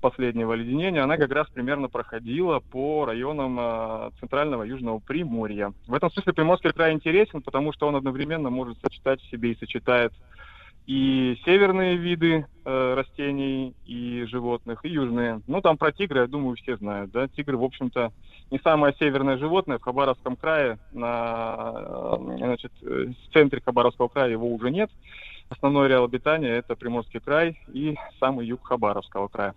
[0.00, 5.72] последнего леденения, она как раз примерно проходила по районам э, центрального южного Приморья.
[5.86, 9.58] В этом смысле Приморский край интересен, потому что он одновременно может сочетать в себе и
[9.58, 10.12] сочетает
[10.86, 15.40] и северные виды э, растений и животных, и южные.
[15.46, 17.28] Ну, там про тигра, я думаю, все знают, да.
[17.28, 18.12] Тигр, в общем-то,
[18.50, 19.78] не самое северное животное.
[19.78, 24.90] В Хабаровском крае, на, э, значит, э, в центре Хабаровского края его уже нет.
[25.48, 29.54] Основной ареал обитания– это Приморский край и самый юг Хабаровского края.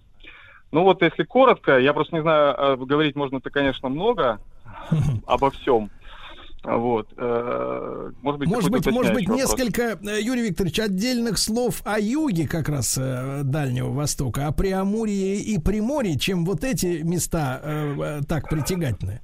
[0.71, 4.39] Ну вот, если коротко, я просто не знаю, э, говорить можно-то, конечно, много
[5.25, 5.89] обо всем.
[6.65, 7.13] Вот.
[7.15, 9.57] э, Может быть, Может быть, может быть, вопрос.
[9.57, 15.35] несколько, э, Юрий Викторович, отдельных слов о юге как раз э, Дальнего Востока, о Преамурье
[15.35, 17.61] и Приморье, чем вот эти места
[18.27, 19.21] так притягательны.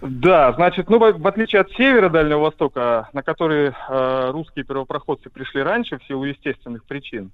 [0.00, 5.28] Да, значит, ну, в в отличие от севера Дальнего Востока, на который э, русские первопроходцы
[5.28, 7.32] пришли раньше в силу естественных причин,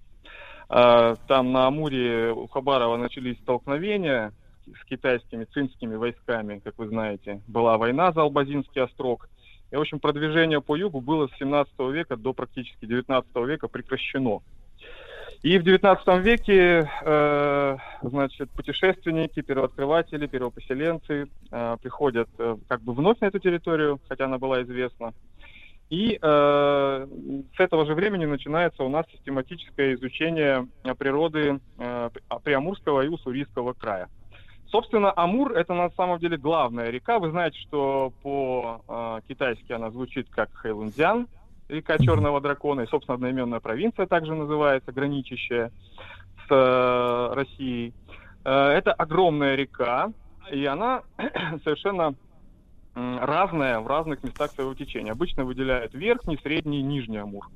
[0.70, 4.32] э, там на Амуре у Хабарова начались столкновения
[4.66, 7.42] с китайскими цинскими войсками, как вы знаете.
[7.46, 9.28] Была война за Албазинский острог.
[9.74, 14.38] И, в общем, продвижение по югу было с 17 века до практически 19 века прекращено.
[15.42, 23.18] И в 19 веке, э, значит, путешественники, первооткрыватели, первопоселенцы э, приходят э, как бы вновь
[23.18, 25.12] на эту территорию, хотя она была известна.
[25.90, 27.06] И э,
[27.56, 30.68] с этого же времени начинается у нас систематическое изучение
[30.98, 34.08] природы э, При- Приамурского и Уссурийского края.
[34.68, 37.18] Собственно, Амур это на самом деле главная река.
[37.18, 41.28] Вы знаете, что по-китайски она звучит как Хэйлунцзян,
[41.68, 45.70] река Черного Дракона, и, собственно, одноименная провинция также называется, граничащая
[46.46, 47.94] с э, Россией.
[48.44, 50.12] Э, это огромная река,
[50.50, 51.02] и она
[51.64, 52.14] совершенно
[52.94, 55.12] разная в разных местах своего течения.
[55.12, 57.48] Обычно выделяют верхний, средний и нижний Амур.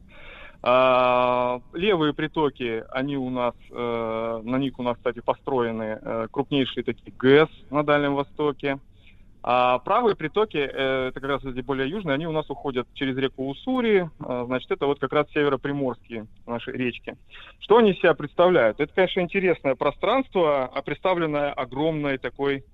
[0.62, 6.82] А, Левые притоки, они у нас, э, на них у нас, кстати, построены э, крупнейшие
[6.82, 8.78] такие ГЭС на Дальнем Востоке.
[9.40, 13.16] А правые притоки, э, это как раз эти более южные, они у нас уходят через
[13.16, 17.16] реку Уссури, э, значит, это вот как раз североприморские наши речки.
[17.60, 18.80] Что они из себя представляют?
[18.80, 22.64] Это, конечно, интересное пространство, а представленное огромной такой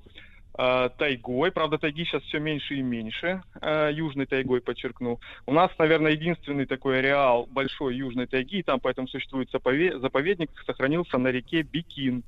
[0.57, 1.51] тайгой.
[1.51, 3.43] Правда, тайги сейчас все меньше и меньше.
[3.61, 5.19] э, южной тайгой, подчеркну.
[5.47, 10.51] У нас, наверное, единственный такой ареал большой южной тайги, и там поэтому существует запове- заповедник,
[10.67, 12.23] сохранился на реке Бикин.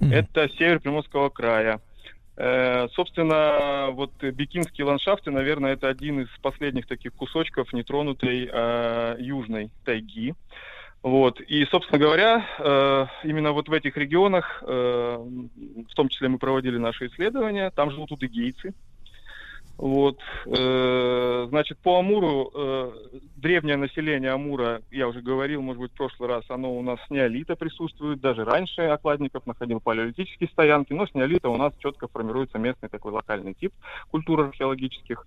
[0.00, 1.80] Это север Приморского края.
[2.36, 9.70] Э, Собственно, вот бикинские ландшафты, наверное, это один из последних таких кусочков нетронутой э, южной
[9.84, 10.34] тайги.
[11.02, 11.40] Вот.
[11.40, 15.16] И, собственно говоря, э, именно вот в этих регионах, э,
[15.90, 18.72] в том числе мы проводили наши исследования, там живут удыгейцы.
[19.78, 20.20] Вот.
[20.46, 22.92] э, Значит, по Амуру, э,
[23.36, 27.10] древнее население Амура, я уже говорил, может быть, в прошлый раз, оно у нас с
[27.10, 32.58] неолита присутствует, даже раньше окладников находил палеолитические стоянки, но с неолита у нас четко формируется
[32.58, 33.72] местный такой локальный тип
[34.10, 35.26] культур археологических.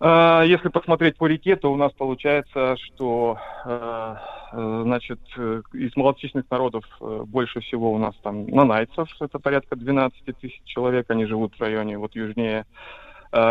[0.00, 4.14] А, Если посмотреть по реке, то у нас получается, что э,
[4.52, 10.24] э, значит, э, из малочисленных народов больше всего у нас там нанайцев, это порядка 12
[10.40, 12.64] тысяч человек, они живут в районе вот южнее,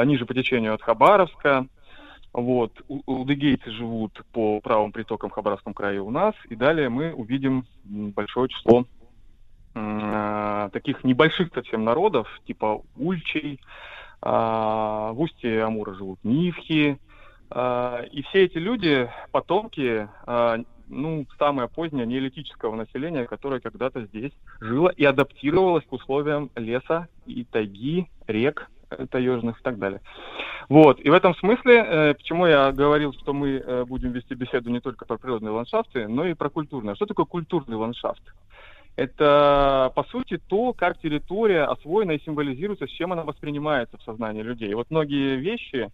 [0.05, 1.67] ниже по течению от Хабаровска.
[2.33, 2.71] Вот.
[2.87, 6.33] Удыгейцы живут по правым притокам в Хабаровском крае у нас.
[6.49, 8.85] И далее мы увидим большое число
[10.73, 13.59] таких небольших совсем народов, типа ульчей,
[14.21, 16.97] а, в устье Амура живут нивхи.
[17.49, 24.31] а, И все эти люди, потомки, а, ну, самое позднее неолитического населения, которое когда-то здесь
[24.59, 30.01] жило и адаптировалось к условиям леса и тайги, рек э, таежных и так далее.
[30.69, 30.99] Вот.
[30.99, 34.79] И в этом смысле, э, почему я говорил, что мы э, будем вести беседу не
[34.79, 36.95] только про природные ландшафты, но и про культурные.
[36.95, 38.23] Что такое культурный ландшафт?
[38.97, 44.41] Это, по сути, то, как территория освоена и символизируется, с чем она воспринимается в сознании
[44.41, 44.73] людей.
[44.73, 45.91] Вот многие вещи,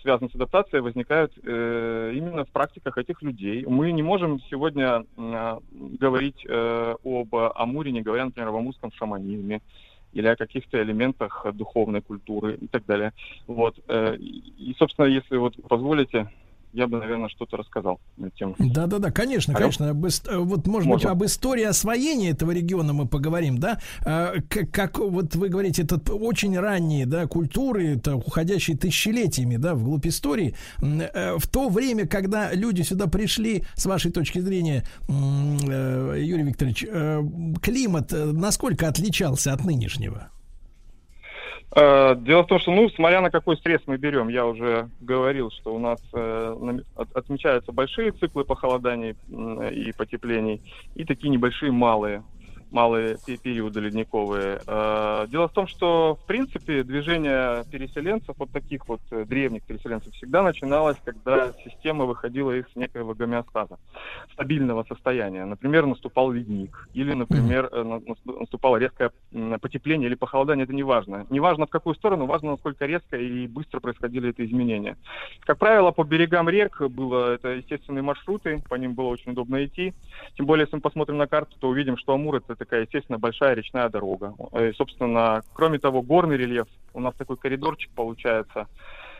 [0.00, 3.66] связанные с адаптацией, возникают э, именно в практиках этих людей.
[3.66, 9.60] Мы не можем сегодня э, говорить э, об Амуре, не говоря, например, об амурском шаманизме,
[10.12, 13.12] или о каких-то элементах духовной культуры и так далее.
[13.48, 13.76] Вот.
[13.88, 16.28] э, И, собственно, если вот позволите,
[16.72, 18.54] я бы, наверное, что-то рассказал на тему.
[18.58, 19.60] Да, да, да, конечно, Алло?
[19.62, 19.90] конечно.
[19.90, 20.92] Об Вот, может Можно.
[20.92, 23.78] быть, об истории освоения этого региона мы поговорим, да?
[24.04, 29.74] А, к- Как, вот вы говорите, это очень ранние, да, культуры, это уходящие тысячелетиями, да,
[29.74, 30.54] вглубь истории.
[30.80, 36.84] Э, В то время, когда люди сюда пришли, с вашей точки зрения, э, Юрий Викторович,
[36.88, 37.22] э,
[37.62, 40.30] климат насколько отличался от нынешнего?
[41.74, 45.50] Э, Дело в том, что, ну, смотря на какой срез мы берем, я уже говорил,
[45.50, 46.56] что у нас э,
[47.14, 49.14] отмечаются большие циклы похолоданий
[49.70, 50.62] и потеплений,
[50.94, 52.24] и такие небольшие малые,
[52.70, 54.60] малые пе- периоды ледниковые.
[54.66, 60.12] Э, Дело в том, что, в принципе, движение переселенцев, вот таких вот э, древних переселенцев,
[60.14, 63.78] всегда начиналось, когда система выходила из некоего гомеостаза,
[64.32, 65.44] стабильного состояния.
[65.44, 69.10] Например, наступал ледник, или, например, э, на- нас- наступало резкое
[69.60, 71.26] потепление или похолодание, это не важно.
[71.30, 74.96] Не важно в какую сторону, важно, насколько резко и быстро происходили эти изменения.
[75.40, 79.92] Как правило, по берегам рек было это естественные маршруты, по ним было очень удобно идти.
[80.36, 83.54] Тем более, если мы посмотрим на карту, то увидим, что Амур это такая, естественно, большая
[83.54, 84.34] речная дорога.
[84.52, 88.66] Э, И, собственно, кроме того, горный рельеф, у нас такой коридорчик получается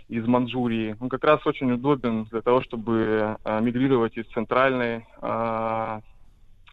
[0.09, 0.97] из Манчжурии.
[1.01, 6.01] Он как раз очень удобен для того, чтобы э, мигрировать из центральной э,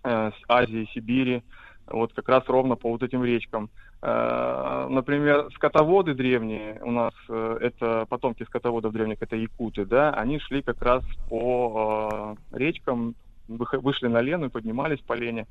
[0.03, 1.41] э, с Азии, Сибири,
[1.87, 3.69] вот как раз ровно по вот этим речкам.
[4.01, 10.39] Э, Например, скотоводы древние, у нас э, это потомки скотоводов древних, это якуты, да, они
[10.39, 13.15] шли как раз по э, речкам,
[13.47, 15.47] вышли на Лену и поднимались по Лене.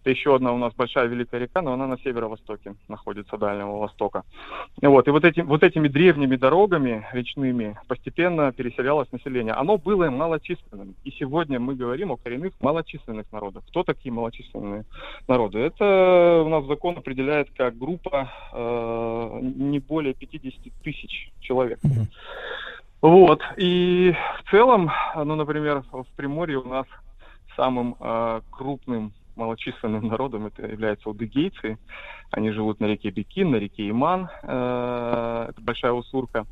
[0.00, 4.22] Это еще одна у нас большая великая река, но она на северо-востоке находится, Дальнего Востока.
[4.80, 9.54] Вот, и вот, этим, вот этими древними дорогами речными постепенно переселялось население.
[9.54, 10.94] Оно было малочисленным.
[11.04, 13.64] И сегодня мы говорим о коренных малочисленных народах.
[13.68, 14.84] Кто такие малочисленные
[15.26, 15.58] народы?
[15.58, 21.80] Это у нас закон определяет как группа э, не более 50 тысяч человек.
[23.00, 23.40] Вот.
[23.56, 24.12] И
[24.44, 26.86] в целом, ну, например, в Приморье у нас
[27.58, 31.78] самым э, крупным малочисленным народом это являются удыгейцы.
[32.30, 36.46] Они живут на реке Бекин, на реке Иман, э, это большая усурка.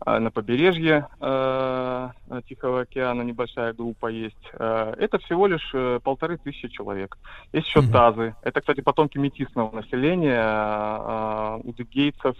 [0.00, 2.10] А на побережье э,
[2.48, 4.36] Тихого океана небольшая группа есть.
[4.52, 7.16] Э, это всего лишь э, полторы тысячи человек.
[7.52, 8.34] Есть еще тазы.
[8.42, 12.36] Это, кстати, потомки метисного населения, э, удыгейцев,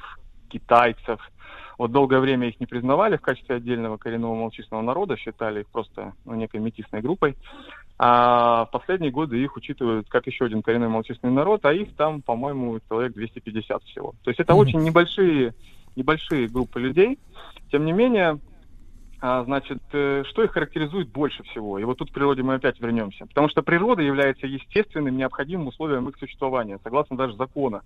[0.51, 1.21] китайцев.
[1.79, 6.13] Вот долгое время их не признавали в качестве отдельного коренного малочисленного народа, считали их просто
[6.25, 7.37] ну, некой метисной группой.
[7.99, 12.23] А в последние годы их учитывают как еще один коренной малочисленный народ, а их там,
[12.23, 14.15] по-моему, человек 250 всего.
[14.23, 15.55] То есть это очень небольшие,
[15.95, 17.19] небольшие группы людей.
[17.71, 18.39] Тем не менее,
[19.45, 21.79] значит, э, что их характеризует больше всего?
[21.79, 23.25] И вот тут к природе мы опять вернемся.
[23.27, 27.81] Потому что природа является естественным, необходимым условием их существования, согласно даже закона.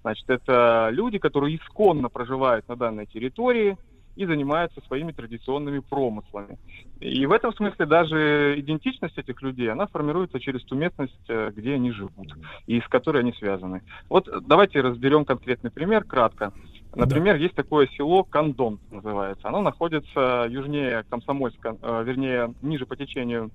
[0.00, 3.76] Значит, это люди, которые исконно проживают на данной территории
[4.16, 6.58] и занимаются своими традиционными промыслами.
[7.00, 11.74] И в этом смысле даже идентичность этих людей, она формируется через ту местность, э, где
[11.74, 12.34] они живут
[12.66, 13.82] и с которой они связаны.
[14.08, 16.52] Вот давайте разберем конкретный пример кратко.
[16.94, 19.48] Например, есть такое село Кандон называется.
[19.48, 23.50] Оно находится южнее Комсомольска, э, вернее, ниже по течению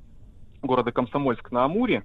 [0.61, 2.03] города Комсомольск на Амуре.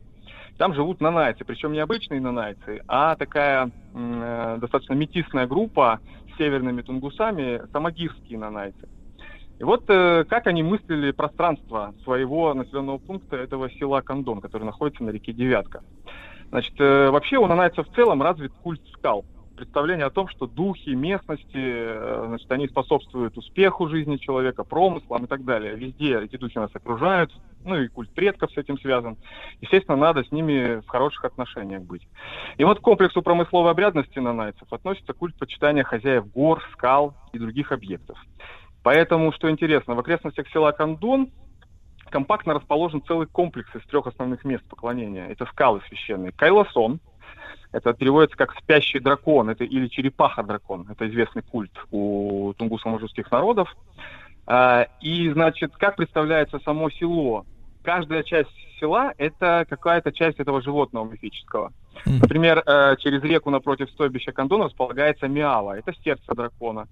[0.56, 6.00] Там живут нанайцы, причем не обычные нанайцы, а такая э, достаточно метисная группа
[6.32, 8.88] с северными тунгусами, самогирские нанайцы.
[9.58, 15.04] И вот э, как они мыслили пространство своего населенного пункта этого села Кандон, который находится
[15.04, 15.82] на реке Девятка.
[16.50, 19.24] Значит, э, вообще у нанайцев в целом развит культ скал.
[19.58, 25.26] Представление о том, что духи местности, э, значит, они способствуют успеху жизни человека, промыслам и
[25.26, 25.74] так далее.
[25.74, 27.32] Везде эти духи нас окружают,
[27.64, 29.16] ну и культ предков с этим связан.
[29.60, 32.06] Естественно, надо с ними в хороших отношениях быть.
[32.56, 37.72] И вот к комплексу промысловой обрядности нанайцев относится культ почитания хозяев гор, скал и других
[37.72, 38.16] объектов.
[38.84, 41.32] Поэтому, что интересно, в окрестностях села Кандон
[42.10, 45.26] компактно расположен целый комплекс из трех основных мест поклонения.
[45.26, 46.30] Это скалы священные.
[46.30, 47.00] Кайласон,
[47.72, 50.86] это переводится как спящий дракон, это или черепаха-дракон.
[50.90, 53.74] Это известный культ у тунгусно-мажурских народов.
[54.46, 57.44] А, И, значит, как представляется само село?
[57.82, 58.50] Каждая часть
[58.80, 61.72] села– это какая-то часть этого животного мифического.
[62.06, 65.78] Например, э, через реку напротив стойбища Кандона располагается Миава.
[65.78, 66.86] Это сердце дракона.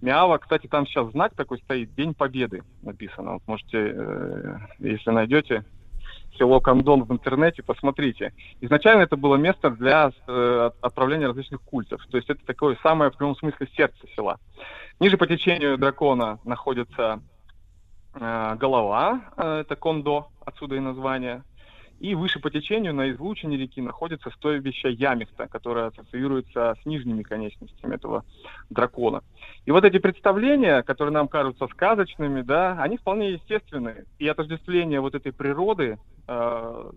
[0.00, 3.34] Миава, кстати, там сейчас знак такой стоит, День Победы написано.
[3.34, 5.64] Вот можете, э, если найдете
[6.38, 8.32] село Кандон в интернете, посмотрите.
[8.60, 12.00] Изначально это было место для э, от- отправления различных культов.
[12.10, 14.38] То есть это такое самое, в прямом смысле, сердце села.
[15.00, 17.20] Ниже по течению дракона находится
[18.14, 21.42] э, голова, э, это кондо, отсюда и название.
[22.04, 27.94] И выше по течению на излучине реки находится стойбище Ямихта, которое ассоциируется с нижними конечностями
[27.94, 28.24] этого
[28.68, 29.22] дракона.
[29.64, 34.04] И вот эти представления, которые нам кажутся сказочными, да, они вполне естественны.
[34.18, 35.96] И отождествление вот этой природы,
[36.28, 36.90] э,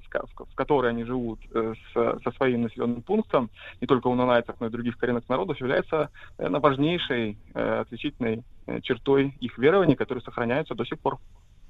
[0.46, 4.70] в которой они живут, э, со своим населенным пунктом, не только у нанайцев, но и
[4.70, 8.44] других коренных народов, является, наверное, важнейшей э, отличительной
[8.82, 11.18] чертой их верований, которые сохраняются до сих пор.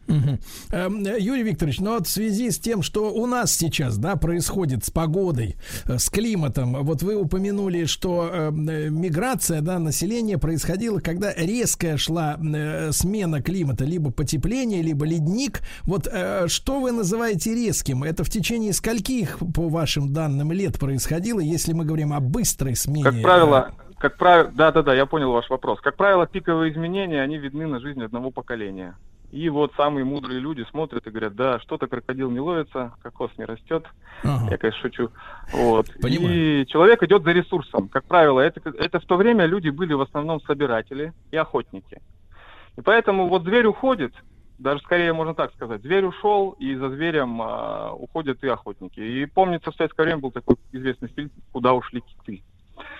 [0.07, 1.17] Угу.
[1.19, 4.89] Юрий Викторович, но вот в связи с тем, что у нас сейчас, да, происходит с
[4.89, 5.55] погодой,
[5.85, 12.37] э, с климатом, вот вы упомянули, что э, миграция, да, населения происходила, когда резкая шла
[12.37, 15.61] э, смена климата, либо потепление, либо ледник.
[15.83, 16.07] Вот
[16.47, 18.03] что вы называете резким?
[18.03, 23.03] Это в течение скольких, по вашим данным, лет происходило, если мы говорим о быстрой смене?
[23.03, 25.79] Как правило, как правило, да, да, да, я понял ваш вопрос.
[25.81, 28.95] Как правило, пиковые изменения, они видны на жизни одного поколения.
[29.31, 33.43] И вот самые мудрые люди смотрят и говорят, да, что-то крокодил не ловится, кокос не
[33.43, 33.85] растет.
[34.23, 34.51] Ага.
[34.51, 35.09] Я, конечно, шучу.
[35.51, 35.89] Вот.
[36.05, 37.89] И человек идет за ресурсом.
[37.89, 42.01] Как правило, это, это в то время люди были в основном собиратели и охотники.
[42.77, 44.13] И поэтому вот зверь уходит,
[44.59, 48.99] даже скорее можно так сказать, зверь ушел, и за зверем а, уходят и охотники.
[48.99, 52.43] И помнится, в советское время был такой известный фильм «Куда ушли киты».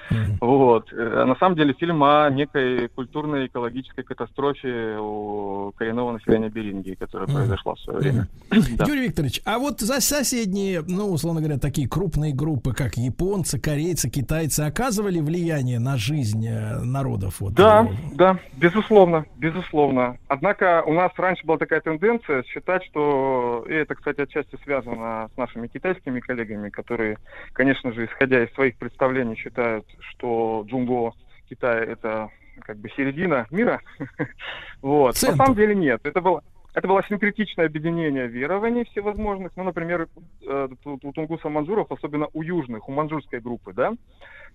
[0.10, 0.38] Mm-hmm.
[0.42, 0.92] Вот.
[0.94, 7.28] А на самом деле фильм о некой культурной экологической катастрофе у коренного населения Берингии, которая
[7.28, 7.34] mm-hmm.
[7.36, 8.28] произошла в свое время.
[8.50, 8.76] Mm-hmm.
[8.78, 8.86] да.
[8.86, 14.10] Юрий Викторович, а вот за соседние, ну, условно говоря, такие крупные группы, как японцы, корейцы,
[14.10, 17.40] китайцы, оказывали влияние на жизнь э, народов?
[17.40, 17.92] Вот, да, его?
[18.14, 20.18] да, безусловно, безусловно.
[20.28, 25.38] Однако у нас раньше была такая тенденция считать, что, и это, кстати, отчасти связано с
[25.38, 27.18] нашими китайскими коллегами, которые,
[27.54, 29.67] конечно же, исходя из своих представлений, считают,
[30.00, 31.14] что Джунго
[31.50, 32.30] Китая это
[32.62, 33.82] как бы середина мира.
[34.82, 35.22] вот.
[35.22, 36.02] На самом деле нет.
[36.04, 39.52] Это было, это было синкретичное объединение верований всевозможных.
[39.56, 40.08] Ну, например,
[40.46, 43.94] э, у тунгуса манжуров, особенно у южных, у манжурской группы, да,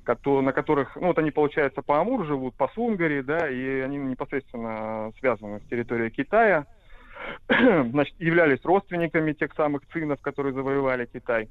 [0.07, 5.13] на которых, ну, вот они, получается, по Амур живут, по Сунгари, да, и они непосредственно
[5.19, 6.67] связаны с территорией Китая.
[7.49, 11.49] Значит, являлись родственниками тех самых цинов, которые завоевали Китай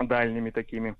[0.00, 0.94] дальними такими,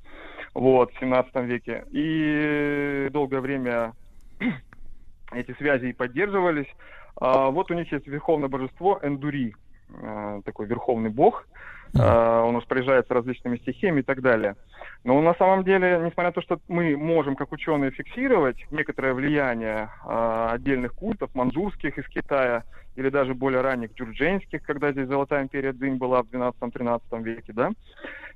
[0.55, 1.85] вот, в 17 веке.
[1.91, 3.93] И долгое время
[5.33, 6.69] эти связи и поддерживались.
[7.17, 9.55] А вот у них есть верховное божество Эндури,
[9.91, 11.47] э, такой верховный бог,
[11.95, 14.57] Uh, он распоряжается различными стихиями и так далее.
[15.05, 19.91] Но на самом деле, несмотря на то, что мы можем, как ученые, фиксировать некоторое влияние
[20.05, 22.65] uh, отдельных культов, манжурских из Китая,
[22.97, 27.71] или даже более ранних джурдженских, когда здесь Золотая империя Дзинь была в 12-13 веке, да.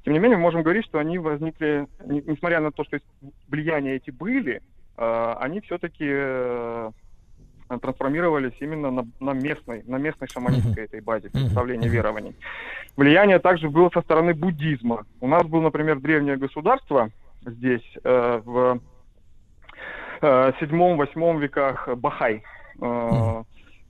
[0.05, 2.99] Тем не менее, мы можем говорить, что они возникли, не, несмотря на то, что
[3.49, 4.63] влияния эти были,
[4.97, 6.91] э, они все-таки э,
[7.81, 12.35] трансформировались именно на, на местной, на местной шаманистской этой базе представления верований.
[12.97, 15.05] Влияние также было со стороны буддизма.
[15.21, 17.11] У нас было, например, древнее государство
[17.45, 18.81] здесь э, в
[20.23, 22.43] э, 7-8 веках Бахай.
[22.81, 23.43] Э,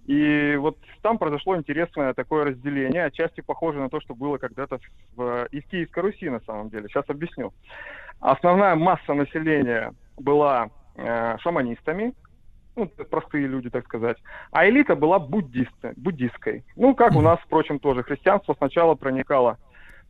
[0.06, 4.78] и вот там произошло интересное такое разделение, отчасти похоже на то, что было когда-то
[5.14, 6.88] в, и в Киевской Руси на самом деле.
[6.88, 7.52] Сейчас объясню.
[8.20, 12.14] Основная масса населения была э, шаманистами,
[12.78, 14.16] ну, простые люди, так сказать,
[14.50, 16.64] а элита была буддисты, буддистской.
[16.76, 19.58] Ну, как у нас, впрочем, тоже христианство сначала проникало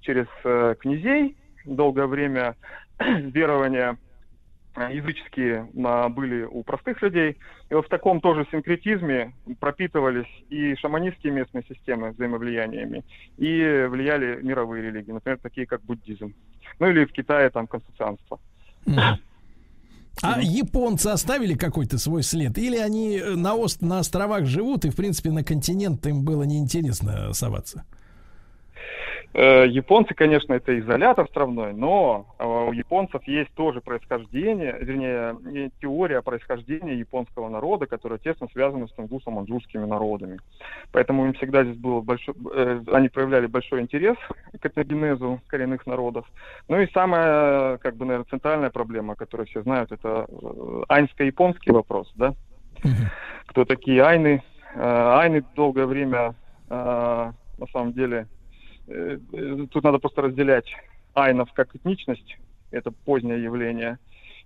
[0.01, 2.57] через э, князей, долгое время
[2.99, 3.97] верования
[4.77, 5.69] языческие
[6.11, 7.37] были у простых людей.
[7.69, 13.03] И вот в таком тоже синкретизме пропитывались и шаманистские местные системы взаимовлияниями,
[13.39, 16.33] и влияли мировые религии, например, такие как буддизм.
[16.79, 18.39] Ну или в Китае там конфуцианство.
[20.23, 22.59] А японцы оставили какой-то свой след?
[22.59, 27.33] Или они на, ост на островах живут, и, в принципе, на континент им было неинтересно
[27.33, 27.85] соваться?
[29.35, 36.23] Э, японцы, конечно, это изолятор островной, но э, у японцев есть тоже происхождение, вернее, теория
[36.23, 40.39] происхождения японского народа, которая тесно связана с тунгусо-манчжурскими народами.
[40.93, 44.17] Поэтому им всегда здесь было большой, э, они проявляли большой интерес
[44.59, 46.27] к этногенезу коренных народов.
[46.69, 50.27] Ну и самая, как бы, наверное, центральная проблема, которую все знают, это
[50.89, 52.35] айнско-японский вопрос, да?
[53.47, 54.43] Кто такие айны?
[54.75, 56.35] Айны долгое время,
[56.69, 57.35] на
[57.73, 58.38] самом деле, Э,
[59.71, 60.67] тут надо просто разделять
[61.15, 62.39] айнов как этничность,
[62.71, 63.99] это позднее явление,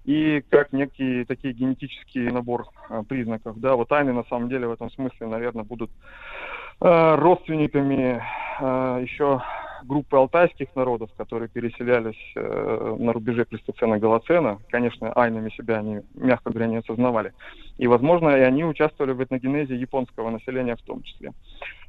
[0.04, 3.58] и как некий такие генетический набор а, признаков.
[3.60, 5.90] Да, вот айны на самом деле в этом смысле, наверное, будут
[6.80, 8.22] а, родственниками
[8.60, 9.40] а, еще
[9.84, 14.60] группы алтайских народов, которые переселялись э, на рубеже Плестоцена-Голоцена.
[14.70, 17.32] Конечно, айнами себя они, мягко говоря, не осознавали.
[17.78, 21.32] И, возможно, и они участвовали в этногенезе японского населения в том числе.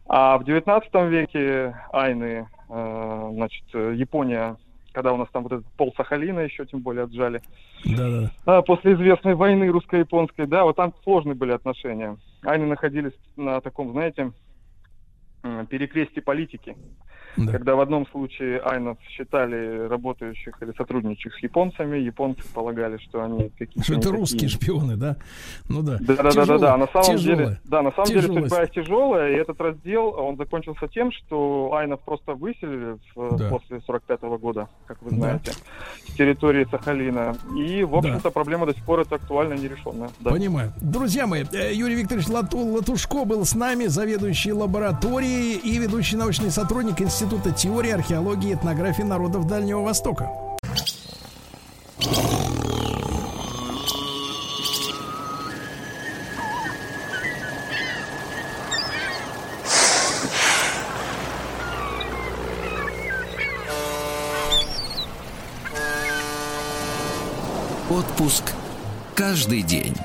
[0.08, 4.58] А в 19 веке Айны, э, значит, Япония,
[4.92, 7.42] когда у нас там вот этот пол Сахалина еще тем более отжали,
[7.86, 8.32] Да-да.
[8.46, 12.18] а, после известной войны русско-японской, да, вот там сложные были отношения.
[12.44, 14.32] Айны находились на таком, знаете,
[15.70, 16.76] перекрестии политики.
[17.36, 23.50] Когда в одном случае айнов считали работающих или сотрудничающих с японцами, японцы полагали, что они
[23.58, 23.84] какие-то...
[23.84, 24.20] Что это такие.
[24.20, 25.16] русские шпионы, да?
[25.68, 25.98] Ну да.
[26.00, 26.78] Да, да, да, да, да.
[26.78, 27.36] На самом тяжело.
[27.38, 28.34] деле, да, на самом Тяжело.
[28.36, 33.50] деле судьба тяжелая, и этот раздел, он закончился тем, что Айнов просто выселили в- Да.
[33.50, 35.16] после 45 года, как вы Да.
[35.18, 35.52] знаете,
[36.08, 37.36] с территории Сахалина.
[37.58, 40.10] И, в общем-то, проблема до сих пор это актуальна и нерешенная.
[40.20, 40.30] Да.
[40.32, 40.72] Понимаю.
[40.82, 46.52] Друзья мои, э, Юрий Викторович Лату- Латушко был с нами, заведующий лабораторией и ведущий научный
[46.52, 50.30] сотрудник Института теории, археологии и этнографии народов Дальнего Востока.
[67.90, 68.44] Отпуск
[69.16, 69.96] каждый день.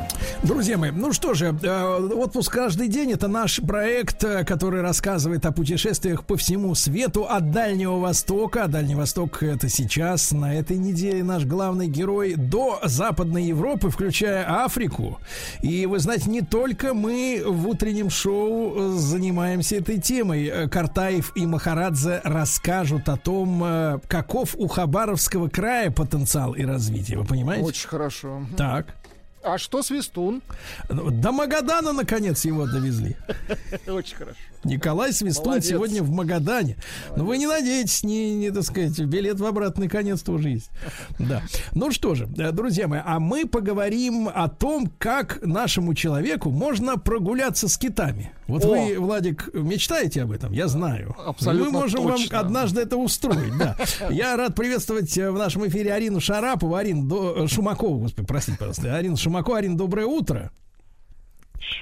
[0.42, 5.44] Друзья мои, ну что же, э, отпуск каждый день это наш проект, э, который рассказывает
[5.44, 8.68] о путешествиях по всему свету от Дальнего Востока.
[8.68, 15.18] Дальний Восток это сейчас, на этой неделе наш главный герой до Западной Европы, включая Африку.
[15.60, 20.68] И вы знаете, не только мы в утреннем шоу э, занимаемся этой темой.
[20.68, 27.18] Картаев и Махарадзе расскажут о том, каков у Хабаровского края потенциал и развитие.
[27.18, 27.64] Вы понимаете?
[27.64, 28.42] Очень хорошо.
[28.56, 28.94] Так.
[29.42, 30.42] А что Свистун?
[30.88, 33.16] До Магадана, наконец, его довезли.
[33.86, 34.38] Очень хорошо.
[34.64, 35.68] Николай Свистун Молодец.
[35.68, 36.76] сегодня в Магадане.
[37.16, 40.70] Но вы не надейтесь, не, не, так сказать, билет в обратный конец тоже есть.
[41.18, 41.42] Да.
[41.74, 46.96] Ну что же, э, друзья мои, а мы поговорим о том, как нашему человеку можно
[46.96, 48.32] прогуляться с китами.
[48.46, 48.68] Вот О!
[48.68, 51.14] вы, Владик, мечтаете об этом, я знаю.
[51.24, 52.36] Абсолютно Мы можем точно.
[52.38, 53.76] вам однажды это устроить, да.
[54.10, 57.44] Я рад приветствовать э, в нашем эфире Арину Шарапову, Арину до...
[57.44, 58.96] э, Шумакову, господи, простите, пожалуйста.
[58.96, 60.50] Арину Шумакову, Арин, доброе утро.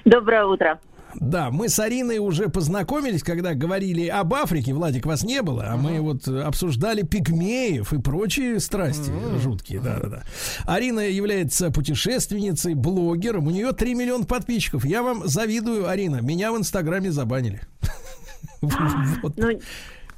[0.05, 0.81] Доброе утро.
[1.21, 4.73] Да, мы с Ариной уже познакомились, когда говорили об Африке.
[4.75, 9.11] Владик, вас не было, а мы вот э, обсуждали пигмеев и прочие страсти
[9.43, 9.81] жуткие.
[9.81, 10.23] Да, да, да.
[10.65, 13.47] Арина является путешественницей, блогером.
[13.47, 14.85] У нее 3 миллиона подписчиков.
[14.85, 16.21] Я вам завидую, Арина.
[16.21, 17.61] Меня в Инстаграме забанили.
[19.23, 19.39] Вот.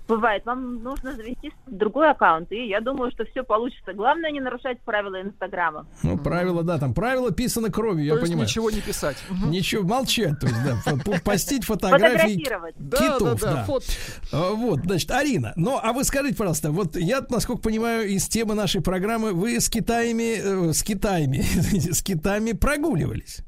[0.09, 3.93] Бывает, вам нужно завести другой аккаунт, и я думаю, что все получится.
[3.93, 5.87] Главное не нарушать правила Инстаграма.
[6.03, 8.49] Ну, правила, да, там правила писаны кровью, я То есть понимаю.
[8.49, 9.19] ничего не писать.
[9.49, 12.75] Ничего, молчать, то есть, да, постить фотографии Фотографировать.
[12.77, 13.65] Китов, да, да, да.
[13.65, 13.85] фот.
[14.33, 18.55] А, Вот, значит, Арина, ну, а вы скажите, пожалуйста, вот я, насколько понимаю, из темы
[18.55, 21.43] нашей программы, вы с Китаями, э, с Китаями,
[21.93, 23.41] с Китаями прогуливались,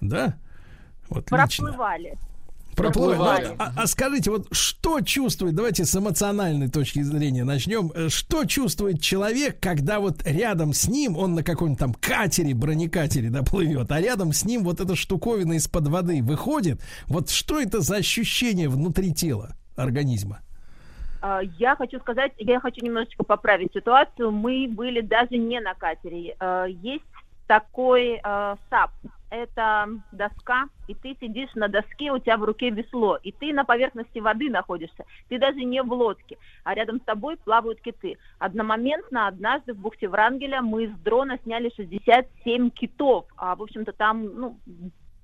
[0.00, 0.38] да?
[1.10, 1.36] Вот лично.
[1.36, 2.08] Проплывали.
[2.08, 2.31] Проплывали.
[2.76, 3.44] Проплывали.
[3.44, 8.08] Ну, вот, а, а скажите, вот что чувствует, давайте с эмоциональной точки зрения начнем, Э,
[8.08, 13.42] что чувствует человек, когда вот рядом с ним, он на каком-нибудь там катере, бронекатере, да,
[13.42, 17.96] плывет, а рядом с ним вот эта штуковина из-под воды выходит, вот что это за
[17.96, 20.40] ощущение внутри тела организма?
[21.20, 24.30] А, Я хочу сказать, я хочу немножечко поправить ситуацию.
[24.30, 26.36] Мы были даже не на катере.
[26.38, 27.04] А, Есть
[27.46, 28.90] такой э, САП.
[29.32, 33.64] Это доска, и ты сидишь на доске, у тебя в руке весло, и ты на
[33.64, 35.06] поверхности воды находишься.
[35.30, 38.18] Ты даже не в лодке, а рядом с тобой плавают киты.
[38.38, 43.24] Одномоментно однажды в бухте Врангеля мы с дрона сняли 67 китов.
[43.38, 44.58] А, в общем-то, там, ну,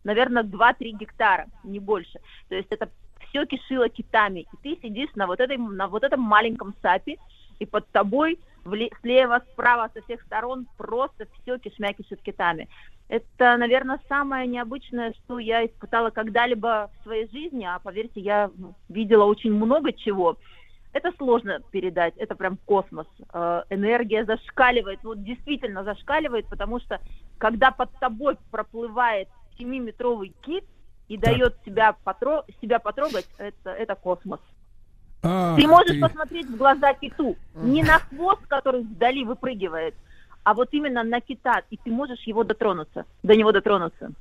[0.04, 2.18] наверное, 2-3 гектара, не больше.
[2.48, 2.88] То есть это
[3.28, 4.46] все кишило китами.
[4.50, 7.18] И ты сидишь на вот, этой, на вот этом маленьком сапе,
[7.58, 8.38] и под тобой
[9.00, 12.68] слева, справа, со всех сторон просто все кишмя кишит китами.
[13.08, 18.74] Это, наверное, самое необычное, что я испытала когда-либо в своей жизни, а поверьте, я ну,
[18.88, 20.36] видела очень много чего.
[20.92, 23.06] Это сложно передать, это прям космос.
[23.32, 27.00] Э, Энергия зашкаливает, вот действительно зашкаливает, потому что
[27.38, 29.28] когда под тобой проплывает
[29.58, 30.64] 7-метровый кит
[31.08, 34.40] и дает себя, потро- себя потрогать, это, это космос.
[35.22, 39.94] А, Ты можешь ты- посмотреть в глаза киту, не на хвост, который вдали выпрыгивает,
[40.44, 44.12] а вот именно на кита, и ты можешь его дотронуться, до него дотронуться.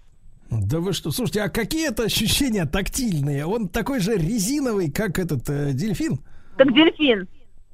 [0.49, 3.45] Да вы что, слушайте, а какие это ощущения тактильные?
[3.45, 6.19] Он такой же резиновый, как этот э, дельфин?
[6.57, 7.27] Как дельфин.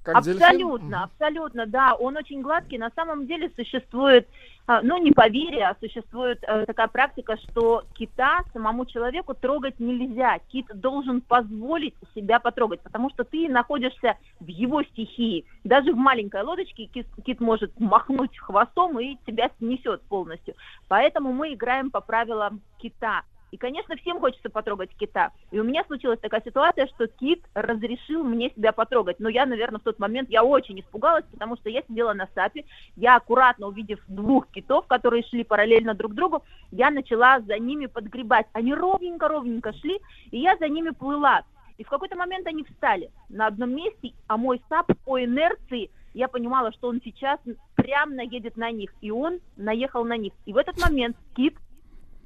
[0.04, 0.44] Как дельфин?
[0.44, 1.94] абсолютно, абсолютно, да.
[1.94, 2.78] Он очень гладкий.
[2.78, 4.28] На самом деле существует,
[4.68, 10.40] ну не поверье, а существует э, такая практика, что кита самому человеку трогать нельзя.
[10.48, 15.46] Кит должен позволить себя потрогать, потому что ты находишься в его стихии.
[15.66, 20.56] Даже в маленькой лодочке кит, кит может махнуть хвостом и тебя снесет полностью.
[20.88, 23.24] Поэтому мы играем по правилам кита.
[23.54, 25.30] И, конечно, всем хочется потрогать кита.
[25.52, 29.20] И у меня случилась такая ситуация, что кит разрешил мне себя потрогать.
[29.20, 32.66] Но я, наверное, в тот момент, я очень испугалась, потому что я сидела на сапе,
[32.96, 38.48] я аккуратно увидев двух китов, которые шли параллельно друг другу, я начала за ними подгребать.
[38.54, 40.00] Они ровненько-ровненько шли,
[40.32, 41.44] и я за ними плыла.
[41.78, 46.28] И в какой-то момент они встали на одном месте, а мой сап по инерции, я
[46.28, 47.40] понимала, что он сейчас
[47.76, 50.34] прям наедет на них, и он наехал на них.
[50.48, 51.56] И в этот момент кит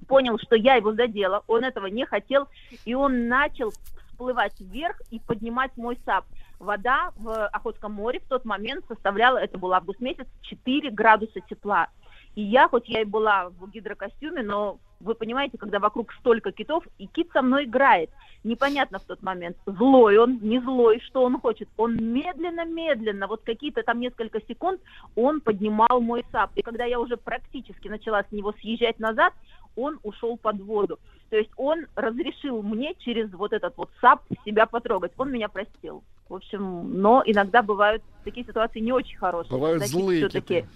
[0.07, 2.47] понял, что я его задела, он этого не хотел,
[2.85, 3.71] и он начал
[4.09, 6.25] всплывать вверх и поднимать мой сап.
[6.59, 11.87] Вода в Охотском море в тот момент составляла, это был август месяц, 4 градуса тепла.
[12.33, 16.83] И я, хоть я и была в гидрокостюме, но вы понимаете, когда вокруг столько китов,
[16.97, 18.09] и кит со мной играет.
[18.43, 21.67] Непонятно в тот момент, злой он, не злой, что он хочет.
[21.77, 24.81] Он медленно-медленно, вот какие-то там несколько секунд,
[25.15, 26.51] он поднимал мой сап.
[26.55, 29.33] И когда я уже практически начала с него съезжать назад,
[29.77, 30.99] он ушел под воду.
[31.29, 35.11] То есть он разрешил мне через вот этот вот САП себя потрогать.
[35.17, 36.03] Он меня простил.
[36.29, 39.51] В общем, но иногда бывают такие ситуации не очень хорошие.
[39.51, 40.67] Бывают Когда злые киты.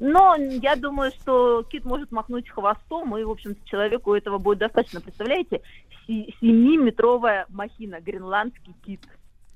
[0.00, 5.00] Но я думаю, что кит может махнуть хвостом, и, в общем человеку этого будет достаточно.
[5.00, 5.62] Представляете,
[6.06, 9.00] Си- семиметровая махина, гренландский кит.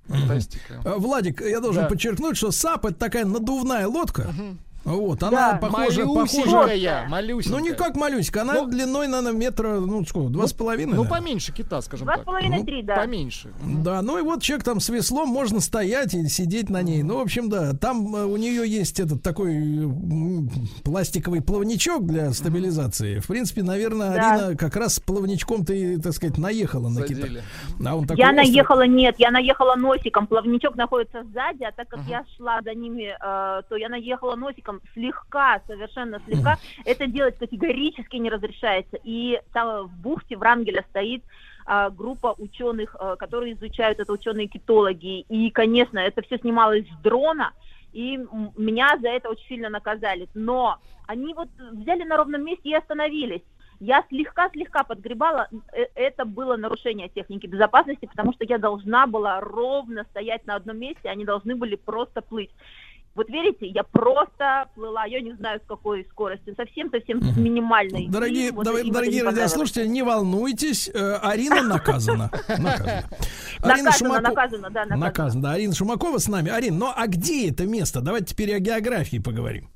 [0.07, 0.81] Фантастика.
[0.85, 1.89] Э, Владик, я должен Да.
[1.91, 4.29] подчеркнуть, что САП это такая надувная лодка.
[4.89, 5.59] Вот, она Да.
[5.59, 6.07] похожа, похожа.
[6.07, 7.59] Малюсенькая, малюсенькая.
[7.61, 10.95] Ну не как малюсика, она длиной, наверное, метра, ну сколько, два с половиной.
[10.95, 11.21] Ну, наверное.
[11.21, 12.23] поменьше кита, скажем Два так.
[12.23, 12.97] с половиной, Ну, три, да.
[12.97, 13.53] Поменьше.
[13.63, 17.03] Да, ну и вот человек там с веслом можно стоять или сидеть на ней.
[17.03, 19.89] Ну, в общем, да, там э, у нее есть этот такой
[20.85, 23.19] пластиковый плавничок для стабилизации.
[23.21, 24.33] В принципе, наверное, Да.
[24.35, 27.23] Арина как раз с плавничком ты, так сказать, наехала на кита.
[27.23, 27.43] Задели.
[27.85, 28.37] А он такой Я острый.
[28.47, 30.27] наехала, нет, я наехала носиком.
[30.27, 34.78] Плавничок находится сзади, а так как я шла за ними, э, то я наехала носиком
[34.93, 36.59] слегка, совершенно слегка.
[36.85, 38.99] Это делать категорически не разрешается.
[39.03, 41.23] И там в бухте Врангеля стоит
[41.67, 45.21] а, группа ученых, э, которые изучают это ученые-китологи.
[45.29, 47.53] И, конечно, это все снималось с дрона,
[47.93, 48.19] и
[48.57, 50.29] меня за это очень сильно наказали.
[50.35, 53.43] Но они вот взяли на ровном месте и остановились.
[53.81, 60.05] Я слегка-слегка подгребала, Э, это было нарушение техники безопасности, потому что я должна была ровно
[60.11, 62.51] стоять на одном месте, они должны были просто плыть.
[63.19, 68.07] Вот верите, я просто плыла, я не знаю с какой скоростью, совсем-совсем с минимальной.
[68.07, 72.31] Дорогие, вот давай- дорогие не радиослушатели, не волнуйтесь, э, Арина наказана.
[73.61, 74.21] Наказана.
[74.21, 74.87] Наказано, да.
[74.87, 75.53] Наказана, да.
[75.55, 76.49] Арина Шумакова с нами.
[76.49, 78.01] Арин, ну а где это место?
[78.01, 79.69] Давайте теперь о географии поговорим.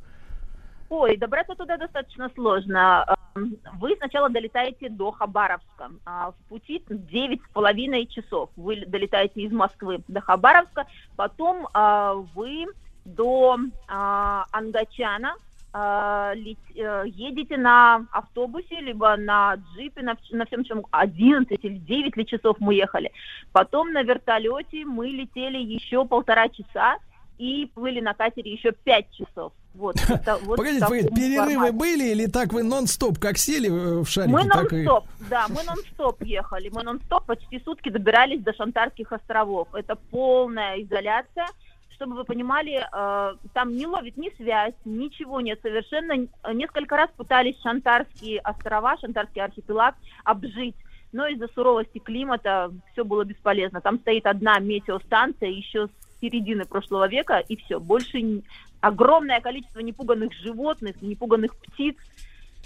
[0.89, 3.05] Ой, добраться туда достаточно сложно.
[3.35, 5.90] Эм, Вы сначала долетаете до Хабаровска.
[6.06, 8.51] А В пути девять с половиной часов.
[8.55, 10.86] Вы долетаете из Москвы до Хабаровска.
[11.16, 12.66] Потом а, вы
[13.05, 13.59] до
[13.89, 15.35] а, Ангачана
[15.74, 21.79] а, лет- э, едете на автобусе, либо на джипе, на, на всем чем 11 или
[21.79, 23.11] 9 ли часов мы ехали.
[23.53, 26.97] Потом на вертолете мы летели еще полтора часа
[27.39, 29.53] и плыли на катере еще пять часов.
[29.74, 31.73] Вот, это вот Погодите, погодите, перерывы формате.
[31.73, 34.83] были или так вы нон-стоп, как сели э, в шарике, Мы так и...
[34.83, 36.69] нон-стоп, да, мы нон-стоп ехали.
[36.69, 39.74] Мы нон-стоп почти сутки добирались до Шантарских островов.
[39.74, 41.47] Это полная изоляция.
[41.94, 46.27] Чтобы вы понимали, э, там не ловит ни связь, ничего нет совершенно.
[46.52, 49.94] Несколько раз пытались Шантарские острова, Шантарский архипелаг
[50.24, 50.77] обжить.
[51.12, 53.81] Но из-за суровости климата все было бесполезно.
[53.81, 57.78] Там стоит одна метеостанция еще с середины прошлого века, и все.
[57.78, 58.43] Больше
[58.81, 61.97] огромное количество непуганных животных, непуганных птиц,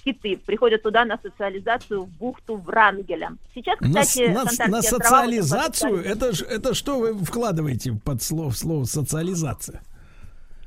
[0.06, 3.32] киты приходят туда на социализацию в бухту Врангеля.
[3.54, 6.04] Сейчас, На, кстати, на на острова социализацию?
[6.04, 9.82] это Это, что вы вкладываете под слово, слово социализация?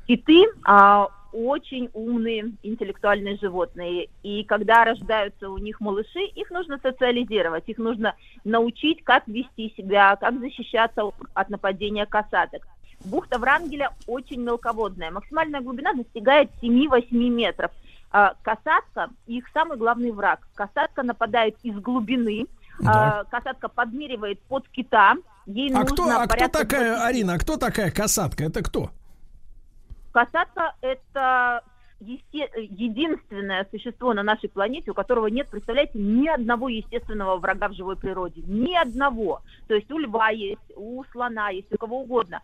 [0.06, 4.08] Киты а, очень умные интеллектуальные животные.
[4.22, 8.14] И когда рождаются у них малыши, их нужно социализировать, их нужно
[8.44, 12.66] научить, как вести себя, как защищаться от нападения касаток.
[13.04, 15.10] Бухта Врангеля очень мелководная.
[15.10, 17.70] Максимальная глубина достигает 7-8 метров.
[18.12, 20.48] А, Касатка– их самый главный враг.
[20.54, 22.46] Касатка нападает из глубины.
[22.80, 23.20] Да.
[23.20, 25.14] А, Касатка подмеривает под кита.
[25.46, 28.44] Ей А нужно кто, а кто порядка такая, 20 Арина, а кто такая касатка?
[28.44, 28.90] Это кто?
[30.12, 31.62] Касатка– это
[32.00, 37.96] единственное существо на нашей планете, у которого нет, представляете, ни одного естественного врага в живой
[37.96, 38.42] природе.
[38.46, 39.42] Ни одного.
[39.68, 42.40] То есть у льва есть, у слона есть, у кого угодно.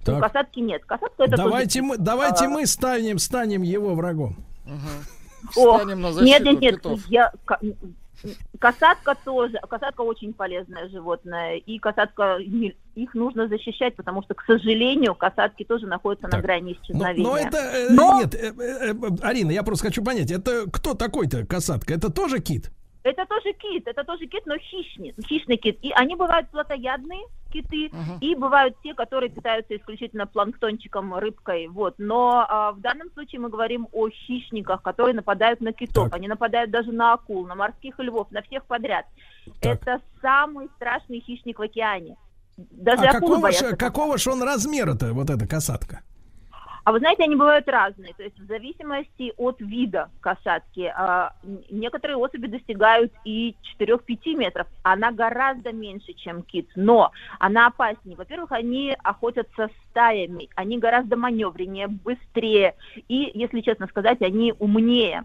[0.00, 0.22] У Так.
[0.22, 0.84] касатки нет.
[0.84, 4.36] Касатка– это Давайте тоже- мы, давайте а, мы станем, станем его врагом.
[5.56, 7.06] О, Встанем на нет, защиту нет, нет, китов.
[7.08, 7.60] я, ка-
[8.58, 15.14] касатка тоже, касатка очень полезное животное, и касатка, их нужно защищать, потому что, к сожалению,
[15.14, 17.24] касатки тоже находятся на грани Но, исчезновения.
[17.26, 21.46] но это, э, Но- нет, э, э, Арина, я просто хочу понять, это кто такой-то
[21.46, 21.94] касатка?
[21.94, 22.70] Это тоже кит?
[23.02, 25.78] Это тоже кит, это тоже кит, но хищный, хищный кит.
[25.82, 27.90] И они бывают плотоядные киты,
[28.20, 31.66] и бывают те, которые питаются исключительно планктончиком, рыбкой.
[31.68, 31.94] Вот.
[31.98, 36.12] Но а, в данном случае мы говорим о хищниках, которые нападают на китов.
[36.12, 39.06] Они нападают даже на акул, на морских львов, на всех подряд.
[39.60, 42.16] Это самый страшный хищник в океане.
[42.56, 46.02] Даже а какого боятся ж, какого ж он размера-то, вот эта касатка?
[46.84, 48.14] А вы знаете, они бывают разные.
[48.14, 50.92] То есть в зависимости от вида касатки.
[50.96, 51.32] а,
[51.70, 54.66] некоторые особи достигают и 4-5 метров.
[54.82, 56.68] Она гораздо меньше, чем кит.
[56.74, 58.16] Но она опаснее.
[58.16, 60.48] Во-первых, они охотятся стаями.
[60.54, 62.74] Они гораздо маневреннее, быстрее.
[63.08, 65.24] И, если честно сказать, они умнее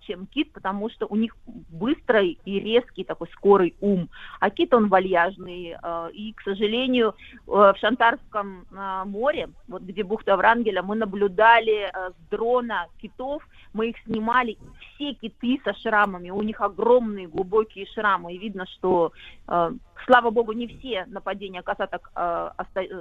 [0.00, 4.08] чем кит, потому что у них быстрый и резкий такой скорый ум.
[4.40, 5.76] А кит, он вальяжный.
[5.80, 7.14] а, И, к сожалению,
[7.46, 13.46] э, в Шантарском а, море, вот где бухта Врангеля, мы наблюдали э, с дрона китов,
[13.72, 14.56] мы их снимали,
[14.94, 19.12] все киты со шрамами, у них огромные глубокие шрамы, и видно, что,
[19.46, 19.70] э,
[20.06, 22.10] слава богу, не все нападения касаток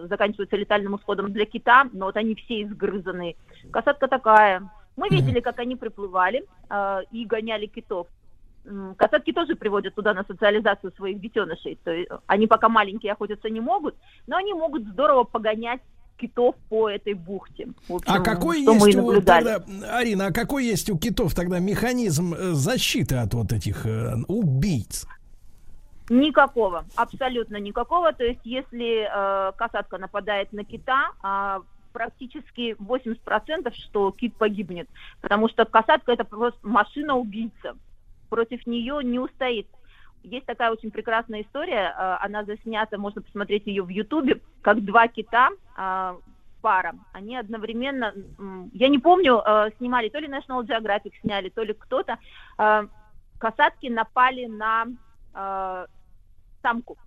[0.09, 3.35] заканчиваются летальным исходом для кита, но вот они все изгрызаны.
[3.71, 4.69] Касатка такая.
[4.97, 8.07] Мы видели, как они приплывали э, и гоняли китов.
[8.97, 11.77] Касатки тоже приводят туда на социализацию своих детенышей.
[11.83, 13.95] То есть они пока маленькие охотиться не могут,
[14.25, 15.81] но они могут здорово погонять
[16.17, 17.67] китов по этой бухте.
[17.87, 22.33] В общем, А какой есть у тогда, Арина, а какой есть у китов тогда механизм
[22.33, 25.05] э, защиты от вот этих э, убийц?
[26.09, 28.13] Никакого, абсолютно никакого.
[28.13, 31.61] То есть, если э, касатка нападает на кита, а,
[31.91, 34.89] практически 80% что кит погибнет.
[35.21, 37.77] Потому что касатка это просто машина-убийца.
[38.29, 39.67] Против нее не устоит.
[40.23, 45.07] Есть такая очень прекрасная история, э, она заснята, можно посмотреть ее в Ютубе, как два
[45.07, 46.17] кита, э,
[46.61, 48.13] пара, они одновременно,
[48.73, 52.17] я не помню, э, снимали, то ли National Geographic сняли, то ли кто-то,
[53.37, 54.87] касатки напали на
[56.63, 56.97] самку.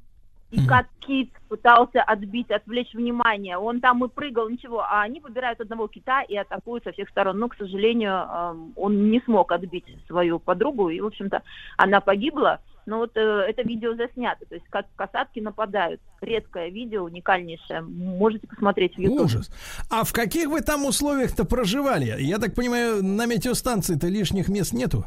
[0.51, 3.57] И как кит пытался отбить, отвлечь внимание.
[3.57, 4.81] Он там и прыгал, ничего.
[4.81, 7.39] А они выбирают одного кита и атакуют со всех сторон.
[7.39, 10.89] Но, к сожалению, эм, он не смог отбить свою подругу.
[10.89, 11.43] И, в общем-то,
[11.77, 12.61] она погибла.
[12.87, 14.45] Но вот э, это видео заснято.
[14.47, 16.01] То есть как касатки нападают.
[16.21, 17.83] Редкое видео, уникальнейшее.
[17.83, 19.27] Можете посмотреть в YouTube.
[19.27, 19.51] Ужас.
[19.89, 22.17] А в каких вы там условиях-то проживали?
[22.21, 25.05] Я так понимаю, на метеостанции-то лишних мест нету?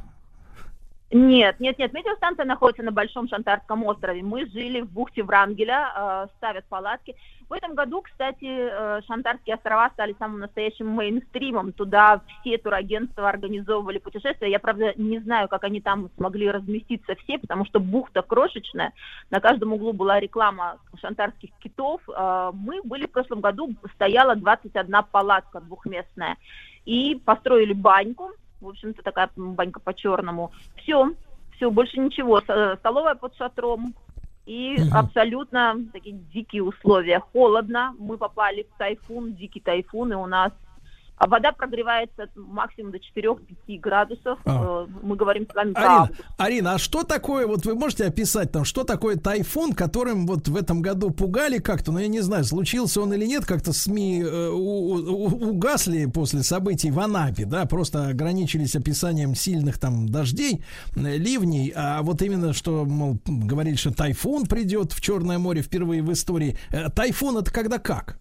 [1.14, 1.94] Нет, нет, нет.
[1.94, 4.24] Метеостанция находится на Большом Шантарском острове.
[4.24, 7.16] Мы жили в бухте Врангеля, э, ставят палатки.
[7.48, 11.72] В этом году, кстати, э, Шантарские острова стали самым настоящим мейнстримом.
[11.72, 14.50] Туда все турагентства организовывали путешествия.
[14.50, 18.92] Я, правда, не знаю, как они там смогли разместиться все, потому что бухта крошечная.
[19.30, 22.02] На каждом углу была реклама шантарских китов.
[22.10, 26.38] Э, Мы были в прошлом году, стояла 21 палатка двухместная.
[26.86, 28.32] И построили баньку,
[28.64, 30.52] в общем-то, такая банька по-черному.
[30.78, 31.12] Все,
[31.56, 32.42] все, больше ничего.
[32.42, 33.94] Столовая под шатром.
[34.46, 37.20] И абсолютно такие дикие условия.
[37.20, 37.96] Холодно.
[37.98, 40.52] Мы попали в тайфун, дикий тайфун, и у нас
[41.18, 44.40] а вода прогревается максимум до 4-5 градусов.
[44.46, 44.86] А.
[44.86, 46.22] Э, Мы говорим с вами про Арина, август.
[46.38, 50.56] Арина, а что такое, вот вы можете описать там, что такое тайфун, которым вот в
[50.56, 54.50] этом году пугали как-то, ну я не знаю, случился он или нет, как-то СМИ э,
[54.50, 60.64] у- у- угасли после событий в Анапе, да, просто ограничились описанием сильных там дождей,
[60.96, 66.02] э, ливней, а вот именно что, мол, говорили, что тайфун придет в Черное море впервые
[66.02, 66.58] в истории.
[66.72, 68.20] Э, Тайфун это когда как?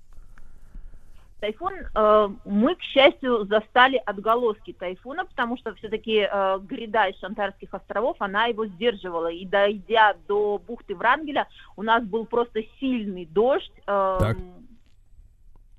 [1.42, 7.74] Тайфун, э, мы, к счастью, застали отголоски тайфуна, потому что все-таки э, гряда из Шантарских
[7.74, 9.26] островов, она его сдерживала.
[9.26, 14.36] И дойдя до бухты Врангеля, у нас был просто сильный дождь э, Так.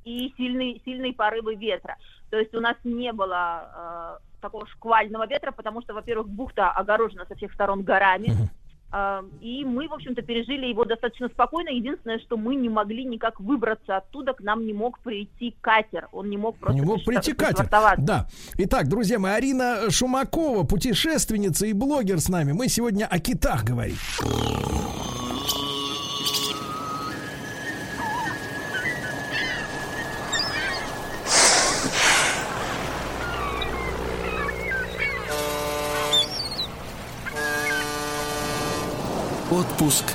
[0.04, 1.96] и сильные, сильные порывы ветра.
[2.30, 7.26] То есть у нас не было э, такого шквального ветра, потому что, во-первых, бухта огорожена
[7.26, 8.32] со всех сторон горами.
[8.32, 8.63] Э,
[9.42, 11.70] И мы, в общем-то, пережили его достаточно спокойно.
[11.70, 16.08] Единственное, что мы не могли никак выбраться оттуда, к нам не мог прийти катер.
[16.12, 17.68] Он не мог просто Не мог прийти катер.
[17.98, 18.28] Да.
[18.58, 22.52] Итак, друзья мои, Арина Шумакова, путешественница и блогер с нами.
[22.52, 23.98] Мы сегодня о китах говорим.
[39.84, 40.06] Отпуск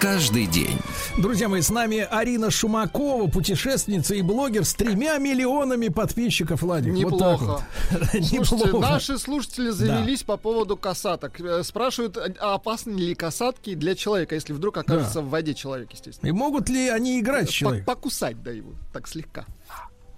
[0.00, 0.76] каждый день.
[1.16, 6.92] Друзья мои, с нами Арина Шумакова, путешественница и блогер с тремя миллионами подписчиков, Владик.
[7.04, 7.44] Вот так Неплохо.
[7.44, 7.62] вот.
[8.10, 8.78] Слушайте, Неплохо.
[8.80, 11.40] наши слушатели завелись по поводу касаток.
[11.40, 15.20] Э, Спрашивают, а опасны ли касатки для человека, если вдруг окажется Да.
[15.20, 16.28] в воде человек, естественно.
[16.28, 17.86] И могут ли они играть с По- человеком?
[17.94, 19.44] Покусать, да, его, так слегка.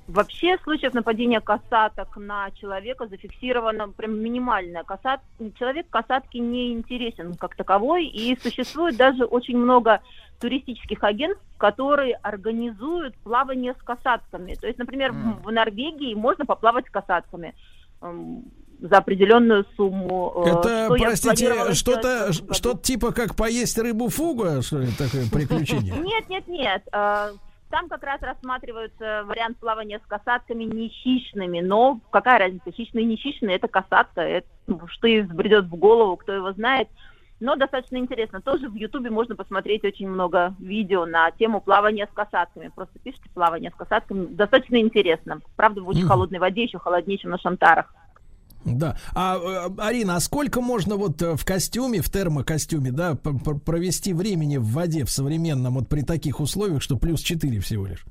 [0.09, 4.83] Вообще случаев нападения касаток на человека зафиксировано прям минимальное.
[4.83, 5.21] Касат...
[5.59, 10.01] Человек касатки не интересен как таковой, и существует даже очень много
[10.41, 14.55] туристических агентств, которые организуют плавание с касатками.
[14.55, 15.43] То есть, например, mm.
[15.43, 17.55] в Норвегии можно поплавать с касатками
[18.01, 18.45] эм,
[18.81, 20.43] за определенную сумму.
[20.47, 25.95] э, Это, что простите, что-то что типа как поесть рыбу фугу, что ли, такое приключение?
[25.99, 26.83] Нет, нет, нет.
[27.71, 33.17] Там как раз рассматривается вариант плавания с касатками не хищными, но какая разница, хищные не
[33.17, 36.89] хищные, это касатка, это, ну, что ей взбредет в голову, кто его знает.
[37.41, 38.41] Но достаточно интересно.
[38.41, 42.73] Тоже в Ютубе можно посмотреть очень много видео на тему плавания с касатками.
[42.75, 44.27] Просто пишите плавание с касатками.
[44.27, 45.41] Достаточно интересно.
[45.55, 47.95] Правда, в очень холодной воде, еще холоднее, чем на шантарах.
[48.77, 48.97] Да.
[49.15, 54.57] А, э, Арина, а сколько можно вот э, в костюме, в термокостюме, да, провести времени
[54.57, 58.05] в воде в современном, вот при таких условиях, что плюс 4 всего лишь?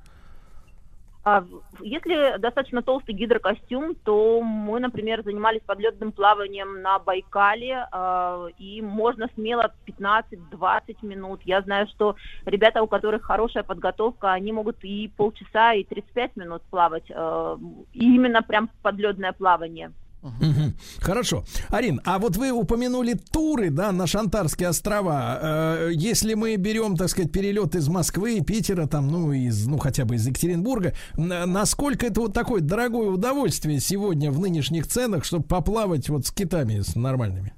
[1.30, 1.44] А
[1.82, 9.28] если достаточно толстый гидрокостюм, то мы, например, занимались подледным плаванием на Байкале, а, и можно
[9.36, 11.42] смело 15-20 минут.
[11.44, 12.16] Я знаю, что
[12.46, 17.10] ребята, у которых хорошая подготовка, они могут и полчаса, и 35 минут плавать.
[17.10, 19.92] и именно прям подледное плавание.
[20.40, 20.76] Мгм.
[21.00, 21.44] Хорошо.
[21.70, 25.40] Арин, а вот вы упомянули туры, да, на Шантарские острова.
[25.42, 30.06] Э, Если мы берем, так сказать, перелет из Москвы, Питера, там, ну, из, ну, хотя
[30.06, 35.44] бы из Екатеринбурга, н- насколько это вот такое дорогое удовольствие сегодня в нынешних ценах, чтобы
[35.46, 37.54] поплавать вот с китами, с нормальными?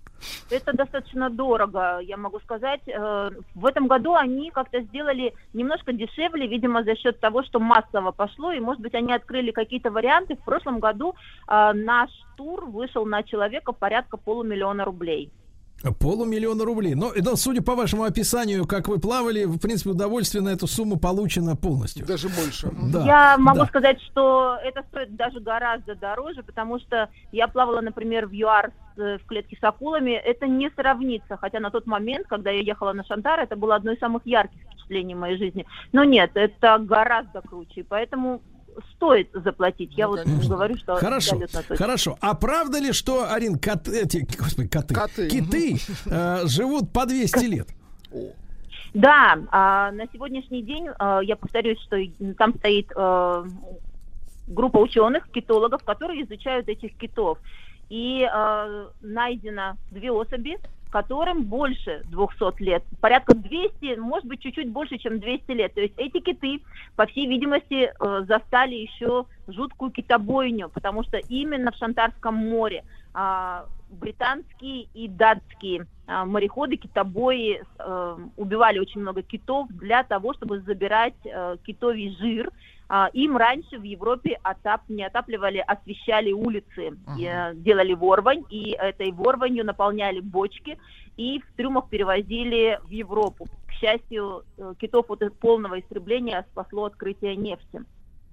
[0.49, 2.81] Это достаточно дорого, я могу сказать.
[2.88, 8.11] Э, В этом году они как-то сделали немножко дешевле, видимо, за счет того, что массово
[8.11, 10.35] пошло, и, может быть, они открыли какие-то варианты.
[10.35, 11.13] В прошлом году
[11.47, 15.30] э, наш тур вышел на человека порядка полумиллиона рублей.
[15.99, 16.95] Полумиллиона рублей.
[16.95, 20.97] Но, но, судя по вашему описанию, как вы плавали, в принципе, удовольствие на эту сумму
[20.97, 22.06] получено полностью.
[22.06, 22.72] Даже больше.
[22.91, 23.06] Да.
[23.06, 23.65] я могу да.
[23.65, 28.99] сказать, что это стоит даже гораздо дороже, потому что я плавала, например, в ЮАР с-
[28.99, 30.11] э, в клетке с акулами.
[30.11, 33.91] Это не сравнится, хотя на тот момент, когда я ехала на Шантар, это было одно
[33.91, 35.65] из самых ярких впечатлений в моей жизни.
[35.93, 38.41] Но нет, это гораздо круче, и поэтому
[38.96, 39.91] стоит заплатить.
[39.98, 41.40] Я вот говорю, что Хорошо,
[41.70, 42.18] хорошо.
[42.22, 45.30] А правда ли, что, Арин, кот, эти, господи, коты, Коты.
[45.30, 47.68] киты э, живут по 200 лет?
[48.94, 51.98] Да, а, на сегодняшний день, а, я повторюсь, что
[52.38, 53.46] там стоит а,
[54.48, 57.38] группа ученых, китологов, которые изучают этих китов.
[57.90, 60.58] И а, найдено две особи,
[60.90, 65.74] которым больше 200 лет, порядка 200, может быть, чуть-чуть больше, чем 200 лет.
[65.74, 66.61] То есть эти киты,
[66.95, 72.84] по всей видимости, э, застали еще жуткую китобойню, потому что именно в Шантарском море
[73.14, 80.60] а, британские и датские а, мореходы, китобои э, убивали очень много китов для того, чтобы
[80.61, 82.52] забирать э, китовий жир.
[82.88, 89.11] А, им раньше в Европе отап, не отапливали, освещали улицы, э, делали ворвань, и этой
[89.11, 90.80] ворванью наполняли бочки
[91.16, 93.48] и в трюмах перевозили в Европу.
[93.68, 94.44] К счастью,
[94.80, 97.84] китов от полного истребления спасло открытие нефти.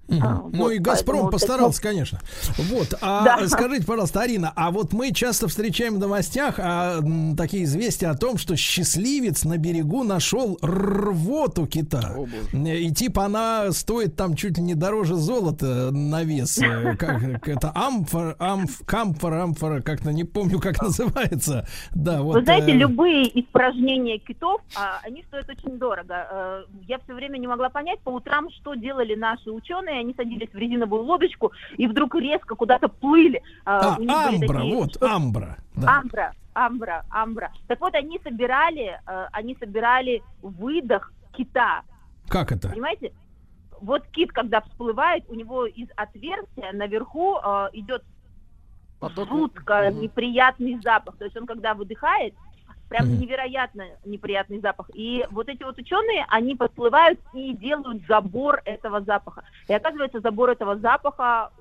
[0.09, 2.19] А, ну вот, и Газпром постарался, такой- конечно.
[2.57, 2.93] Вот.
[3.01, 3.47] А Да.
[3.47, 6.99] скажите, пожалуйста, Арина, а вот мы часто встречаем в новостях а,
[7.35, 12.15] такие известия о том, что счастливец на берегу нашел рвоту кита.
[12.53, 16.57] И типа она стоит там чуть ли не дороже золота на вес.
[16.59, 21.67] Э, Как это амфор, амф, камфор, амфора, как-то не помню, как называется.
[21.91, 22.35] Да, вот.
[22.35, 26.27] Вы знаете, э, любые испражнения китов, а, они стоят очень дорого.
[26.31, 29.96] Э, Я все время не могла понять по утрам, что делали наши ученые.
[29.99, 33.41] Они садились в резиновую лодочку и вдруг резко куда-то плыли.
[33.65, 35.57] А, А, амбра, такие вот, что- амбра.
[35.75, 35.97] Да.
[35.99, 37.51] Амбра, амбра, амбра.
[37.67, 41.81] Так вот, они собирали, э, они собирали выдох кита.
[42.27, 42.69] Как это?
[42.69, 43.13] Понимаете?
[43.79, 48.03] Вот кит, когда всплывает, у него из отверстия наверху э, идет
[49.29, 51.17] жутко неприятный запах.
[51.17, 52.33] То есть он когда выдыхает,
[52.87, 53.19] прям Мгм.
[53.19, 54.89] невероятно неприятный запах.
[54.93, 59.43] И вот эти вот ученые, они подплывают и делают забор этого запаха.
[59.67, 61.51] И оказывается, забор этого запаха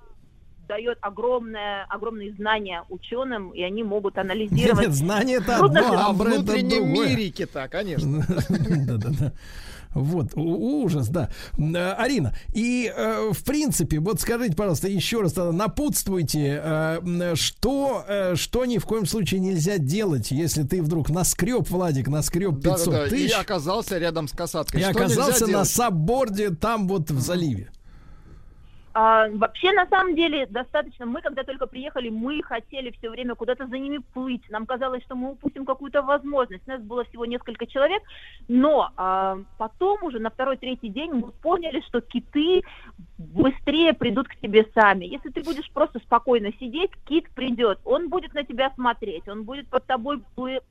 [0.68, 4.86] дает огромное, огромные знания ученым, и они могут анализировать.
[4.86, 8.24] Нет, знания это одно, а в внутреннем кита, конечно.
[8.48, 9.32] Да-да-да.
[9.94, 11.30] Вот, ужас, да.
[11.58, 18.04] Э, Арина, и э, в принципе, вот скажите, пожалуйста, еще раз тогда напутствуйте, э, что,
[18.08, 22.84] э, что ни в коем случае нельзя делать, если ты вдруг наскреб, Владик, наскреб 500
[22.86, 24.80] Да-да-да, и тысяч оказался рядом с касаткой.
[24.80, 25.68] и Что оказался на делать?
[25.68, 27.70] сабборде там вот в заливе.
[28.98, 31.04] А, вообще, на самом деле, достаточно.
[31.04, 34.48] Мы, когда только приехали, мы хотели все время куда-то за ними плыть.
[34.48, 36.66] Нам казалось, что мы упустим какую-то возможность.
[36.66, 38.02] Нас было всего несколько человек,
[38.48, 42.62] но а, потом уже на второй-третий день мы поняли, что киты
[43.18, 45.04] быстрее придут к тебе сами.
[45.04, 49.68] Если ты будешь просто спокойно сидеть, кит придет, он будет на тебя смотреть, он будет
[49.68, 50.22] под тобой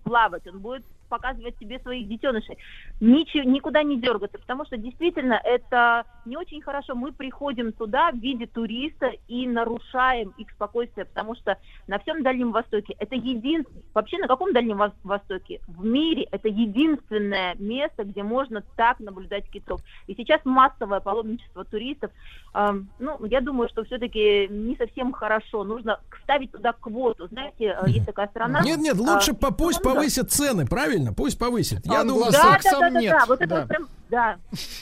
[0.03, 2.57] плавать, он будет показывать тебе своих детенышей.
[2.99, 6.95] Ничего, никуда не дергаться, потому что действительно это не очень хорошо.
[6.95, 11.57] Мы приходим туда в виде туриста и нарушаем их спокойствие, потому что
[11.87, 15.61] на всем Дальнем Востоке это единственное, вообще на каком Дальнем Востоке?
[15.67, 19.81] В мире это единственное место, где можно так наблюдать китов.
[20.07, 22.11] И сейчас массовое паломничество туристов,
[22.53, 25.63] э, ну, я думаю, что все-таки не совсем хорошо.
[25.63, 27.27] Нужно ставить туда квоту.
[27.27, 28.61] Знаете, э, есть такая страна...
[28.61, 30.94] Нет, нет, лучше а, пусть повысят цены, правильно?
[30.95, 31.85] Правильно, пусть повысит.
[31.85, 34.37] Я думаю, да, да, да, да, да, вот это вот прям, да.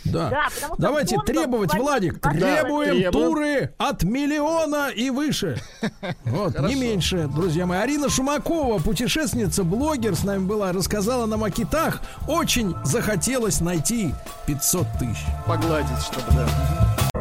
[0.06, 0.30] Да.
[0.30, 5.60] да Давайте требовать, Владик, требуем туры от миллиона и выше.
[6.26, 7.80] Вот, не меньше, друзья мои.
[7.80, 12.02] Арина Шумакова, путешественница, блогер с нами была, рассказала нам о китах.
[12.27, 14.14] Очень захотелось найти
[14.45, 15.26] 500 тысяч.
[15.45, 17.12] Погладить, чтобы, да.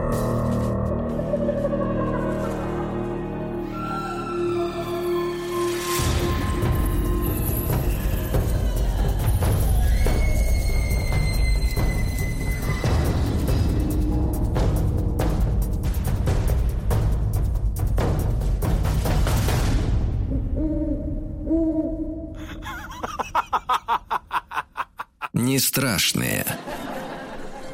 [25.32, 26.44] Не страшные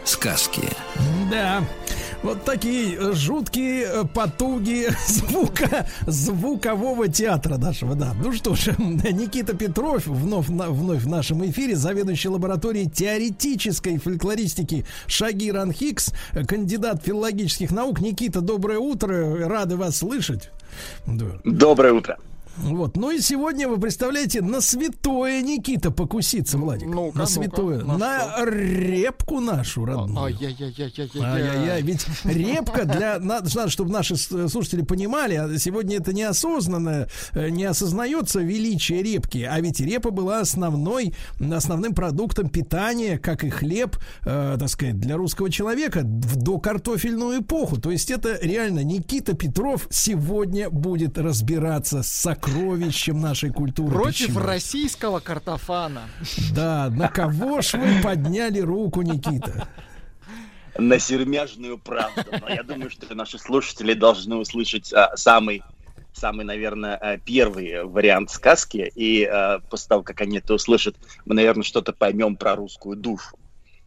[0.05, 0.63] сказки.
[1.31, 1.65] Да.
[2.23, 8.13] Вот такие жуткие потуги звука, звукового театра нашего, да.
[8.15, 15.59] Ну что ж, Никита Петров вновь, вновь в нашем эфире, заведующий лабораторией теоретической фольклористики Шагир
[15.59, 16.13] Анхикс,
[16.49, 18.01] кандидат филологических наук.
[18.01, 20.51] Никита, доброе утро, рады вас слышать.
[21.07, 21.27] Да.
[21.45, 22.19] Доброе утро.
[22.63, 22.97] Вот.
[22.97, 26.89] Ну и сегодня вы представляете, на святое Никита покуситься, Владик.
[26.89, 27.83] Ну, на святое.
[27.85, 30.27] На, на репку нашу родную.
[30.27, 31.83] Ай-яй-яй-яй-яй.
[31.83, 33.19] Ведь репка для...
[33.19, 39.61] Надо, чтобы наши слушатели понимали, а сегодня это неосознанно, э, не осознается величие репки, а
[39.61, 45.51] ведь репа была основной, основным продуктом питания, как и хлеб, э, так сказать, для русского
[45.51, 47.81] человека в докартофельную эпоху.
[47.81, 53.95] То есть это реально Никита Петров сегодня будет разбираться с сокровищем сокровищем нашей культуры.
[53.95, 56.09] Против российского картофана.
[56.55, 59.69] Да, на кого ж вы подняли руку, Никита?
[60.77, 62.25] На сермяжную правду.
[62.41, 65.63] Но я думаю, что наши слушатели должны услышать а, самый
[66.13, 68.91] самый, наверное, а, первый вариант сказки.
[68.95, 73.37] И а, после того, как они это услышат, мы, наверное, что-то поймем про русскую душу.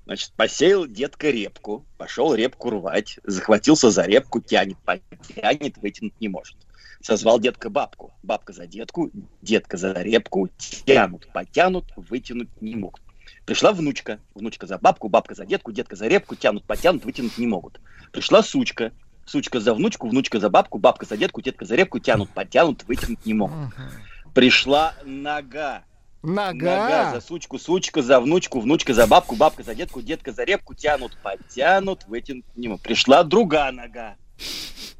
[0.06, 4.78] Значит, посеял детка репку, пошел репку рвать, захватился за репку, тянет,
[5.36, 6.58] тянет, вытянуть не может
[7.04, 8.12] созвал детка бабку.
[8.24, 9.12] Бабка за детку,
[9.42, 10.50] детка за репку,
[10.86, 13.02] тянут, потянут, вытянуть не могут.
[13.46, 17.48] Пришла внучка, внучка за бабку, бабка за детку, детка за репку, тянут, потянут, вытянуть не
[17.48, 17.80] могут.
[18.12, 18.92] Пришла сучка,
[19.26, 23.26] сучка за внучку, внучка за бабку, бабка за детку, детка за репку, тянут, потянут, вытянуть
[23.26, 23.74] не могут.
[24.34, 25.84] Пришла нога,
[26.24, 26.54] Нога.
[26.54, 30.76] Нога за сучку, сучка за внучку, внучка за бабку, бабка за детку, детка за репку,
[30.76, 32.84] тянут, потянут, вытянут не могут.
[32.84, 34.16] Пришла другая нога.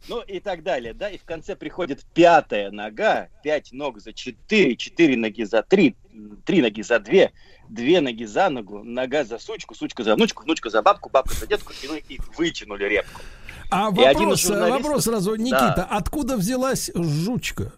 [0.08, 4.76] Ну и так далее, да, и в конце приходит пятая нога, пять ног за четыре,
[4.76, 5.96] четыре ноги за три,
[6.44, 7.32] три ноги за две,
[7.70, 11.48] две ноги за ногу, нога за сучку, сучка за внучку, внучка за бабку, бабка за
[11.48, 13.22] детку, и, ну, и вытянули репку.
[13.70, 14.84] А и вопрос, журналистов...
[14.84, 15.88] вопрос сразу, Никита, да.
[15.90, 17.72] откуда взялась жучка?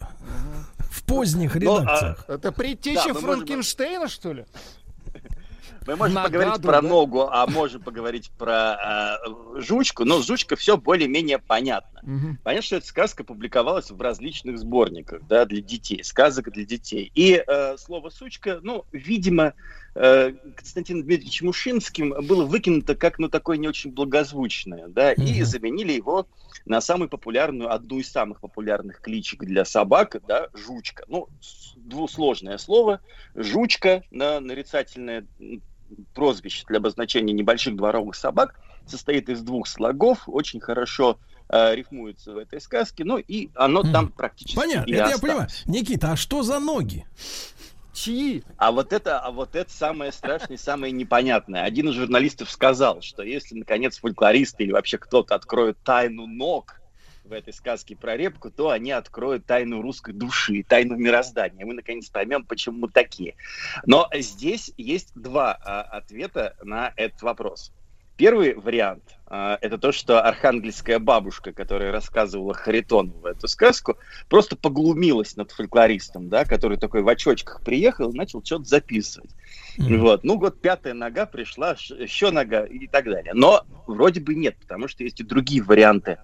[0.80, 2.26] В поздних редакциях.
[2.28, 2.38] Ну, а...
[2.38, 4.10] Это предтеча да, Франкенштейна, можем...
[4.10, 4.46] что ли?
[5.86, 6.88] Мы можем Награду, поговорить про да?
[6.88, 12.02] ногу, а можем поговорить про э, жучку, но жучка все более-менее понятно.
[12.04, 12.38] Угу.
[12.44, 17.12] Понятно, что эта сказка публиковалась в различных сборниках, да, для детей, сказок для детей.
[17.16, 19.54] И э, слово сучка, ну, видимо,
[19.96, 25.24] э, Константином Дмитриевичем Мушинским было выкинуто как, ну, такое не очень благозвучное, да, угу.
[25.24, 26.28] и заменили его
[26.66, 31.04] на самую популярную, одну из самых популярных кличек для собак, да, жучка.
[31.08, 31.28] Ну,
[31.76, 33.02] двусложное слово,
[33.36, 35.26] жучка, да, нарицательное
[36.14, 38.56] прозвище для обозначения небольших дворовых собак
[38.86, 41.18] состоит из двух слогов, очень хорошо
[41.50, 43.92] э, рифмуется в этой сказке, ну и оно mm.
[43.92, 45.48] там практически Понятно, это я понимаю.
[45.66, 47.06] Никита, а что за ноги?
[47.94, 48.44] Чьи?
[48.58, 51.64] А вот это, а вот это самое страшное, самое непонятное.
[51.64, 56.82] Один из журналистов сказал, что если наконец фольклористы или вообще кто-то откроет тайну ног,
[57.24, 61.66] в этой сказке про репку, то они откроют тайну русской души, тайну мироздания.
[61.66, 63.36] Мы наконец поймем, почему мы такие.
[63.86, 67.72] Но здесь есть два а, ответа на этот вопрос.
[68.18, 73.98] Первый вариант а, это то, что архангельская бабушка, которая рассказывала Харитонову эту сказку,
[74.30, 79.32] просто поглумилась над фольклористом, да, который такой в очочках приехал и начал что-то записывать.
[79.80, 79.98] Mm-hmm.
[79.98, 80.24] Вот.
[80.24, 83.34] Ну, вот пятая нога пришла, еще нога и так далее.
[83.34, 86.20] Но вроде бы нет, потому что есть и другие варианты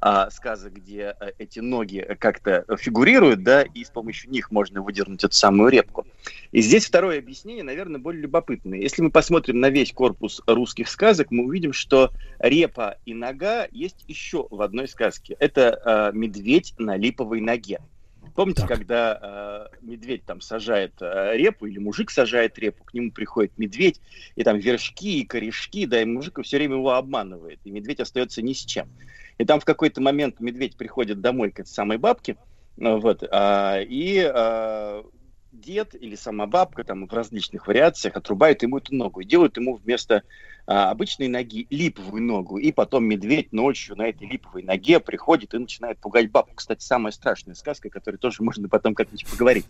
[0.00, 5.24] а, сказок, где а, эти ноги как-то фигурируют, да, и с помощью них можно выдернуть
[5.24, 6.06] эту самую репку.
[6.52, 8.78] И здесь второе объяснение, наверное, более любопытное.
[8.78, 14.04] Если мы посмотрим на весь корпус русских сказок, мы увидим, что репа и нога есть
[14.08, 15.36] еще в одной сказке.
[15.38, 17.80] Это а, медведь на липовой ноге.
[18.34, 18.70] Помните, так.
[18.70, 24.00] когда э, медведь там сажает э, репу, или мужик сажает репу, к нему приходит медведь,
[24.36, 28.40] и там вершки и корешки, да, и мужик все время его обманывает, и медведь остается
[28.40, 28.88] ни с чем.
[29.40, 32.36] И там в какой-то момент медведь приходит домой к этой самой бабке,
[32.76, 35.02] ну, вот, а, и а,
[35.50, 39.76] дед или сама бабка там в различных вариациях отрубают ему эту ногу и делают ему
[39.76, 40.24] вместо
[40.66, 42.58] а, обычной ноги липовую ногу.
[42.58, 46.56] И потом медведь ночью на этой липовой ноге приходит и начинает пугать бабку.
[46.56, 49.66] Кстати, самая страшная сказка, о которой тоже можно потом как-нибудь поговорить.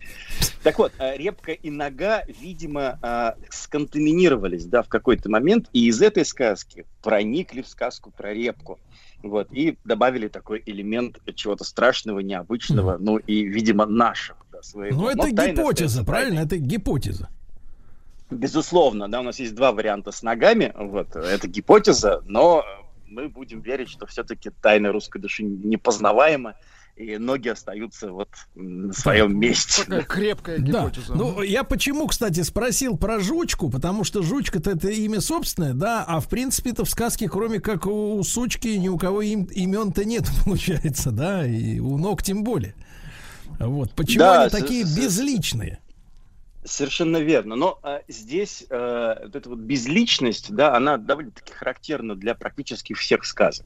[0.63, 6.01] Так вот, а, репка и нога, видимо, а, сконтаминировались да, в какой-то момент, и из
[6.01, 8.77] этой сказки проникли в сказку про репку.
[9.23, 14.37] Вот, и добавили такой элемент чего-то страшного, необычного, ну и, видимо, нашего.
[14.51, 15.01] Да, своего.
[15.01, 16.39] Ну, это Но гипотеза, правильно?
[16.39, 17.29] Это гипотеза.
[18.29, 22.63] Безусловно, да, у нас есть два варианта с ногами, вот, это гипотеза, но
[23.07, 26.55] мы будем верить, что все-таки тайна русской души непознаваема,
[26.95, 29.83] и ноги остаются вот на своем месте.
[29.83, 31.13] Такая крепкая гипотеза.
[31.13, 31.15] Да.
[31.15, 36.19] Ну, я почему, кстати, спросил про жучку, потому что жучка-то это имя собственное, да, а
[36.19, 41.11] в принципе-то в сказке, кроме как у сучки, ни у кого им, имен-то нет, получается,
[41.11, 42.75] да, и у ног тем более.
[43.59, 43.91] Вот.
[43.93, 45.79] Почему да, они такие безличные?
[46.63, 47.55] Совершенно верно.
[47.55, 53.25] Но а, здесь а, вот эта вот безличность, да, она довольно-таки характерна для практически всех
[53.25, 53.65] сказок.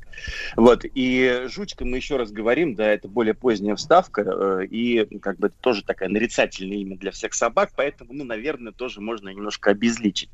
[0.55, 0.85] Вот.
[0.85, 5.49] И жучка, мы еще раз говорим, да, это более поздняя вставка, э, и как бы
[5.49, 10.29] тоже такая нарицательное имя для всех собак, поэтому, ну, наверное, тоже можно немножко обезличить.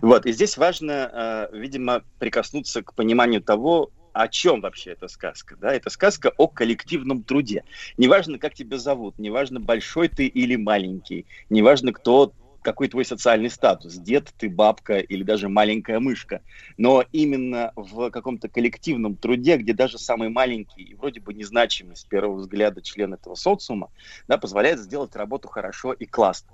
[0.00, 0.26] Вот.
[0.26, 5.56] И здесь важно, а, видимо, прикоснуться к пониманию того, о чем вообще эта сказка?
[5.56, 5.74] Да?
[5.74, 7.64] Это сказка о коллективном труде.
[7.98, 12.32] Неважно, как тебя зовут, неважно, большой ты или маленький, неважно, кто
[12.62, 16.40] какой твой социальный статус, дед ты, бабка или даже маленькая мышка.
[16.76, 22.02] Но именно в каком-то коллективном труде, где даже самый маленький и вроде бы незначимый с
[22.02, 23.90] первого взгляда член этого социума,
[24.26, 26.50] да, позволяет сделать работу хорошо и классно.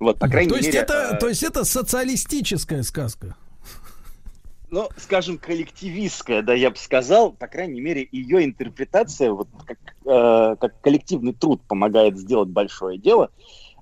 [0.00, 0.80] Вот, по крайней то есть мере...
[0.80, 1.18] Это, э...
[1.18, 3.36] То есть это социалистическая сказка?
[4.72, 10.56] Ну, скажем, коллективистская, да, я бы сказал, по крайней мере, ее интерпретация, вот как, э,
[10.58, 13.30] как коллективный труд помогает сделать большое дело,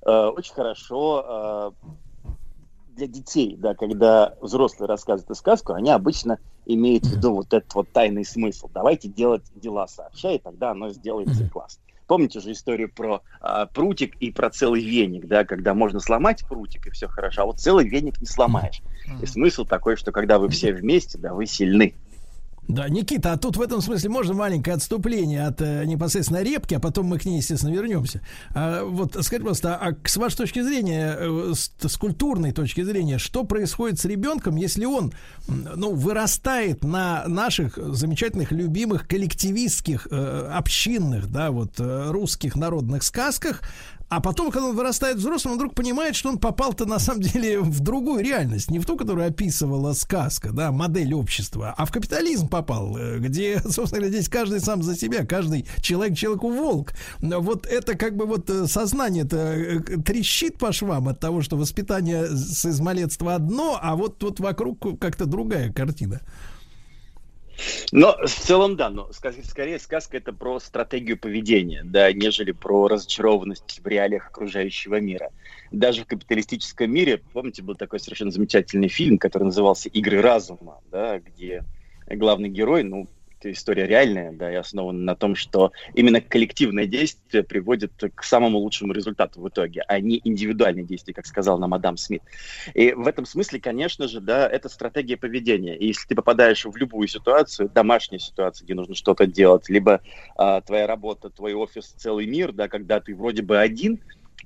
[0.04, 1.70] э, очень хорошо э,
[2.96, 7.92] для детей, да, когда взрослые рассказывают сказку, они обычно имеют в виду вот этот вот
[7.92, 8.68] тайный смысл.
[8.74, 11.84] Давайте делать дела сообща, и тогда оно сделается классно.
[12.10, 16.88] Помните же историю про а, прутик и про целый веник, да, когда можно сломать прутик
[16.88, 18.82] и все хорошо, а вот целый веник не сломаешь.
[19.22, 21.94] И смысл такой, что когда вы все вместе, да, вы сильны.
[22.70, 26.80] Да, Никита, а тут в этом смысле можно маленькое отступление от э, непосредственно репки, а
[26.80, 28.20] потом мы к ней, естественно, вернемся.
[28.54, 33.18] А, вот скажите, пожалуйста, а с вашей точки зрения, э, с, с культурной точки зрения,
[33.18, 35.12] что происходит с ребенком, если он,
[35.48, 43.62] ну, вырастает на наших замечательных, любимых, коллективистских, э, общинных, да, вот, э, русских народных сказках,
[44.10, 47.60] а потом, когда он вырастает взрослым, он вдруг понимает, что он попал-то на самом деле
[47.60, 52.48] в другую реальность, не в ту, которую описывала сказка, да, модель общества, а в капитализм
[52.48, 56.92] попал, э, где, собственно говоря, здесь каждый сам за себя, каждый человек человеку волк.
[57.20, 62.26] Вот это как бы вот э, сознание-то э, трещит по швам от того, что воспитание
[62.26, 66.20] с измалетства одно, а вот тут вокруг как-то другая картина.
[67.92, 73.80] Но в целом, да, но скорее сказка это про стратегию поведения, да, нежели про разочарованность
[73.82, 75.30] в реалиях окружающего мира.
[75.70, 81.18] Даже в капиталистическом мире, помните, был такой совершенно замечательный фильм, который назывался «Игры разума», да,
[81.18, 81.64] где
[82.06, 83.08] главный герой, ну,
[83.40, 88.58] эта история реальная, да, и основана на том, что именно коллективное действие приводит к самому
[88.58, 92.22] лучшему результату в итоге, а не индивидуальные действия, как сказал нам Адам Смит.
[92.74, 95.74] И в этом смысле, конечно же, да, это стратегия поведения.
[95.76, 100.02] И если ты попадаешь в любую ситуацию, домашнюю ситуацию, где нужно что-то делать, либо
[100.36, 104.00] а, твоя работа, твой офис, целый мир, да, когда ты вроде бы один,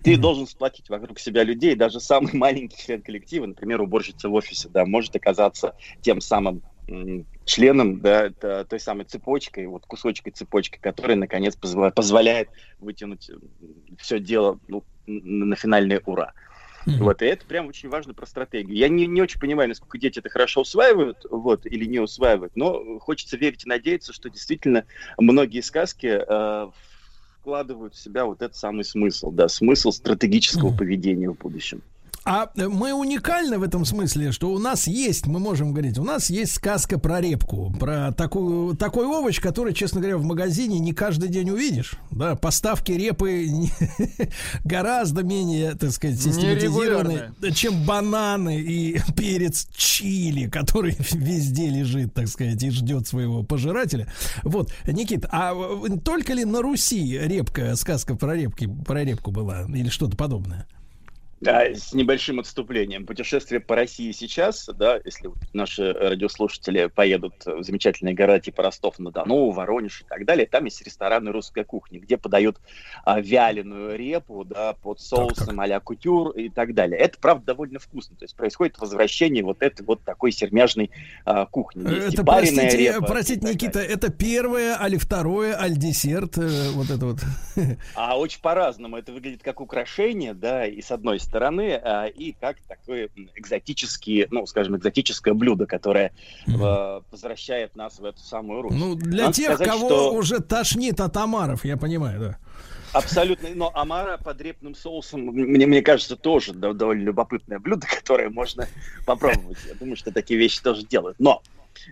[0.05, 4.69] ты должен сплотить вокруг себя людей, даже самый маленький член коллектива, например, уборщица в офисе,
[4.69, 6.63] да, может оказаться тем самым
[7.45, 12.49] членом да, той самой цепочкой, вот кусочкой цепочки, которая, наконец, позволяет,
[12.81, 13.31] вытянуть
[13.99, 16.33] все дело ну, на финальное ура.
[16.87, 16.99] Mm-hmm.
[16.99, 18.77] Вот, и это прям очень важно про стратегию.
[18.77, 22.99] Я не, не очень понимаю, насколько дети это хорошо усваивают, вот, или не усваивают, но
[22.99, 24.85] хочется верить и надеяться, что действительно
[25.17, 26.71] многие сказки э,
[27.41, 30.79] вкладывают в себя вот этот самый смысл, да, смысл стратегического mm-hmm.
[30.79, 31.83] поведения в будущем.
[32.27, 36.31] А мы уникальны в этом смысле, что у нас есть, мы можем говорить, у нас
[36.31, 41.29] есть сказка про репку, про такую, такой овощ, который, честно говоря, в магазине не каждый
[41.29, 41.97] день увидишь.
[42.11, 43.47] Да, поставки репы
[44.65, 52.63] гораздо менее, так сказать, систематизированы, чем бананы и перец чили, который везде лежит, так сказать,
[52.63, 54.11] и ждет своего пожирателя.
[54.45, 55.55] Вот, Никит, а
[56.03, 60.67] только ли на Руси репка, сказка про репки, про репку была или что-то подобное?
[61.45, 63.05] Да, с небольшим отступлением.
[63.05, 70.01] Путешествие по России сейчас, да, если наши радиослушатели поедут в замечательные города типа Ростов-на-Дону, Воронеж
[70.01, 72.57] и так далее, там есть рестораны русской кухни, где подают
[73.05, 76.99] а, вяленую репу, да, под соусом а-ля кутюр и так далее.
[76.99, 78.17] Это, правда, довольно вкусно.
[78.17, 80.91] То есть происходит возвращение вот этой вот такой сермяжной
[81.27, 81.87] а, кухни.
[81.95, 83.93] Есть это, простите, репа, простите Никита, далее.
[83.93, 87.19] это первое, али второе, аль десерт, э, вот это вот.
[87.95, 88.97] А очень по-разному.
[88.97, 94.29] Это выглядит как украшение, да, и с одной стороны стороны, а, и как такое экзотические,
[94.31, 96.13] ну, скажем, экзотическое блюдо, которое
[96.47, 97.03] mm-hmm.
[97.11, 98.75] возвращает нас в эту самую Русь.
[98.77, 100.15] Ну, для Надо тех, сказать, кого что...
[100.15, 102.39] уже тошнит от омаров, я понимаю, да.
[102.93, 103.49] Абсолютно.
[103.53, 108.69] Но омара под репным соусом, мне, мне кажется, тоже довольно любопытное блюдо, которое можно
[109.05, 109.59] попробовать.
[109.67, 111.19] Я думаю, что такие вещи тоже делают.
[111.19, 111.43] Но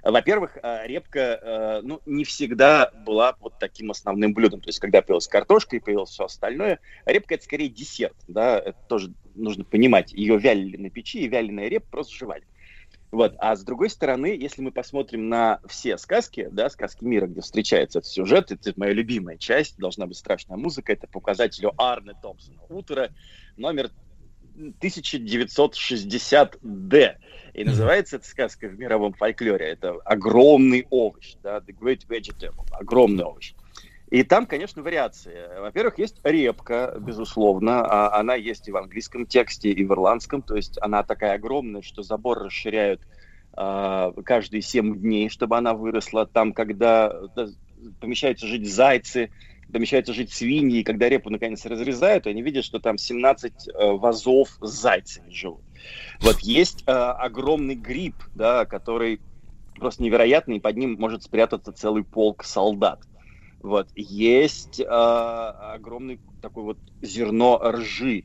[0.03, 4.61] во-первых, э, репка, э, ну, не всегда была вот таким основным блюдом.
[4.61, 8.79] То есть, когда появилась картошка и появилось все остальное, репка это скорее десерт, да, это
[8.89, 10.13] тоже нужно понимать.
[10.13, 12.45] Ее вялили на печи, и вяленая репа просто жевали.
[13.11, 13.35] Вот.
[13.39, 17.99] А с другой стороны, если мы посмотрим на все сказки, да, сказки мира, где встречается
[17.99, 22.63] этот сюжет, это моя любимая часть, должна быть страшная музыка, это по указателю Арне Томпсона.
[22.71, 23.11] Утро
[23.57, 23.91] номер
[24.57, 27.17] 1960D.
[27.55, 29.67] И называется эта сказка в мировом фольклоре.
[29.67, 33.53] Это огромный овощ, да, The Great Vegetable, огромный овощ.
[34.13, 35.59] И там, конечно, вариации.
[35.59, 37.81] Во-первых, есть репка, безусловно.
[37.81, 40.43] А она есть и в английском тексте, и в ирландском.
[40.43, 43.01] То есть она такая огромная, что забор расширяют
[43.57, 46.27] э, каждые 7 дней, чтобы она выросла.
[46.27, 47.47] Там, когда да,
[48.03, 49.31] помещаются жить зайцы,
[49.73, 54.51] помещаются жить свиньи, и когда репу наконец разрезают, они видят, что там 17 э, вазов
[54.61, 55.63] с зайцами живут.
[56.21, 59.23] Вот есть э, огромный гриб, да, который
[59.77, 63.01] просто невероятный, и под ним может спрятаться целый полк солдат.
[63.63, 63.89] Вот.
[63.95, 68.25] Есть э, огромный такой вот зерно ржи,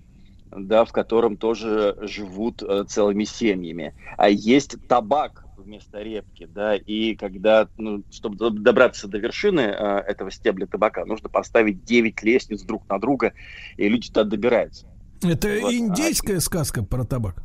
[0.51, 3.93] да, в котором тоже живут э, целыми семьями.
[4.18, 9.73] А есть табак, вместо репки, да, и когда, ну, чтобы добраться до вершины э,
[10.07, 13.34] этого стебля табака, нужно поставить 9 лестниц друг на друга,
[13.76, 14.88] и люди туда добираются.
[15.22, 15.73] Это вот.
[15.73, 16.41] индейская а...
[16.41, 17.43] сказка про табак?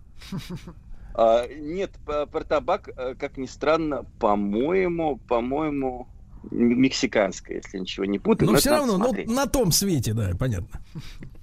[1.14, 6.08] А, нет, про табак, э, как ни странно, по-моему, по-моему,
[6.50, 8.46] мексиканская, если ничего не путаю.
[8.46, 10.80] Но, но все равно, ну, на том свете, да, понятно.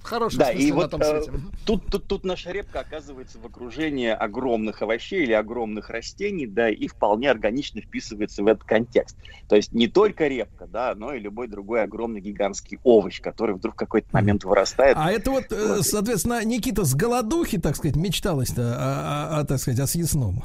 [0.01, 1.21] Хороший да, и вот э,
[1.65, 6.87] тут, тут, тут наша репка оказывается в окружении огромных овощей или огромных растений, да, и
[6.87, 9.17] вполне органично вписывается в этот контекст.
[9.47, 13.75] То есть не только репка, да, но и любой другой огромный гигантский овощ, который вдруг
[13.75, 14.95] в какой-то момент вырастает.
[14.97, 15.85] А это вот, э, вот.
[15.85, 20.43] соответственно, Никита с голодухи, так сказать, мечталось-то, о, о, о, так сказать, о съестном.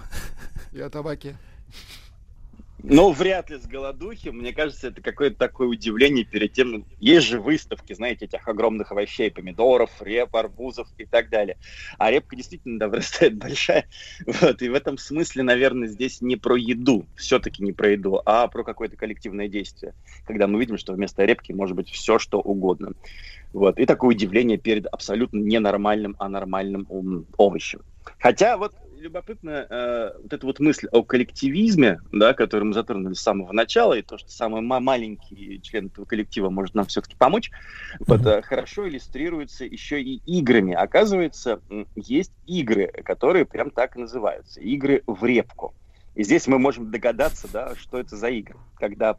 [0.72, 1.36] И о табаке.
[2.86, 4.28] Ну, вряд ли с голодухи.
[4.28, 6.84] Мне кажется, это какое-то такое удивление перед тем.
[7.00, 11.56] Есть же выставки, знаете, этих огромных овощей, помидоров, реп, арбузов и так далее.
[11.96, 13.86] А репка действительно да, вырастает большая.
[14.26, 18.48] Вот, и в этом смысле, наверное, здесь не про еду, все-таки не про еду, а
[18.48, 19.94] про какое-то коллективное действие.
[20.26, 22.92] Когда мы видим, что вместо репки может быть все, что угодно.
[23.54, 23.78] Вот.
[23.78, 26.86] И такое удивление перед абсолютно ненормальным, а нормальным
[27.38, 27.80] овощем.
[28.18, 28.74] Хотя вот
[29.04, 33.92] любопытно э, вот эта вот мысль о коллективизме, да, которую мы затронули с самого начала,
[33.94, 38.04] и то, что самый маленький член этого коллектива может нам все-таки помочь, mm-hmm.
[38.06, 40.72] вот, э, хорошо иллюстрируется еще и играми.
[40.72, 41.60] Оказывается,
[41.94, 44.60] есть игры, которые прям так и называются.
[44.60, 45.74] Игры в репку.
[46.14, 48.56] И здесь мы можем догадаться, да, что это за игры.
[48.76, 49.18] Когда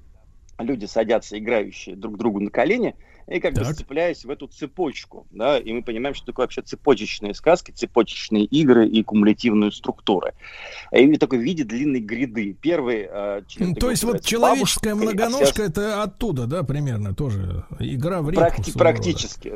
[0.57, 2.95] люди садятся, играющие друг другу на колени,
[3.27, 3.65] и как так.
[3.65, 8.45] бы сцепляясь в эту цепочку, да, и мы понимаем, что такое вообще цепочечные сказки, цепочечные
[8.45, 10.33] игры и кумулятивные структуры.
[10.91, 12.53] И такой в виде длинной гряды.
[12.53, 17.65] Первый э, член То есть вот человеческая бабушка, многоножка а это оттуда, да, примерно тоже
[17.79, 18.61] игра в репку.
[18.61, 19.53] Практи- практически.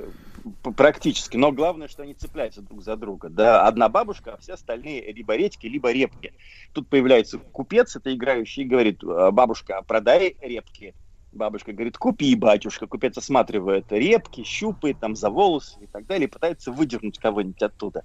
[0.76, 1.38] Практически.
[1.38, 3.30] Но главное, что они цепляются друг за друга.
[3.30, 6.34] Да, одна бабушка, а все остальные либо редьки, либо репки.
[6.74, 10.96] Тут появляется купец, это играющий, и говорит, «А, бабушка, продай репки
[11.32, 12.88] Бабушка говорит, купи, батюшка.
[12.88, 18.04] Купец осматривает репки, щупает там за волосы и так далее, и пытается выдернуть кого-нибудь оттуда.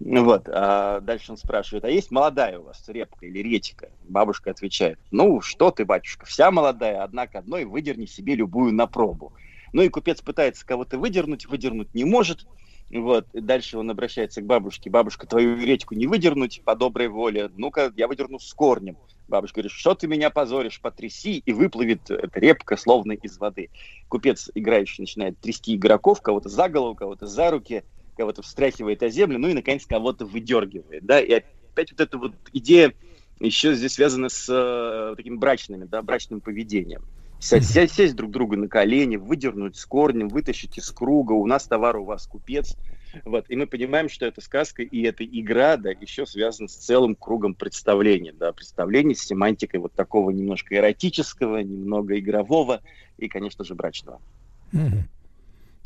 [0.00, 0.48] Вот.
[0.48, 3.90] А дальше он спрашивает, а есть молодая у вас репка или редька?
[4.08, 9.32] Бабушка отвечает, ну что ты, батюшка, вся молодая, однако одной выдерни себе любую на пробу.
[9.74, 12.46] Ну и купец пытается кого-то выдернуть, выдернуть не может.
[12.90, 14.88] Вот, и дальше он обращается к бабушке.
[14.88, 17.50] Бабушка, твою редьку не выдернуть по доброй воле.
[17.56, 18.96] Ну-ка, я выдерну с корнем.
[19.28, 23.68] Бабушка говорит, что ты меня позоришь, потряси, и выплывет эта репка, словно из воды.
[24.08, 27.84] Купец, играющий, начинает трясти игроков, кого-то за голову, кого-то за руки,
[28.16, 31.04] кого-то встряхивает о землю, ну и, наконец, кого-то выдергивает.
[31.04, 31.20] Да?
[31.20, 32.94] И опять вот эта вот идея
[33.38, 37.02] еще здесь связана с э, таким брачными, да, брачным поведением.
[37.40, 41.64] Сесть, сесть, сесть друг друга на колени, выдернуть с корнем, вытащить из круга, у нас
[41.64, 42.76] товар, у вас купец.
[43.24, 43.46] Вот.
[43.48, 47.54] И мы понимаем, что эта сказка и эта игра, да, еще связана с целым кругом
[47.54, 52.80] представления, да, представлений с семантикой вот такого немножко эротического, немного игрового
[53.18, 54.20] и, конечно же, брачного.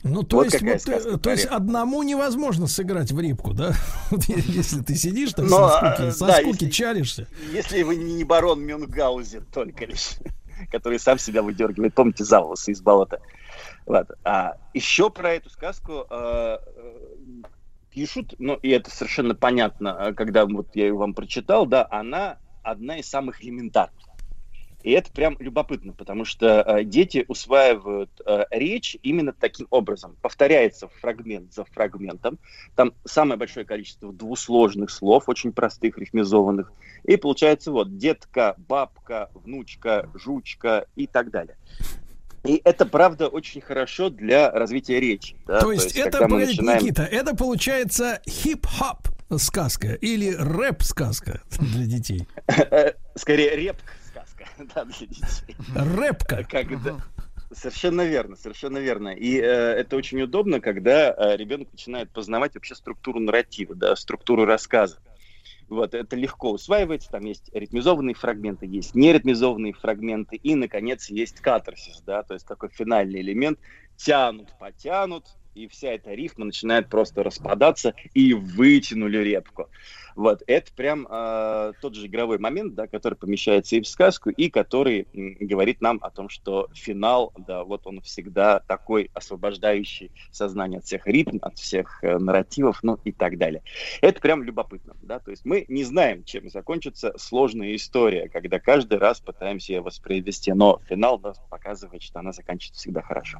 [0.04, 3.72] Ну, то вот есть, вот, сказка, то есть одному невозможно сыграть в репку, да?
[4.10, 7.28] Вот если ты сидишь там Но, со скуки, со да, скуки если, чаришься.
[7.52, 10.16] Если вы не барон Мюнхгаузен только лишь
[10.70, 11.94] который сам себя выдергивает.
[11.94, 13.20] Помните, за волосы из болота.
[13.86, 14.08] Вот.
[14.24, 16.58] А еще про эту сказку э,
[17.90, 22.38] пишут, ну, и это совершенно понятно, а, когда вот я ее вам прочитал, да, она
[22.62, 24.02] одна из самых элементарных.
[24.82, 30.16] И это прям любопытно, потому что э, дети усваивают э, речь именно таким образом.
[30.20, 32.38] Повторяется фрагмент за фрагментом.
[32.74, 36.72] Там самое большое количество двусложных слов, очень простых, рифмизованных.
[37.04, 41.56] И получается вот детка, бабка, внучка, жучка и так далее.
[42.44, 45.36] И это, правда, очень хорошо для развития речи.
[45.46, 45.60] Да?
[45.60, 46.82] То, есть, То есть это, погодите, начинаем...
[46.82, 52.26] Никита, это получается хип-хоп сказка или рэп-сказка для детей?
[53.14, 53.76] Скорее, реп
[54.74, 55.56] да, для детей.
[55.74, 56.44] Рэпка.
[56.44, 56.98] Когда...
[57.52, 59.10] Совершенно верно, совершенно верно.
[59.10, 64.44] И э, это очень удобно, когда э, ребенок начинает познавать вообще структуру нарратива, да, структуру
[64.46, 64.98] рассказа.
[65.68, 72.02] Вот, это легко усваивается, там есть ритмизованные фрагменты, есть неритмизованные фрагменты, и, наконец, есть катарсис,
[72.02, 73.58] да, то есть такой финальный элемент,
[73.96, 79.68] тянут, потянут, и вся эта рифма начинает просто распадаться, и вытянули репку.
[80.14, 84.50] Вот, это прям э, тот же игровой момент, да, который помещается и в сказку, и
[84.50, 90.78] который м, говорит нам о том, что финал, да, вот он всегда такой освобождающий сознание
[90.78, 93.62] от всех ритм, от всех э, нарративов, ну и так далее.
[94.00, 98.98] Это прям любопытно, да, то есть мы не знаем, чем закончится сложная история, когда каждый
[98.98, 103.38] раз пытаемся ее воспроизвести, но финал да, показывает, что она заканчивается всегда хорошо.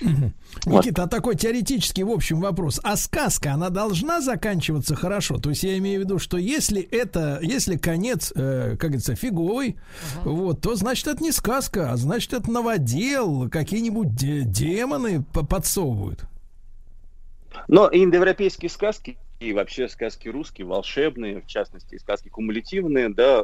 [0.00, 1.06] Никита, вот.
[1.06, 2.80] а такой теоретический, в общем, вопрос.
[2.84, 5.38] А сказка, она должна заканчиваться хорошо?
[5.38, 9.76] То есть я имею в виду, что если это, если конец, э, как говорится, фиговый,
[10.24, 10.30] uh-huh.
[10.30, 16.24] вот, то значит это не сказка, а значит это новодел, какие-нибудь де- демоны подсовывают.
[17.68, 23.42] Но индоевропейские сказки и вообще сказки русские, волшебные, в частности, сказки кумулятивные, да,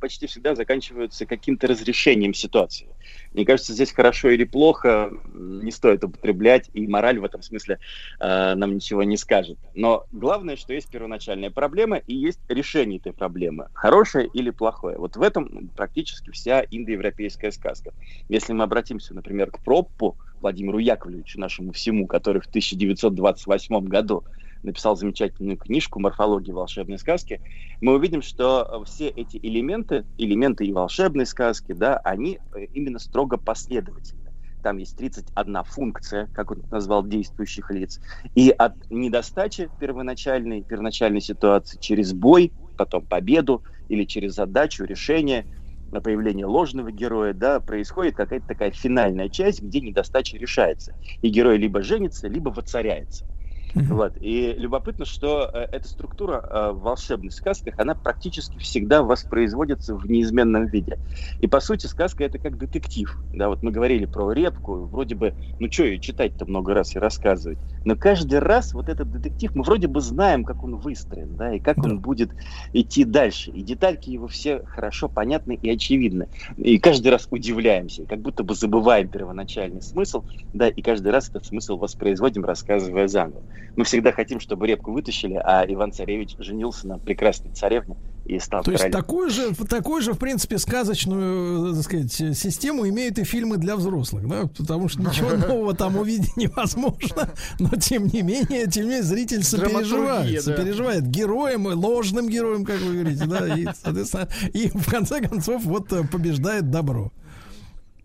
[0.00, 2.88] почти всегда заканчиваются каким-то разрешением ситуации.
[3.34, 7.78] Мне кажется, здесь хорошо или плохо не стоит употреблять, и мораль в этом смысле
[8.20, 9.58] э, нам ничего не скажет.
[9.74, 14.96] Но главное, что есть первоначальная проблема и есть решение этой проблемы, хорошее или плохое.
[14.96, 17.92] Вот в этом практически вся индоевропейская сказка.
[18.30, 24.24] Если мы обратимся, например, к Проппу, Владимиру Яковлевичу, нашему всему, который в 1928 году
[24.64, 27.40] написал замечательную книжку «Морфология волшебной сказки»,
[27.80, 33.36] мы увидим, что все эти элементы, элементы и волшебной сказки, да, они э, именно строго
[33.36, 34.30] последовательны.
[34.62, 38.00] Там есть 31 функция, как он назвал, действующих лиц.
[38.34, 45.46] И от недостачи первоначальной, первоначальной ситуации через бой, потом победу или через задачу, решение,
[45.94, 50.92] на появление ложного героя, да, происходит какая-то такая финальная часть, где недостача решается.
[51.22, 53.26] И герой либо женится, либо воцаряется.
[53.74, 54.12] Вот.
[54.20, 60.08] И любопытно, что э, эта структура э, в волшебных сказках, она практически всегда воспроизводится в
[60.08, 60.98] неизменном виде.
[61.40, 63.18] И, по сути, сказка— это как детектив.
[63.34, 66.98] Да, вот мы говорили про репку, вроде бы, ну что ее читать-то много раз и
[66.98, 67.58] рассказывать.
[67.84, 71.58] Но каждый раз вот этот детектив, мы вроде бы знаем, как он выстроен, да, и
[71.58, 72.30] как он будет
[72.72, 73.50] идти дальше.
[73.50, 76.28] И детальки его все хорошо понятны и очевидны.
[76.56, 81.46] И каждый раз удивляемся, как будто бы забываем первоначальный смысл, да, и каждый раз этот
[81.46, 83.42] смысл воспроизводим, рассказывая заново.
[83.76, 88.72] Мы всегда хотим, чтобы репку вытащили, а Иван-Царевич женился на прекрасной царевне и стал То
[88.72, 88.86] королем.
[88.86, 93.58] есть такую же, такую же, в принципе, сказочную, э, так сказать, систему имеют и фильмы
[93.58, 94.46] для взрослых, да?
[94.56, 99.42] Потому что ничего нового там увидеть невозможно, но тем не менее, тем не менее, зритель
[99.42, 105.64] сопереживает, сопереживает героем, ложным героем, как вы говорите, да, и, соответственно, и в конце концов
[105.64, 107.12] вот э, побеждает добро.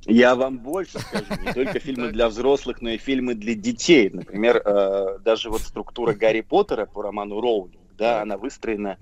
[0.05, 4.09] Я вам больше скажу, не только фильмы для взрослых, но и фильмы для детей.
[4.09, 8.97] Например, э, даже вот структура Гарри Поттера по роману Роулинг, да, она выстроена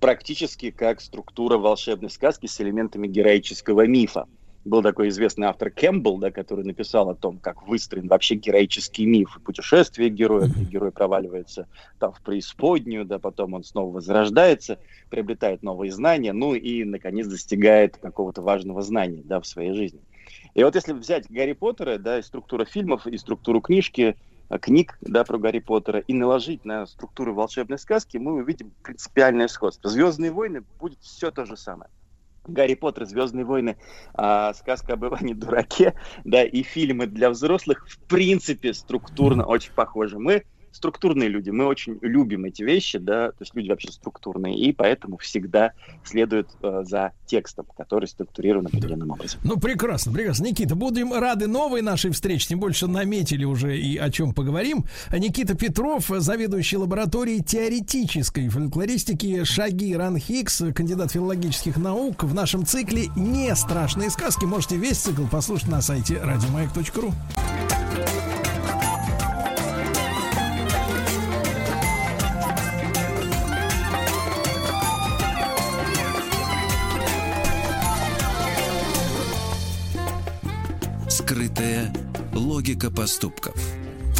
[0.00, 4.26] практически как структура волшебной сказки с элементами героического мифа.
[4.66, 9.38] Был такой известный автор Кэмпбелл, да, который написал о том, как выстроен вообще героический миф.
[9.44, 14.78] Путешествие героя, где герой проваливается там в преисподнюю, да, потом он снова возрождается,
[15.10, 20.00] приобретает новые знания, ну и, наконец, достигает какого-то важного знания, да, в своей жизни.
[20.54, 24.16] И вот если взять Гарри Поттера, да, и структуру фильмов, и структуру книжки,
[24.48, 29.48] э, книг, да, про Гарри Поттера, и наложить на структуру волшебной сказки, мы увидим принципиальное
[29.48, 29.90] сходство.
[29.90, 31.90] «Звездные войны» будет все то же самое.
[32.46, 33.76] Гарри Поттер, Звездные войны,
[34.12, 40.18] а, сказка об Иване Дураке, да, и фильмы для взрослых, в принципе, структурно очень похожи.
[40.18, 40.44] Мы
[40.74, 45.16] структурные люди, мы очень любим эти вещи, да, то есть люди вообще структурные, и поэтому
[45.18, 45.72] всегда
[46.04, 49.40] следуют э, за текстом, который структурирован определенным образом.
[49.44, 50.44] Ну, прекрасно, прекрасно.
[50.44, 54.84] Никита, будем рады новой нашей встрече, тем больше наметили уже и о чем поговорим.
[55.12, 63.54] Никита Петров, заведующий лабораторией теоретической фольклористики Шаги Ранхикс, кандидат филологических наук в нашем цикле «Не
[63.54, 64.44] страшные сказки».
[64.44, 67.12] Можете весь цикл послушать на сайте радиомаяк.ру.
[81.24, 81.90] Скрытая
[82.34, 83.54] логика поступков.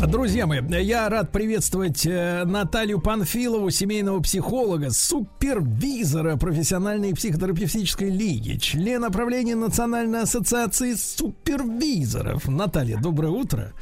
[0.07, 9.11] Друзья мои, я рад приветствовать э, Наталью Панфилову, семейного психолога, супервизора профессиональной психотерапевтической лиги, члена
[9.11, 12.49] правления Национальной ассоциации супервизоров.
[12.49, 13.75] Наталья, доброе утро.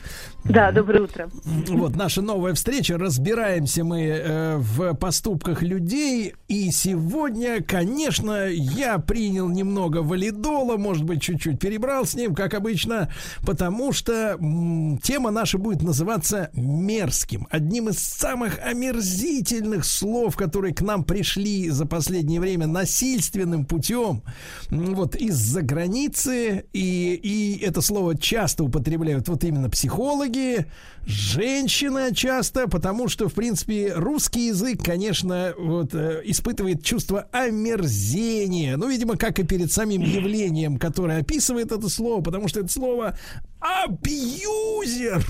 [0.44, 1.30] Да, доброе утро.
[1.68, 2.98] Вот наша новая встреча.
[2.98, 6.34] Разбираемся мы э, в поступках людей.
[6.48, 13.08] И сегодня, конечно, я принял немного валидола, может быть, чуть-чуть перебрал с ним, как обычно,
[13.46, 17.46] потому что м, тема наша будет называться мерзким.
[17.50, 24.22] Одним из самых омерзительных слов, которые к нам пришли за последнее время насильственным путем,
[24.70, 26.64] вот из-за границы.
[26.72, 30.66] И, и это слово часто употребляют вот именно психологи психологи,
[31.04, 38.76] женщина часто, потому что, в принципе, русский язык, конечно, вот, э, испытывает чувство омерзения.
[38.76, 43.18] Ну, видимо, как и перед самим явлением, которое описывает это слово, потому что это слово
[43.60, 45.24] абьюзер.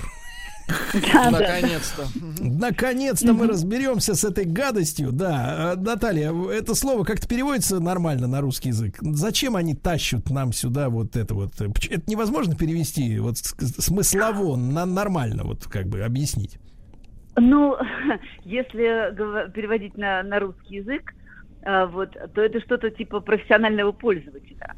[0.93, 2.07] Наконец-то.
[2.39, 5.11] Наконец-то мы разберемся с этой гадостью.
[5.11, 8.97] Да, э, Наталья, это слово как-то переводится нормально на русский язык.
[9.01, 11.59] Зачем они тащут нам сюда вот это вот?
[11.59, 16.57] Это невозможно перевести вот смыслово на нормально, вот как бы объяснить.
[17.35, 17.75] Ну,
[18.43, 21.13] если переводить на, на русский язык,
[21.63, 24.75] э, вот, то это что-то типа профессионального пользователя.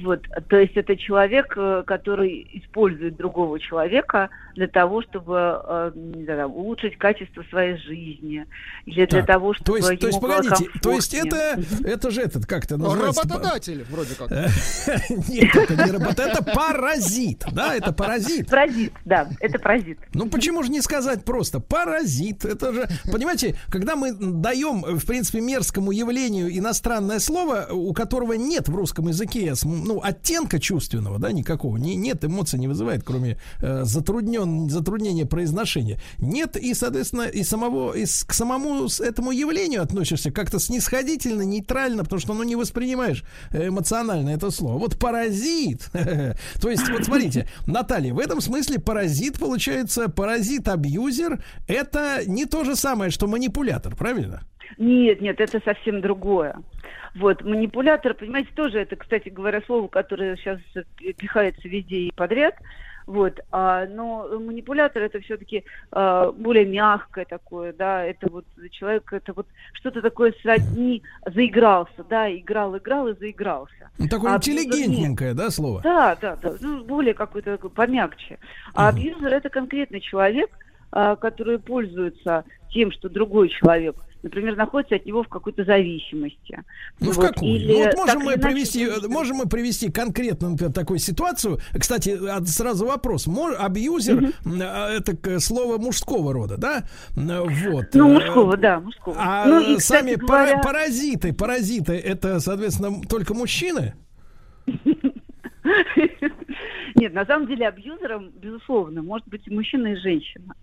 [0.00, 6.24] Вот, то есть это человек, э, который использует другого человека для того, чтобы э, не
[6.24, 8.46] знаю, улучшить качество своей жизни,
[8.86, 12.22] или для так, того, чтобы то есть, то есть погодите, то есть это, это же
[12.22, 13.22] этот как-то ну, называется?
[13.22, 14.30] Работодатель, вроде как.
[15.28, 18.48] Нет, это не работа, это паразит, да, это паразит.
[18.48, 19.98] Паразит, да, это паразит.
[20.14, 22.44] Ну почему же не сказать просто паразит?
[22.44, 28.68] Это же, понимаете, когда мы даем, в принципе, мерзкому явлению иностранное слово, у которого нет
[28.68, 29.54] в русском языке
[29.88, 35.98] ну, оттенка чувственного, да, никакого, не, нет, эмоций не вызывает, кроме э, затруднен, затруднения произношения.
[36.18, 42.04] Нет, и, соответственно, и самого, и с, к самому этому явлению относишься как-то снисходительно, нейтрально,
[42.04, 44.78] потому что, ну, не воспринимаешь эмоционально это слово.
[44.78, 45.90] Вот паразит,
[46.60, 52.76] то есть, вот смотрите, Наталья, в этом смысле паразит, получается, паразит-абьюзер, это не то же
[52.76, 54.42] самое, что манипулятор, правильно?
[54.76, 56.56] Нет, нет, это совсем другое.
[57.14, 60.58] Вот, манипулятор, понимаете, тоже это, кстати говоря, слово, которое сейчас
[61.16, 62.54] пихается везде и подряд.
[63.08, 69.32] Вот, а, но манипулятор это все-таки а, более мягкое такое, да, это вот человек, это
[69.32, 73.88] вот что-то такое сродни заигрался, да, играл, играл и заигрался.
[73.96, 75.80] Ну, такое а интеллигентненькое, да, слово?
[75.80, 78.38] Да, да, да, ну, более какое-то помягче.
[78.74, 78.98] А угу.
[78.98, 80.50] абьюзер это конкретный человек,
[80.92, 86.62] а, который пользуется тем, что другой человек например, находится от него в какой-то зависимости.
[87.00, 87.16] Ну, вот.
[87.16, 87.52] в какую?
[87.52, 89.08] Или, ну, вот можем мы, привести, иначе...
[89.08, 91.58] можем мы привести конкретно, например, такую ситуацию.
[91.78, 93.28] Кстати, сразу вопрос.
[93.58, 94.32] Абьюзер угу.
[94.62, 96.84] это слово мужского рода, да?
[97.14, 97.86] Вот.
[97.94, 99.16] Ну, мужского, да, мужского.
[99.18, 100.58] А ну, и, сами говоря...
[100.58, 103.94] паразиты, паразиты, это, соответственно, только мужчины?
[106.94, 110.54] Нет, на самом деле абьюзером, безусловно, может быть и мужчина, и женщина.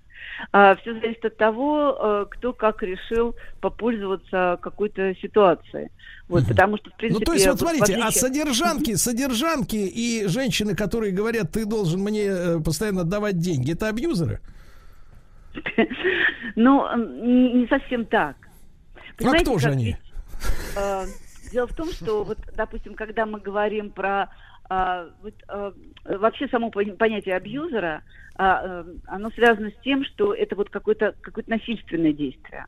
[0.51, 5.89] А, все зависит от того, э, кто как решил попользоваться какой-то ситуацией.
[6.27, 7.19] Вот, потому что, в принципе...
[7.19, 8.03] Ну, то есть, вот смотрите, отличие...
[8.03, 13.87] а содержанки, содержанки и женщины, которые говорят, ты должен мне э, постоянно давать деньги, это
[13.89, 14.39] абьюзеры?
[16.57, 18.37] Ну, не совсем так.
[19.21, 19.97] А кто же они?
[20.77, 21.03] Э,
[21.51, 24.29] дело в том, что, вот, допустим, когда мы говорим про
[24.69, 25.73] а, вот, а,
[26.05, 28.03] вообще само понятие абьюзера,
[28.35, 32.65] а, а, оно связано с тем, что это вот какое-то какое насильственное действие.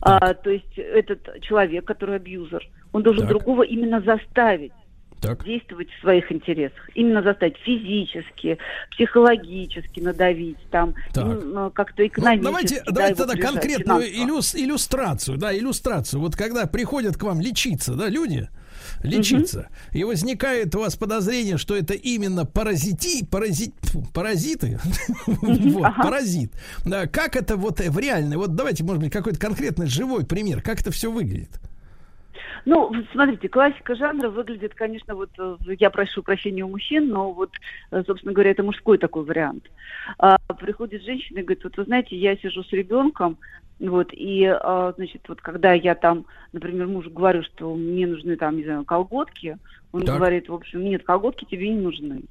[0.00, 3.30] А, то есть этот человек, который абьюзер, он должен так.
[3.30, 4.72] другого именно заставить
[5.20, 5.44] так.
[5.44, 6.88] действовать в своих интересах.
[6.94, 8.58] Именно заставить физически,
[8.92, 12.44] психологически надавить, там ну, как-то экономически.
[12.44, 16.20] Ну, давайте, да, давайте тогда конкретную иллюс, иллюстрацию, да, иллюстрацию.
[16.20, 18.48] Вот когда приходят к вам лечиться, да, люди,
[19.02, 19.60] лечиться,
[19.90, 19.98] угу.
[19.98, 23.74] и возникает у вас подозрение, что это именно паразити, паразит,
[24.14, 24.78] паразиты,
[25.26, 26.52] вот, паразит.
[27.12, 30.90] Как это вот в реальной, вот давайте, может быть, какой-то конкретный живой пример, как это
[30.90, 31.60] все выглядит?
[32.64, 37.50] Ну, смотрите, классика жанра выглядит, конечно, вот э, я прошу прощения у мужчин, но вот,
[37.90, 39.64] э, собственно говоря, это мужской такой вариант.
[40.18, 43.38] А, приходит женщина и говорит, вот вы знаете, я сижу с ребенком,
[43.80, 48.56] вот, и, а, значит, вот когда я там, например, мужу говорю, что мне нужны там,
[48.56, 49.56] не знаю, колготки,
[49.92, 50.16] он так.
[50.16, 52.22] говорит, в общем, нет, колготки тебе не нужны.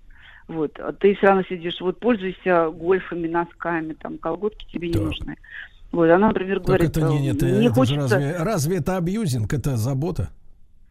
[0.47, 5.01] Вот, а ты все равно сидишь, вот пользуйся гольфами, носками, там, колготки тебе так.
[5.01, 5.37] не нужны.
[5.91, 8.01] Вот, она, например, так говорит, это не, нет, не это хочется...
[8.01, 10.29] разве, разве это абьюзинг, это забота?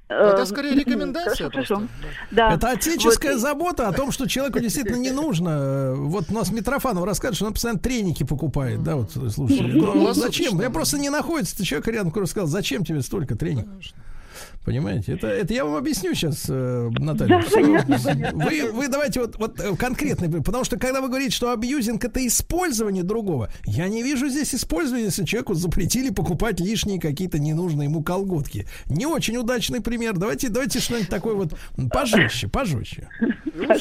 [0.09, 1.51] Это эм, скорее рекомендация.
[1.51, 1.89] Хорошо, хорошо.
[2.31, 2.52] Да.
[2.52, 3.41] Это отеческая вот.
[3.41, 5.94] забота о том, что человеку действительно не нужно.
[5.97, 8.83] Вот у нас Митрофанов рассказывает, что он постоянно треники покупает.
[8.85, 9.62] Да, вот слушай.
[9.62, 10.60] Ну, ну, зачем?
[10.60, 13.73] Я просто не находится человек рядом, который сказал, зачем тебе столько треников?
[14.66, 15.12] Понимаете?
[15.12, 17.40] Это, это я вам объясню сейчас, э, Наталья.
[17.40, 18.44] Да, понятно, понятно.
[18.44, 22.26] Вы, вы давайте вот, вот э, конкретно, потому что когда вы говорите, что абьюзинг это
[22.26, 28.02] использование другого, я не вижу здесь использования, если человеку запретили покупать лишние какие-то ненужные ему
[28.02, 28.66] колготки.
[28.86, 30.14] Не очень удачный пример.
[30.16, 31.56] Давайте, давайте что-нибудь такое вот
[31.92, 33.08] пожестче, пожестче.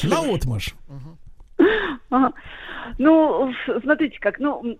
[0.04, 0.76] На отмаш.
[2.98, 4.78] Ну, смотрите, как, ну,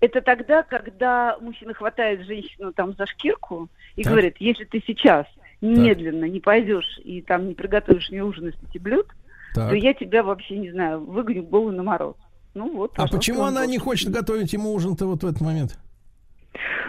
[0.00, 4.12] это тогда, когда мужчина хватает женщину там за шкирку и так.
[4.12, 5.26] говорит, если ты сейчас
[5.60, 6.30] немедленно так.
[6.30, 9.06] не пойдешь и там не приготовишь мне ужин из пяти блюд,
[9.54, 9.70] так.
[9.70, 12.16] то я тебя вообще, не знаю, выгоню голову на мороз.
[12.54, 12.92] Ну вот.
[12.96, 15.78] А почему она не хочет готовить ему ужин-то вот в этот момент?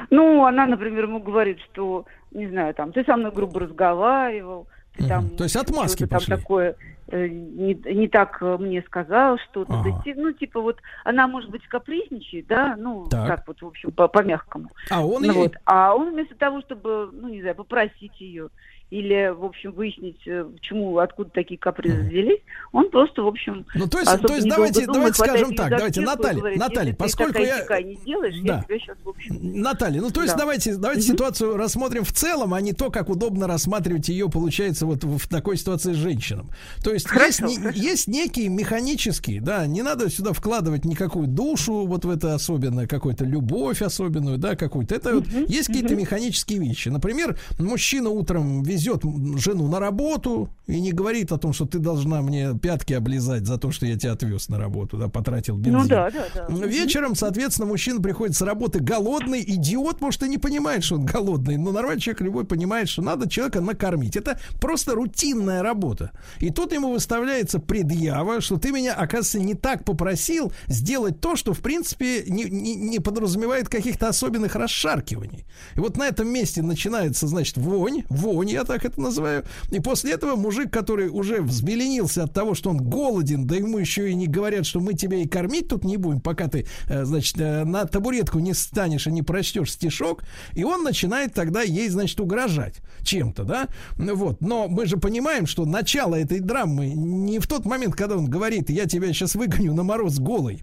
[0.10, 4.68] Ну, она, например, ему говорит, что, не знаю, там, ты со мной грубо разговаривал,
[4.98, 6.32] ты, там, То есть отмазки пошли.
[6.32, 6.76] Там такое,
[7.12, 9.74] не, не так э, мне сказал что-то.
[9.74, 10.02] Ага.
[10.06, 13.92] Да, ну, типа вот, она, может быть, капризничает, да, ну, так, так вот, в общем,
[13.92, 14.70] по-мягкому.
[14.90, 15.38] а он ну, ей...
[15.40, 15.56] вот.
[15.66, 18.50] А он вместо того, чтобы, ну, не знаю, попросить ее
[18.92, 22.42] или, в общем, выяснить, э, почему, откуда такие капризы взялись,
[22.74, 26.02] он просто, в общем, Ну, то есть, то есть давайте, думает, давайте скажем так, давайте,
[26.02, 27.82] Наталья, говорит, Наталья, поскольку я...
[27.82, 28.66] не делаешь, да.
[28.68, 29.38] я сейчас, в общем...
[29.40, 30.40] Наталья, ну, то есть, да.
[30.40, 31.14] давайте, давайте угу.
[31.14, 35.56] ситуацию рассмотрим в целом, а не то, как удобно рассматривать ее, получается, вот в такой
[35.56, 36.50] ситуации с женщинам.
[36.84, 37.80] То есть, хорошо, есть, хорошо.
[37.80, 43.24] есть некие механические, да, не надо сюда вкладывать никакую душу, вот в это особенное, какую-то
[43.24, 44.96] любовь особенную, да, какую-то.
[44.96, 45.26] Это угу.
[45.34, 45.76] вот, есть угу.
[45.76, 46.90] какие-то механические вещи.
[46.90, 49.04] Например, мужчина утром везет везет
[49.40, 53.58] жену на работу и не говорит о том, что ты должна мне пятки облизать за
[53.58, 55.82] то, что я тебя отвез на работу, да, потратил бензин.
[55.82, 56.66] Ну да, да, да.
[56.66, 61.58] Вечером, соответственно, мужчина приходит с работы голодный, идиот, может, и не понимает, что он голодный,
[61.58, 64.16] но нормальный человек любой понимает, что надо человека накормить.
[64.16, 66.12] Это просто рутинная работа.
[66.40, 71.54] И тут ему выставляется предъява, что ты меня, оказывается, не так попросил сделать то, что,
[71.54, 75.46] в принципе, не, не, не подразумевает каких-то особенных расшаркиваний.
[75.76, 79.44] И вот на этом месте начинается, значит, вонь, вонь, я так это называю.
[79.70, 84.10] И после этого мужик, который уже взбеленился от того, что он голоден, да ему еще
[84.10, 87.38] и не говорят, что мы тебя и кормить тут не будем, пока ты, э, значит,
[87.38, 92.22] э, на табуретку не станешь и не прочтешь стишок, и он начинает тогда ей, значит,
[92.22, 93.68] угрожать чем-то, да?
[93.98, 94.40] Вот.
[94.40, 98.70] Но мы же понимаем, что начало этой драмы не в тот момент, когда он говорит,
[98.70, 100.62] я тебя сейчас выгоню на мороз голый,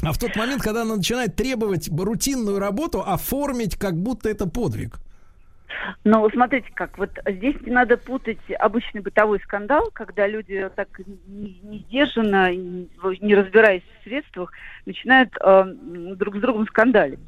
[0.00, 4.98] а в тот момент, когда она начинает требовать рутинную работу оформить, как будто это подвиг.
[6.04, 10.88] Но смотрите как, вот здесь не надо путать обычный бытовой скандал, когда люди так
[11.26, 11.86] не, не
[13.20, 14.52] не разбираясь в средствах,
[14.86, 15.64] начинают э,
[16.16, 17.20] друг с другом скандалить.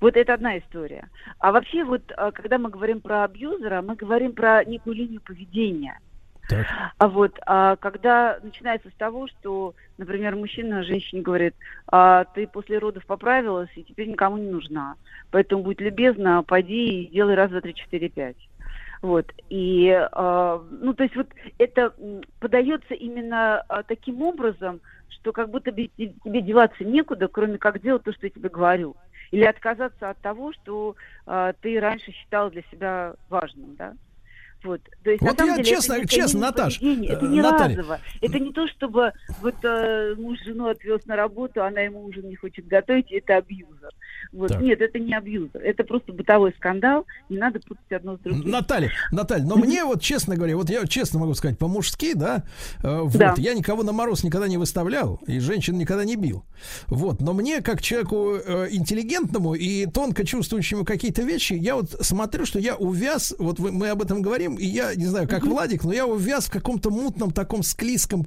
[0.00, 1.08] Вот это одна история.
[1.38, 5.98] А вообще вот, э, когда мы говорим про абьюзера, мы говорим про некую линию поведения–
[6.48, 6.66] так.
[6.96, 11.54] А вот, а когда начинается с того, что, например, мужчина женщине говорит,
[11.86, 14.96] а ты после родов поправилась и теперь никому не нужна,
[15.30, 18.48] поэтому будь любезна, пойди и делай раз, два, три, четыре, пять.
[19.02, 19.32] Вот.
[19.48, 21.28] И, э, ну, то есть вот
[21.58, 21.94] это
[22.40, 28.12] подается именно э, таким образом, что как будто тебе деваться некуда, кроме как делать то,
[28.12, 28.96] что я тебе говорю.
[29.30, 30.96] Или отказаться от того, что
[31.26, 33.94] э, ты раньше считал для себя важным, да?
[34.64, 37.76] Вот, то есть, вот я деле, честно, это честно, Наташ, это не Наталья.
[37.76, 38.00] разово.
[38.20, 42.34] Это не то, чтобы вот э, муж жену отвез на работу, она ему ужин не
[42.36, 43.90] хочет готовить, это абьюзер.
[44.32, 44.48] Вот.
[44.48, 44.60] Так.
[44.60, 45.60] Нет, это не абьюзер.
[45.62, 47.06] Это просто бытовой скандал.
[47.28, 48.50] Не надо путать одно с другим.
[48.50, 52.42] Наталья, Наталья, но мне вот, честно говоря, вот я честно могу сказать, по-мужски, да,
[52.82, 53.34] э, вот, Да.
[53.38, 56.44] я никого на мороз никогда не выставлял, и женщин никогда не бил.
[56.88, 62.44] Вот, но мне, как человеку э, интеллигентному и тонко чувствующему какие-то вещи, я вот смотрю,
[62.44, 65.84] что я увяз, вот вы- мы об этом говорим, и я не знаю, как Владик,
[65.84, 68.24] но я увяз в каком-то мутном таком склизком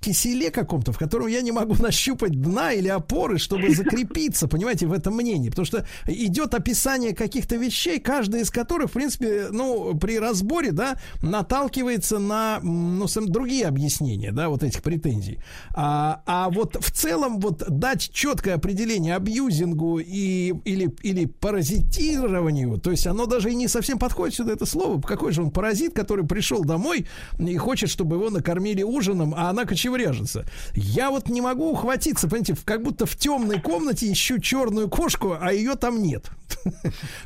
[0.00, 4.92] киселе каком-то, в котором я не могу нащупать дна или опоры, чтобы закрепиться, понимаете, в
[4.92, 5.50] этом мнении.
[5.50, 10.98] Потому что идет описание каких-то вещей, каждая из которых, в принципе, ну, при разборе, да,
[11.22, 15.38] наталкивается на, ну, другие объяснения, да, вот этих претензий.
[15.74, 22.90] А, а вот в целом вот дать четкое определение абьюзингу и, или, или паразитированию, то
[22.90, 25.00] есть оно даже и не совсем подходит сюда, это слово.
[25.00, 25.63] Какой же он паразит,
[25.94, 27.06] который пришел домой
[27.38, 30.44] и хочет, чтобы его накормили ужином, а она кочевряжется.
[30.74, 35.52] Я вот не могу ухватиться, понимаете, как будто в темной комнате ищу черную кошку, а
[35.52, 36.30] ее там нет.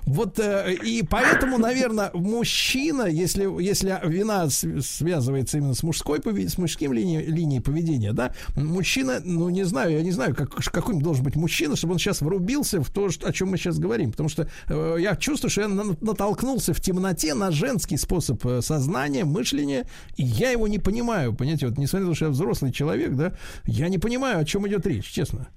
[0.04, 6.92] Вот э, и поэтому, наверное, мужчина, если, если вина связывается именно с мужской с мужским
[6.92, 11.36] линией, линией поведения, да, мужчина, ну не знаю, я не знаю, как, какой должен быть
[11.36, 14.10] мужчина, чтобы он сейчас врубился в то, о чем мы сейчас говорим.
[14.10, 18.60] Потому что э, я чувствую, что я на- натолкнулся в темноте на женский способ э,
[18.60, 21.34] сознания, мышления, и я его не понимаю.
[21.34, 23.32] Понимаете, вот несмотря на то, что я взрослый человек, да,
[23.64, 25.48] я не понимаю, о чем идет речь, честно.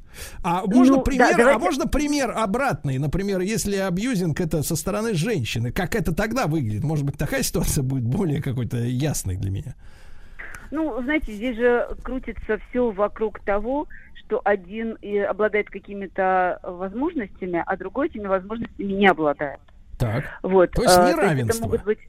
[0.44, 4.76] А можно Ну, да, пример, а давайте- можно пример обратный, например, если абьюзинг это со
[4.76, 6.84] стороны женщины, как это тогда выглядит?
[6.84, 9.76] Может быть, такая ситуация будет более какой-то ясной для меня.
[10.72, 17.78] Ну, знаете, здесь же крутится все вокруг того, что один и обладает какими-то возможностями, а
[17.78, 19.60] другой этими возможностями не обладает.
[19.98, 20.24] Так.
[20.42, 20.72] Вот.
[20.72, 21.58] То есть а, неравенство.
[21.58, 22.00] это могут быть,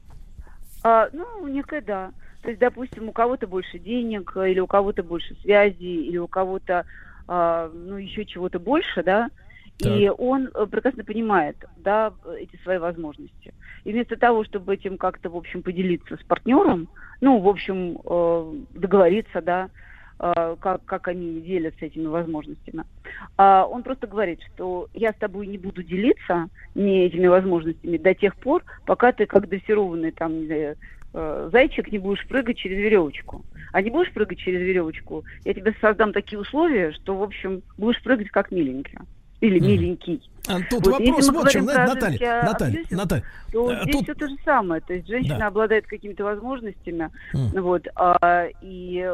[0.82, 2.12] а, ну, некое да.
[2.42, 6.84] То есть, допустим, у кого-то больше денег, или у кого-то больше связи, или у кого-то,
[7.28, 9.30] а, ну, еще чего-то больше, да,
[9.78, 13.52] и он э, прекрасно понимает, да, эти свои возможности.
[13.84, 16.88] И вместо того, чтобы этим как-то, в общем, поделиться с партнером,
[17.20, 19.68] ну, в общем, э, договориться, да, э,
[20.18, 22.84] как, как они делятся этими возможностями,
[23.36, 28.14] а он просто говорит, что я с тобой не буду делиться не этими возможностями до
[28.14, 30.76] тех пор, пока ты как дрессированный там, не знаю,
[31.14, 33.44] э, зайчик не будешь прыгать через веревочку.
[33.72, 38.02] А не будешь прыгать через веревочку, я тебе создам такие условия, что, в общем, будешь
[38.02, 38.98] прыгать как миленький.
[39.40, 39.68] Или Мгм.
[39.68, 40.22] миленький.
[40.48, 44.02] А тут Вот, вопрос вот в чем, про Наталья, Наталья, Наталья, то э, здесь тут-
[44.04, 44.80] все то же самое.
[44.80, 45.46] То есть женщина Да.
[45.46, 47.62] обладает какими-то возможностями, Мгм.
[47.62, 49.08] вот, а, и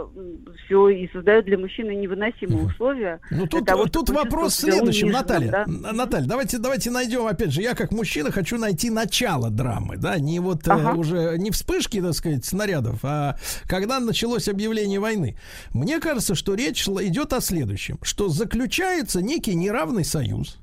[0.65, 3.21] все, и создает для мужчины невыносимые условия.
[3.31, 5.51] Ну тут, того, тут вопрос в следующем, Наталья.
[5.67, 5.93] да.
[5.93, 10.41] Наталья, давайте, давайте найдем, опять же, я как мужчина хочу найти начало драмы, да, не
[10.41, 10.95] вот э, Ага.
[10.99, 15.37] уже не вспышки, так сказать, снарядов, а когда началось объявление войны.
[15.75, 20.59] Мне кажется, что речь идет о следующем, что заключается некий неравный союз,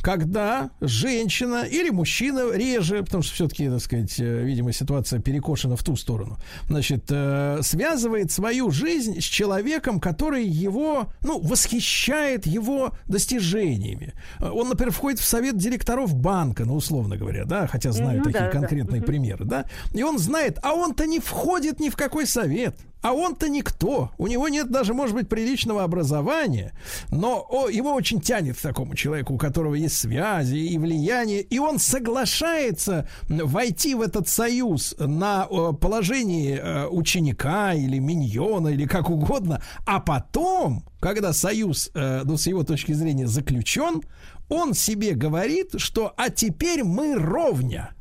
[0.00, 5.82] когда женщина или мужчина реже, потому что все-таки, так сказать, э, видимо, ситуация перекошена в
[5.82, 14.14] ту сторону, значит, э, связывает свою жизнь с человеком, который его, ну, восхищает его достижениями.
[14.40, 18.24] Э, Он, например, входит в совет директоров банка, ну, условно говоря, да, хотя знаю Ну,
[18.24, 18.52] такие да, да.
[18.52, 19.06] конкретные Мгм.
[19.06, 22.76] примеры, да, и он знает, а он-то не входит ни в какой совет.
[23.02, 24.10] А он-то никто.
[24.16, 26.72] У него нет даже, может быть, приличного образования.
[27.10, 31.42] Но о, его очень тянет к такому человеку, у которого есть связи и влияние.
[31.42, 39.10] И он соглашается войти в этот союз на положении э, ученика или миньона или как
[39.10, 39.60] угодно.
[39.84, 44.02] А потом, когда союз, э, ну, с его точки зрения, заключен,
[44.48, 47.94] он себе говорит, что «а теперь мы ровня».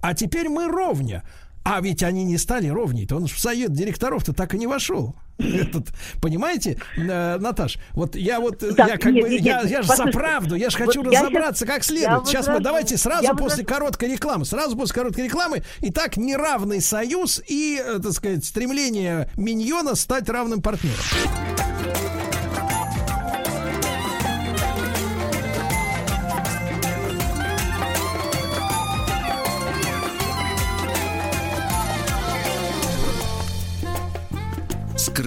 [0.00, 1.22] А теперь мы ровня.
[1.64, 3.16] А ведь они не стали ровней-то.
[3.16, 5.14] Он в совет директоров-то так и не вошел.
[5.38, 5.88] Этот,
[6.20, 9.70] понимаете, э, Наташ, вот я вот, э, Так, я как нет, бы, нет, я, нет,
[9.70, 12.26] я же за правду, я же вот хочу щас- разобраться как я следует.
[12.26, 13.64] Сейчас мы давайте сразу после возражу.
[13.66, 15.62] короткой рекламы, сразу после короткой рекламы.
[15.80, 20.96] Итак, неравный союз и, э, так сказать, стремление миньона стать равным партнером.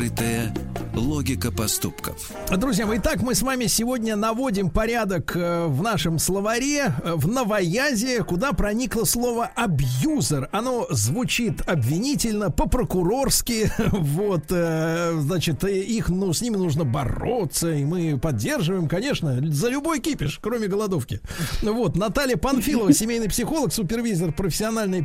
[0.05, 0.53] Скрытая
[0.93, 2.31] Логика поступков.
[2.55, 7.27] Друзья мои, итак, мы с вами сегодня наводим порядок э, в нашем словаре, э, в
[7.27, 10.47] новоязе, куда проникло слово «абьюзер».
[10.51, 13.71] Оно звучит обвинительно, по-прокурорски.
[13.91, 19.99] Вот, э, значит, их, ну, с ними нужно бороться, и мы поддерживаем, конечно, за любой
[19.99, 21.19] кипиш, кроме голодовки.
[21.63, 25.03] Вот, Наталья Панфилова, семейный психолог, супервизор профессиональной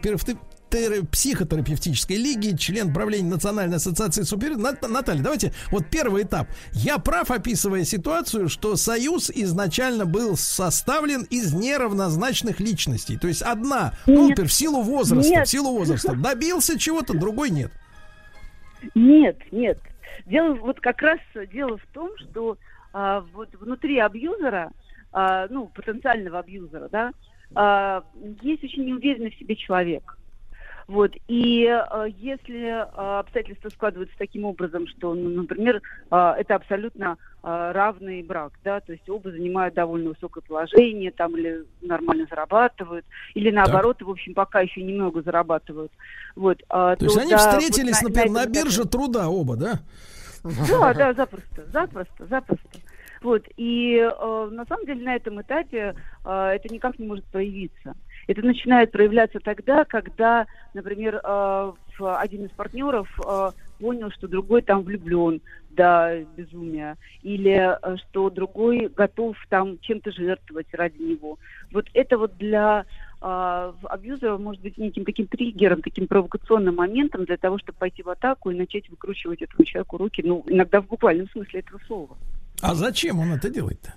[1.11, 4.57] психотерапевтической лиги, член правления Национальной ассоциации супер...
[4.57, 6.49] Наталья, давайте, вот первый этап.
[6.73, 13.17] Я прав, описывая ситуацию, что союз изначально был составлен из неравнозначных личностей.
[13.17, 15.47] То есть одна, например, в силу возраста, нет.
[15.47, 17.73] в силу возраста добился чего-то, другой нет.
[18.95, 19.79] Нет, нет.
[20.27, 21.19] Дело вот как раз
[21.53, 22.57] дело в том, что
[22.93, 24.71] а, вот внутри абьюзера,
[25.13, 27.13] а, ну, потенциального абьюзера, да,
[27.55, 28.05] а,
[28.43, 30.17] есть очень неуверенный в себе человек.
[30.91, 31.13] Вот.
[31.29, 37.71] И э, если э, обстоятельства складываются таким образом, что, ну, например, э, это абсолютно э,
[37.73, 43.53] равный брак, да, то есть оба занимают довольно высокое положение, там, или нормально зарабатывают, или
[43.53, 44.09] наоборот, так.
[44.09, 45.93] в общем, пока еще немного зарабатывают.
[46.35, 49.55] Вот, э, то, то есть они да, встретились, вот, например, на, на бирже труда оба,
[49.55, 49.79] да?
[50.43, 52.79] Да, да, запросто, запросто, запросто.
[53.23, 55.95] Вот, и э, на самом деле на этом этапе
[56.25, 57.95] э, это никак не может проявиться.
[58.31, 63.51] Это начинает проявляться тогда, когда, например, э, один из партнеров э,
[63.81, 70.69] понял, что другой там влюблен до безумия, или э, что другой готов там чем-то жертвовать
[70.75, 71.41] ради него.
[71.73, 72.87] Вот это вот для
[73.21, 78.51] абьюзера может быть неким таким триггером, таким провокационным моментом для того, чтобы пойти в атаку
[78.51, 82.17] и начать выкручивать этому человеку руки, ну, иногда в буквальном смысле этого слова.
[82.63, 83.93] А зачем он это делает-то?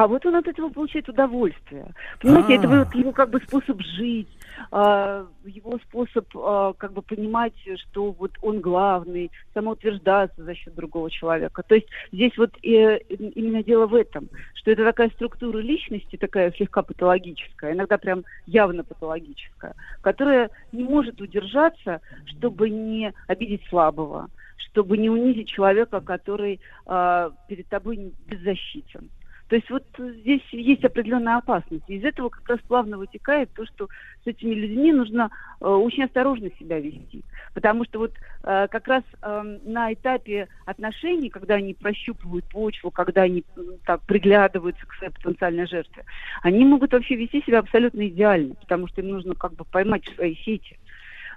[0.00, 1.92] А вот он от этого получает удовольствие.
[2.22, 2.58] Понимаете, А-а-а.
[2.58, 4.30] это вот его как бы способ жить,
[4.72, 11.10] э, его способ э, как бы понимать, что вот он главный, самоутверждаться за счет другого
[11.10, 11.62] человека.
[11.62, 16.50] То есть здесь вот э, именно дело в этом, что это такая структура личности, такая
[16.52, 24.96] слегка патологическая, иногда прям явно патологическая, которая не может удержаться, чтобы не обидеть слабого, чтобы
[24.96, 29.10] не унизить человека, который э, перед тобой беззащитен.
[29.50, 31.82] То есть вот здесь есть определенная опасность.
[31.88, 33.88] Из этого как раз плавно вытекает то, что
[34.22, 35.28] с этими людьми нужно
[35.60, 37.24] э, очень осторожно себя вести.
[37.52, 38.12] Потому что вот
[38.44, 43.42] э, как раз э, на этапе отношений, когда они прощупывают почву, когда они
[43.84, 46.04] так приглядываются к своей потенциальной жертве,
[46.42, 50.14] они могут вообще вести себя абсолютно идеально, потому что им нужно как бы поймать в
[50.14, 50.78] свои сети.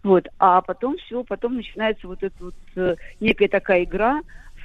[0.04, 0.28] Вот.
[0.38, 4.22] А потом все, потом начинается вот эта вот э, некая такая игра,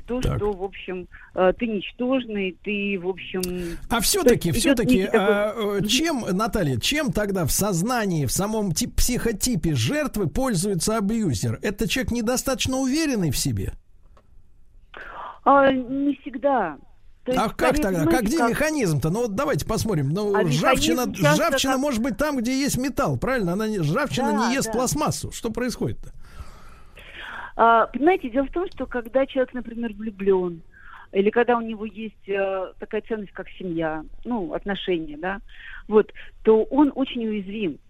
[0.08, 0.38] то, так.
[0.38, 3.76] что, в общем, э, ты ничтожный, ты, в общем...
[3.90, 5.80] А все-таки, все-таки, такой...
[5.80, 11.58] Э, чем, Наталья, чем тогда в сознании, в самом тип, психотипе жертвы пользуется абьюзер?
[11.62, 13.74] Это человек недостаточно уверенный в себе?
[15.44, 16.78] А, не всегда.
[17.26, 18.06] есть, а как тогда?
[18.06, 18.50] Как где как...
[18.50, 19.10] механизм-то?
[19.10, 20.08] Ну вот давайте посмотрим.
[20.08, 21.82] Ну, а ржавчина, ржавчина как...
[21.82, 23.52] может быть там, где есть металл, правильно?
[23.52, 24.72] Она не, ржавчина да, не ест да.
[24.72, 25.30] пластмассу.
[25.32, 26.12] Что происходит-то?
[27.60, 30.62] А, понимаете, дело в том, что когда человек, например, влюблен,
[31.10, 35.40] или когда у него есть э, такая ценность, как семья, ну, отношения, да,
[35.88, 36.12] вот,
[36.44, 37.80] то он очень уязвим.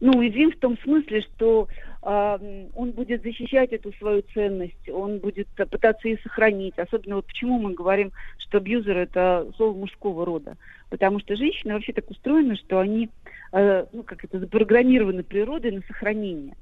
[0.00, 1.68] Ну, уязвим в том смысле, что
[2.02, 6.76] э, он будет защищать эту свою ценность, он будет пытаться ее сохранить.
[6.76, 10.56] Особенно вот почему мы говорим, что абьюзер это слово мужского рода.
[10.88, 13.08] Потому что женщины вообще так устроены, что они,
[13.52, 16.56] э, ну, как это, запрограммированы природой на сохранение.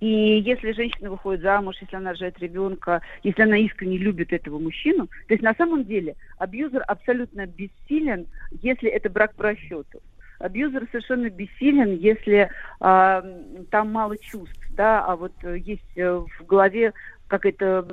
[0.00, 5.06] И если женщина выходит замуж, если она рожает ребенка, если она искренне любит этого мужчину,
[5.06, 8.26] то есть на самом деле абьюзер абсолютно бессилен,
[8.62, 10.00] если это брак по расчету.
[10.38, 12.48] Абьюзер совершенно бессилен, если
[12.80, 13.22] э,
[13.70, 16.92] там мало чувств, да, а вот э, есть э, в голове
[17.28, 17.86] какой-то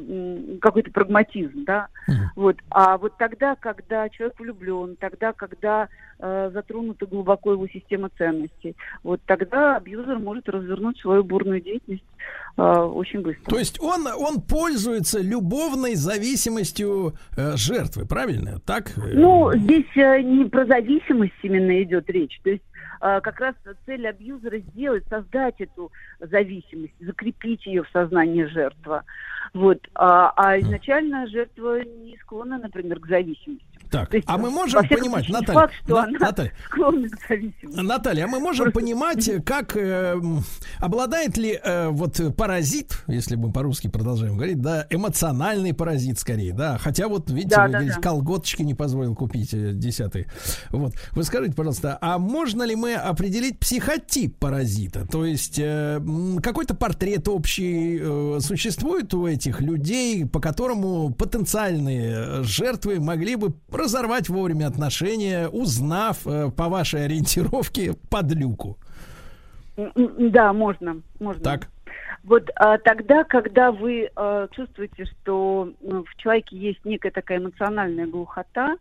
[0.61, 2.13] какой-то прагматизм, да, mm-hmm.
[2.35, 2.57] вот.
[2.69, 5.89] А вот тогда, когда человек влюблен, тогда, когда
[6.19, 12.03] э, затронута глубоко его система ценностей, вот тогда абьюзер может развернуть свою бурную деятельность
[12.57, 13.51] э, очень быстро.
[13.51, 18.59] То есть он он пользуется любовной зависимостью э, жертвы, правильно?
[18.65, 18.91] Так?
[18.95, 22.63] Ну здесь э, не про зависимость именно идет речь, то есть
[22.99, 29.01] как раз цель абьюзера сделать, создать эту зависимость, закрепить ее в сознании жертвы.
[29.53, 29.79] Вот.
[29.95, 33.74] А, а изначально жертва не склонна, например, к зависимости.
[33.95, 36.51] Так, есть, а мы можем понимать, Наталья, факт, что на, Наталья,
[37.63, 38.79] Наталья, а мы можем Просто...
[38.79, 40.19] понимать, как э,
[40.79, 46.77] обладает ли э, вот паразит, если мы по-русски продолжаем говорить, да, эмоциональный паразит скорее, да,
[46.77, 48.01] хотя вот видите, да, вы да, говорите, да.
[48.01, 50.25] колготочки не позволил купить э, десятый.
[50.71, 56.01] Вот, вы скажите, пожалуйста, а можно ли мы определить психотип паразита, то есть э,
[56.43, 63.53] какой-то портрет общий э, существует у этих людей, по которому потенциальные жертвы могли бы
[63.85, 68.77] разорвать вовремя отношения, узнав э, по вашей ориентировке подлюку.
[69.75, 71.43] Да, можно, можно.
[71.43, 71.67] Так.
[72.23, 78.07] Вот а, тогда, когда вы а, чувствуете, что ну, в человеке есть некая такая эмоциональная
[78.07, 78.77] глухота,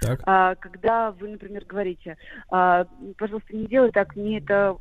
[0.00, 0.20] так.
[0.24, 2.16] А, когда вы, например, говорите,
[2.50, 2.86] а,
[3.18, 4.76] пожалуйста, не делай так, мне это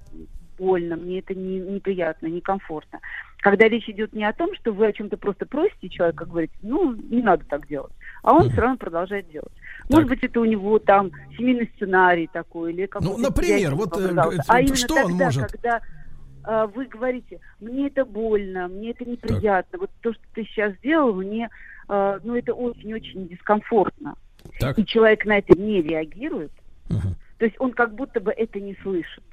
[0.57, 2.99] больно, мне это не, неприятно, некомфортно.
[3.39, 6.93] Когда речь идет не о том, что вы о чем-то просто просите человека, говорите, ну,
[6.93, 9.53] не надо так делать, а он все равно продолжает делать.
[9.89, 13.13] Может быть, это у него там семейный сценарий такой или какой-то...
[13.13, 14.13] Ну, например, вот э,
[14.47, 15.51] а именно что тогда, он может?
[15.51, 15.81] когда
[16.45, 19.81] э, вы говорите, мне это больно, мне это неприятно, так.
[19.81, 21.49] вот то, что ты сейчас сделал, мне,
[21.87, 24.15] э, ну, это очень-очень дискомфортно.
[24.59, 24.79] Так.
[24.79, 26.51] И человек на это не реагирует,
[26.89, 27.15] угу.
[27.37, 29.23] то есть он как будто бы это не слышит.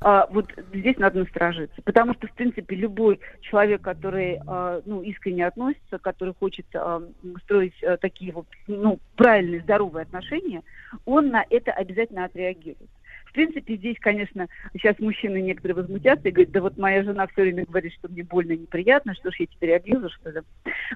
[0.00, 1.80] А, вот здесь надо насторожиться.
[1.82, 7.02] Потому что, в принципе, любой человек, который а, ну, искренне относится, который хочет а,
[7.44, 10.62] строить а, такие вот ну, правильные, здоровые отношения,
[11.04, 12.90] он на это обязательно отреагирует.
[13.38, 17.42] В принципе, здесь, конечно, сейчас мужчины некоторые возмутятся и говорят, да вот моя жена все
[17.42, 20.40] время говорит, что мне больно и неприятно, что ж я теперь абьюзер, что ли?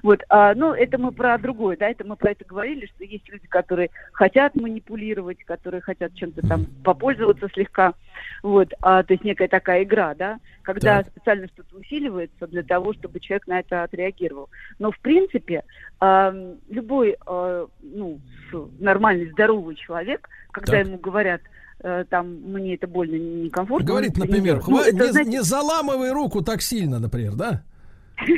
[0.01, 3.29] Вот, а, ну, это мы про другое, да, это мы про это говорили, что есть
[3.29, 7.93] люди, которые хотят манипулировать, которые хотят чем-то там попользоваться слегка,
[8.41, 11.11] вот, а, то есть некая такая игра, да, когда так.
[11.13, 14.49] специально что-то усиливается для того, чтобы человек на это отреагировал.
[14.79, 15.63] Но, в принципе,
[16.01, 18.19] э, любой, э, ну,
[18.79, 20.87] нормальный, здоровый человек, когда так.
[20.87, 21.41] ему говорят,
[22.09, 23.85] там мне это больно, некомфортно.
[23.85, 24.71] Говорит, например, хва...
[24.71, 25.29] ну, это, не, знаете...
[25.29, 27.63] не заламывай руку так сильно, например, да?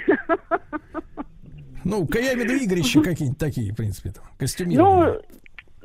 [1.85, 5.13] Ну, я имею в виду игрища какие-нибудь такие, в принципе, там, костюмированные.
[5.13, 5.21] Ну,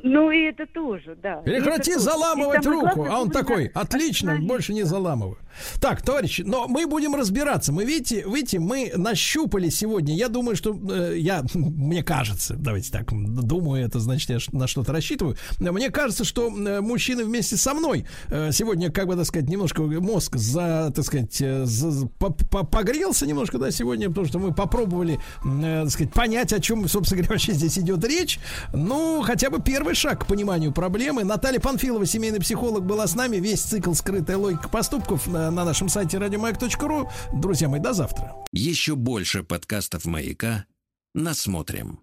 [0.02, 1.36] ну и это тоже, да.
[1.36, 2.94] Прекрати это заламывать руку.
[2.94, 5.38] Главное, а он такой, отлично, больше не заламываю.
[5.80, 7.72] Так, товарищи, но мы будем разбираться.
[7.72, 10.14] Мы, видите, видите, мы нащупали сегодня.
[10.14, 14.92] Я думаю, что э, я, мне кажется, давайте так, думаю, это значит, я на что-то
[14.92, 15.36] рассчитываю.
[15.58, 19.82] Мне кажется, что э, мужчины вместе со мной э, сегодня, как бы, так сказать, немножко
[19.82, 24.54] мозг за, так сказать, э, за, по, по, погрелся немножко, да, сегодня, потому что мы
[24.54, 28.38] попробовали, э, так сказать, понять, о чем, собственно говоря, вообще здесь идет речь.
[28.72, 31.24] Ну, хотя бы первый шаг к пониманию проблемы.
[31.24, 33.36] Наталья Панфилова, семейный психолог, была с нами.
[33.36, 37.08] Весь цикл «Скрытая логика поступков» на, на нашем сайте радиомаяк.ру.
[37.32, 38.34] Друзья мои, до завтра.
[38.52, 40.66] Еще больше подкастов «Маяка»
[41.14, 42.00] насмотрим.